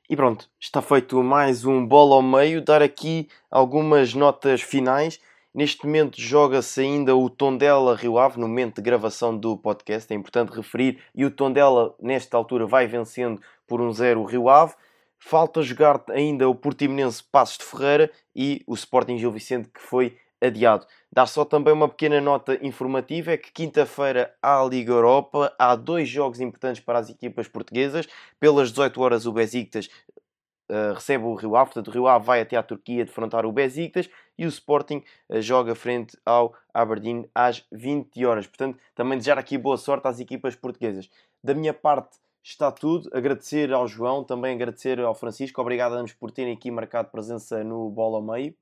E 0.09 0.17
pronto, 0.17 0.49
está 0.59 0.81
feito 0.81 1.23
mais 1.23 1.65
um 1.65 1.85
bola 1.85 2.15
ao 2.15 2.23
meio. 2.23 2.63
Dar 2.63 2.81
aqui 2.81 3.29
algumas 3.51 4.15
notas 4.15 4.63
finais. 4.63 5.21
Neste 5.53 5.85
momento 5.85 6.21
joga-se 6.21 6.81
ainda 6.81 7.17
o 7.17 7.29
Tondela 7.29 7.97
Rio 7.97 8.19
Ave, 8.19 8.39
no 8.39 8.47
momento 8.47 8.77
de 8.77 8.83
gravação 8.83 9.37
do 9.37 9.57
podcast, 9.57 10.13
é 10.13 10.17
importante 10.17 10.55
referir. 10.55 11.03
E 11.15 11.25
o 11.25 11.31
Tondela, 11.31 11.95
nesta 12.01 12.37
altura, 12.37 12.67
vai 12.67 12.87
vencendo 12.87 13.41
por 13.67 13.81
um 13.81 13.93
0 13.93 14.21
o 14.21 14.25
Rio 14.25 14.49
Ave. 14.49 14.75
Falta 15.19 15.63
jogar 15.63 16.05
ainda 16.11 16.49
o 16.49 16.55
Portimonense 16.55 17.25
Passos 17.25 17.59
de 17.59 17.65
Ferreira 17.65 18.11
e 18.35 18.63
o 18.67 18.75
Sporting 18.75 19.19
Gil 19.19 19.33
Vicente, 19.33 19.71
que 19.71 19.81
foi 19.81 20.17
adiado. 20.41 20.87
Dar 21.13 21.27
só 21.27 21.45
também 21.45 21.73
uma 21.73 21.89
pequena 21.89 22.21
nota 22.21 22.59
informativa: 22.65 23.33
é 23.33 23.37
que 23.37 23.53
quinta-feira 23.53 24.35
há 24.43 24.63
Liga 24.65 24.93
Europa, 24.93 25.55
há 25.59 25.75
dois 25.75 26.09
jogos 26.09 26.41
importantes 26.41 26.83
para 26.83 26.99
as 26.99 27.11
equipas 27.11 27.49
portuguesas. 27.49 28.07
Pelas 28.39 28.71
18 28.71 29.01
horas, 29.01 29.27
o 29.27 29.33
Besiktas 29.33 29.89
uh, 30.71 30.95
recebe 30.95 31.25
o 31.25 31.35
Rio 31.35 31.57
Ave, 31.57 31.73
portanto, 31.73 31.89
o 31.89 31.91
Rio 31.91 32.07
Ave 32.09 32.25
vai 32.25 32.41
até 32.41 32.57
à 32.57 32.63
Turquia 32.63 33.05
defrontar 33.05 33.47
o 33.47 33.53
Besiktas 33.53 34.09
e 34.39 34.45
o 34.45 34.49
Sporting 34.49 35.03
uh, 35.29 35.41
joga 35.41 35.75
frente 35.75 36.17
ao 36.25 36.55
Aberdeen 36.73 37.29
às 37.35 37.65
20 37.73 38.25
horas. 38.25 38.47
Portanto, 38.47 38.79
também 38.95 39.19
desejar 39.19 39.39
aqui 39.39 39.57
boa 39.57 39.77
sorte 39.77 40.07
às 40.09 40.21
equipas 40.21 40.55
portuguesas. 40.55 41.09
Da 41.43 41.55
minha 41.55 41.73
parte, 41.73 42.19
está 42.43 42.71
tudo. 42.71 43.11
Agradecer 43.13 43.73
ao 43.73 43.89
João, 43.89 44.23
também 44.25 44.55
agradecer 44.55 45.01
ao 45.01 45.15
Francisco. 45.15 45.61
Obrigado 45.61 45.95
ambos 45.95 46.13
por 46.13 46.31
terem 46.31 46.55
aqui 46.55 46.71
marcado 46.71 47.11
presença 47.11 47.63
no 47.65 47.91
Bola 47.91 48.19
ao 48.19 48.23
Meio. 48.23 48.55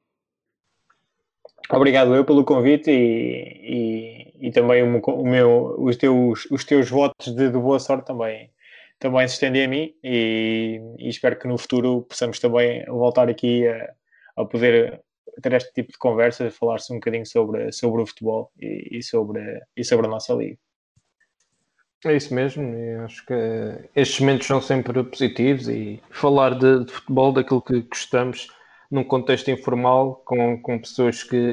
Obrigado 1.71 2.15
eu 2.15 2.25
pelo 2.25 2.45
convite 2.45 2.91
e, 2.91 4.33
e, 4.41 4.49
e 4.49 4.51
também 4.51 4.83
o, 4.83 4.99
o, 4.99 5.27
meu, 5.27 5.75
os, 5.79 5.97
teus, 5.97 6.47
os 6.51 6.65
teus 6.65 6.91
votos 6.91 7.35
de, 7.35 7.51
de, 7.51 7.59
boa 7.59 7.79
sorte 7.79 8.07
também, 8.07 8.51
também 8.99 9.27
se 9.27 9.35
estendem 9.35 9.65
a 9.65 9.69
mim 9.69 9.95
e, 10.03 10.81
e, 10.99 11.09
espero 11.09 11.39
que 11.39 11.49
no 11.49 11.57
futuro 11.57 12.03
possamos 12.03 12.39
também 12.39 12.85
voltar 12.87 13.29
aqui 13.31 13.67
a, 13.67 13.95
a 14.37 14.45
poder 14.45 15.01
ter 15.43 15.53
este 15.55 15.73
tipo 15.73 15.91
de 15.93 15.99
conversa, 15.99 16.51
falar-se 16.51 16.93
um 16.93 16.97
bocadinho 16.97 17.27
sobre, 17.27 17.73
sobre 17.73 18.03
o 18.03 18.07
futebol 18.07 18.53
e, 18.61 18.99
e, 18.99 19.03
sobre, 19.03 19.41
e 19.77 19.83
sobre 19.85 20.07
a 20.07 20.11
nossa 20.11 20.35
liga. 20.35 20.59
É 22.05 22.15
isso 22.15 22.35
mesmo, 22.35 22.63
eu 22.63 23.05
acho 23.07 23.25
que 23.25 23.35
estes 23.97 24.21
momentos 24.21 24.47
são 24.47 24.61
sempre 24.61 25.03
positivos 25.03 25.69
e 25.71 26.03
falar 26.11 26.51
de, 26.51 26.85
de 26.85 26.93
futebol, 26.93 27.33
daquilo 27.33 27.63
que 27.63 27.81
gostamos, 27.81 28.49
num 28.95 29.03
contexto 29.03 29.51
informal, 29.51 30.23
com, 30.25 30.57
com 30.63 30.79
pessoas 30.79 31.25
que, 31.25 31.53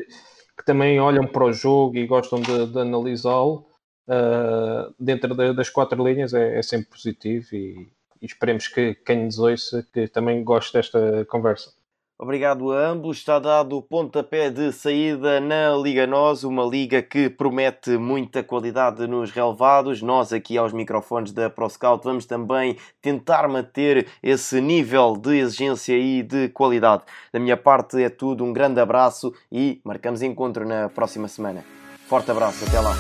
que 0.56 0.64
também 0.64 1.00
olham 1.00 1.26
para 1.26 1.44
o 1.44 1.52
jogo 1.52 1.98
e 1.98 2.06
gostam 2.06 2.40
de, 2.40 2.68
de 2.68 2.80
analisá-lo, 2.80 3.66
uh, 4.08 4.94
dentro 5.00 5.34
de, 5.36 5.52
das 5.52 5.68
quatro 5.68 6.08
linhas 6.08 6.36
é, 6.36 6.60
é 6.60 6.62
sempre 6.62 6.92
positivo 6.92 7.48
e, 7.54 7.90
e, 8.22 8.26
esperemos 8.28 8.68
que 8.68 8.94
quem 8.94 9.26
nos 9.26 9.40
ouça 9.40 9.84
que 9.92 10.08
também 10.08 10.44
goste 10.44 10.74
desta 10.74 11.26
conversa. 11.26 11.74
Obrigado 12.22 12.72
a 12.72 12.88
ambos. 12.88 13.18
Está 13.18 13.40
dado 13.40 13.76
o 13.76 13.82
pontapé 13.82 14.52
de 14.52 14.72
saída 14.72 15.42
na 15.42 15.76
Liga 15.76 16.06
Nós, 16.06 16.44
uma 16.44 16.64
liga 16.64 17.02
que 17.02 17.32
promete 17.32 17.98
muita 17.98 18.44
qualidade 18.44 19.08
nos 19.08 19.32
relevados. 19.32 20.04
Nós, 20.04 20.32
aqui 20.32 20.56
aos 20.56 20.72
microfones 20.72 21.32
da 21.32 21.50
ProScout, 21.50 22.04
vamos 22.04 22.28
também 22.28 22.78
tentar 23.02 23.48
manter 23.48 24.08
esse 24.22 24.62
nível 24.62 25.18
de 25.18 25.40
exigência 25.40 25.98
e 25.98 26.22
de 26.22 26.50
qualidade. 26.50 27.02
Da 27.34 27.40
minha 27.40 27.58
parte 27.58 28.00
é 28.00 28.08
tudo. 28.08 28.44
Um 28.44 28.54
grande 28.54 28.80
abraço 28.80 29.34
e 29.52 29.82
marcamos 29.84 30.22
encontro 30.22 30.64
na 30.64 30.90
próxima 30.90 31.28
semana. 31.28 31.66
Forte 32.08 32.30
abraço, 32.30 32.64
até 32.66 32.80
lá. 32.80 32.96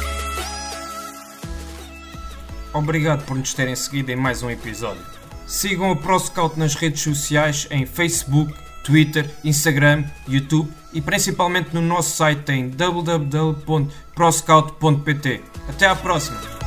Obrigado 2.73 3.23
por 3.27 3.37
nos 3.37 3.53
terem 3.53 3.75
seguido 3.75 4.09
em 4.09 4.15
mais 4.15 4.41
um 4.41 4.49
episódio. 4.49 5.05
Sigam 5.45 5.91
a 5.91 5.95
ProScout 5.95 6.57
nas 6.57 6.73
redes 6.73 7.03
sociais 7.03 7.67
em 7.69 7.85
Facebook 7.85 8.51
Twitter, 8.83 9.27
Instagram, 9.43 10.03
YouTube 10.27 10.71
e 10.93 11.01
principalmente 11.01 11.73
no 11.73 11.81
nosso 11.81 12.15
site 12.15 12.51
em 12.51 12.69
www.proscout.pt. 12.69 15.41
Até 15.69 15.87
à 15.87 15.95
próxima! 15.95 16.60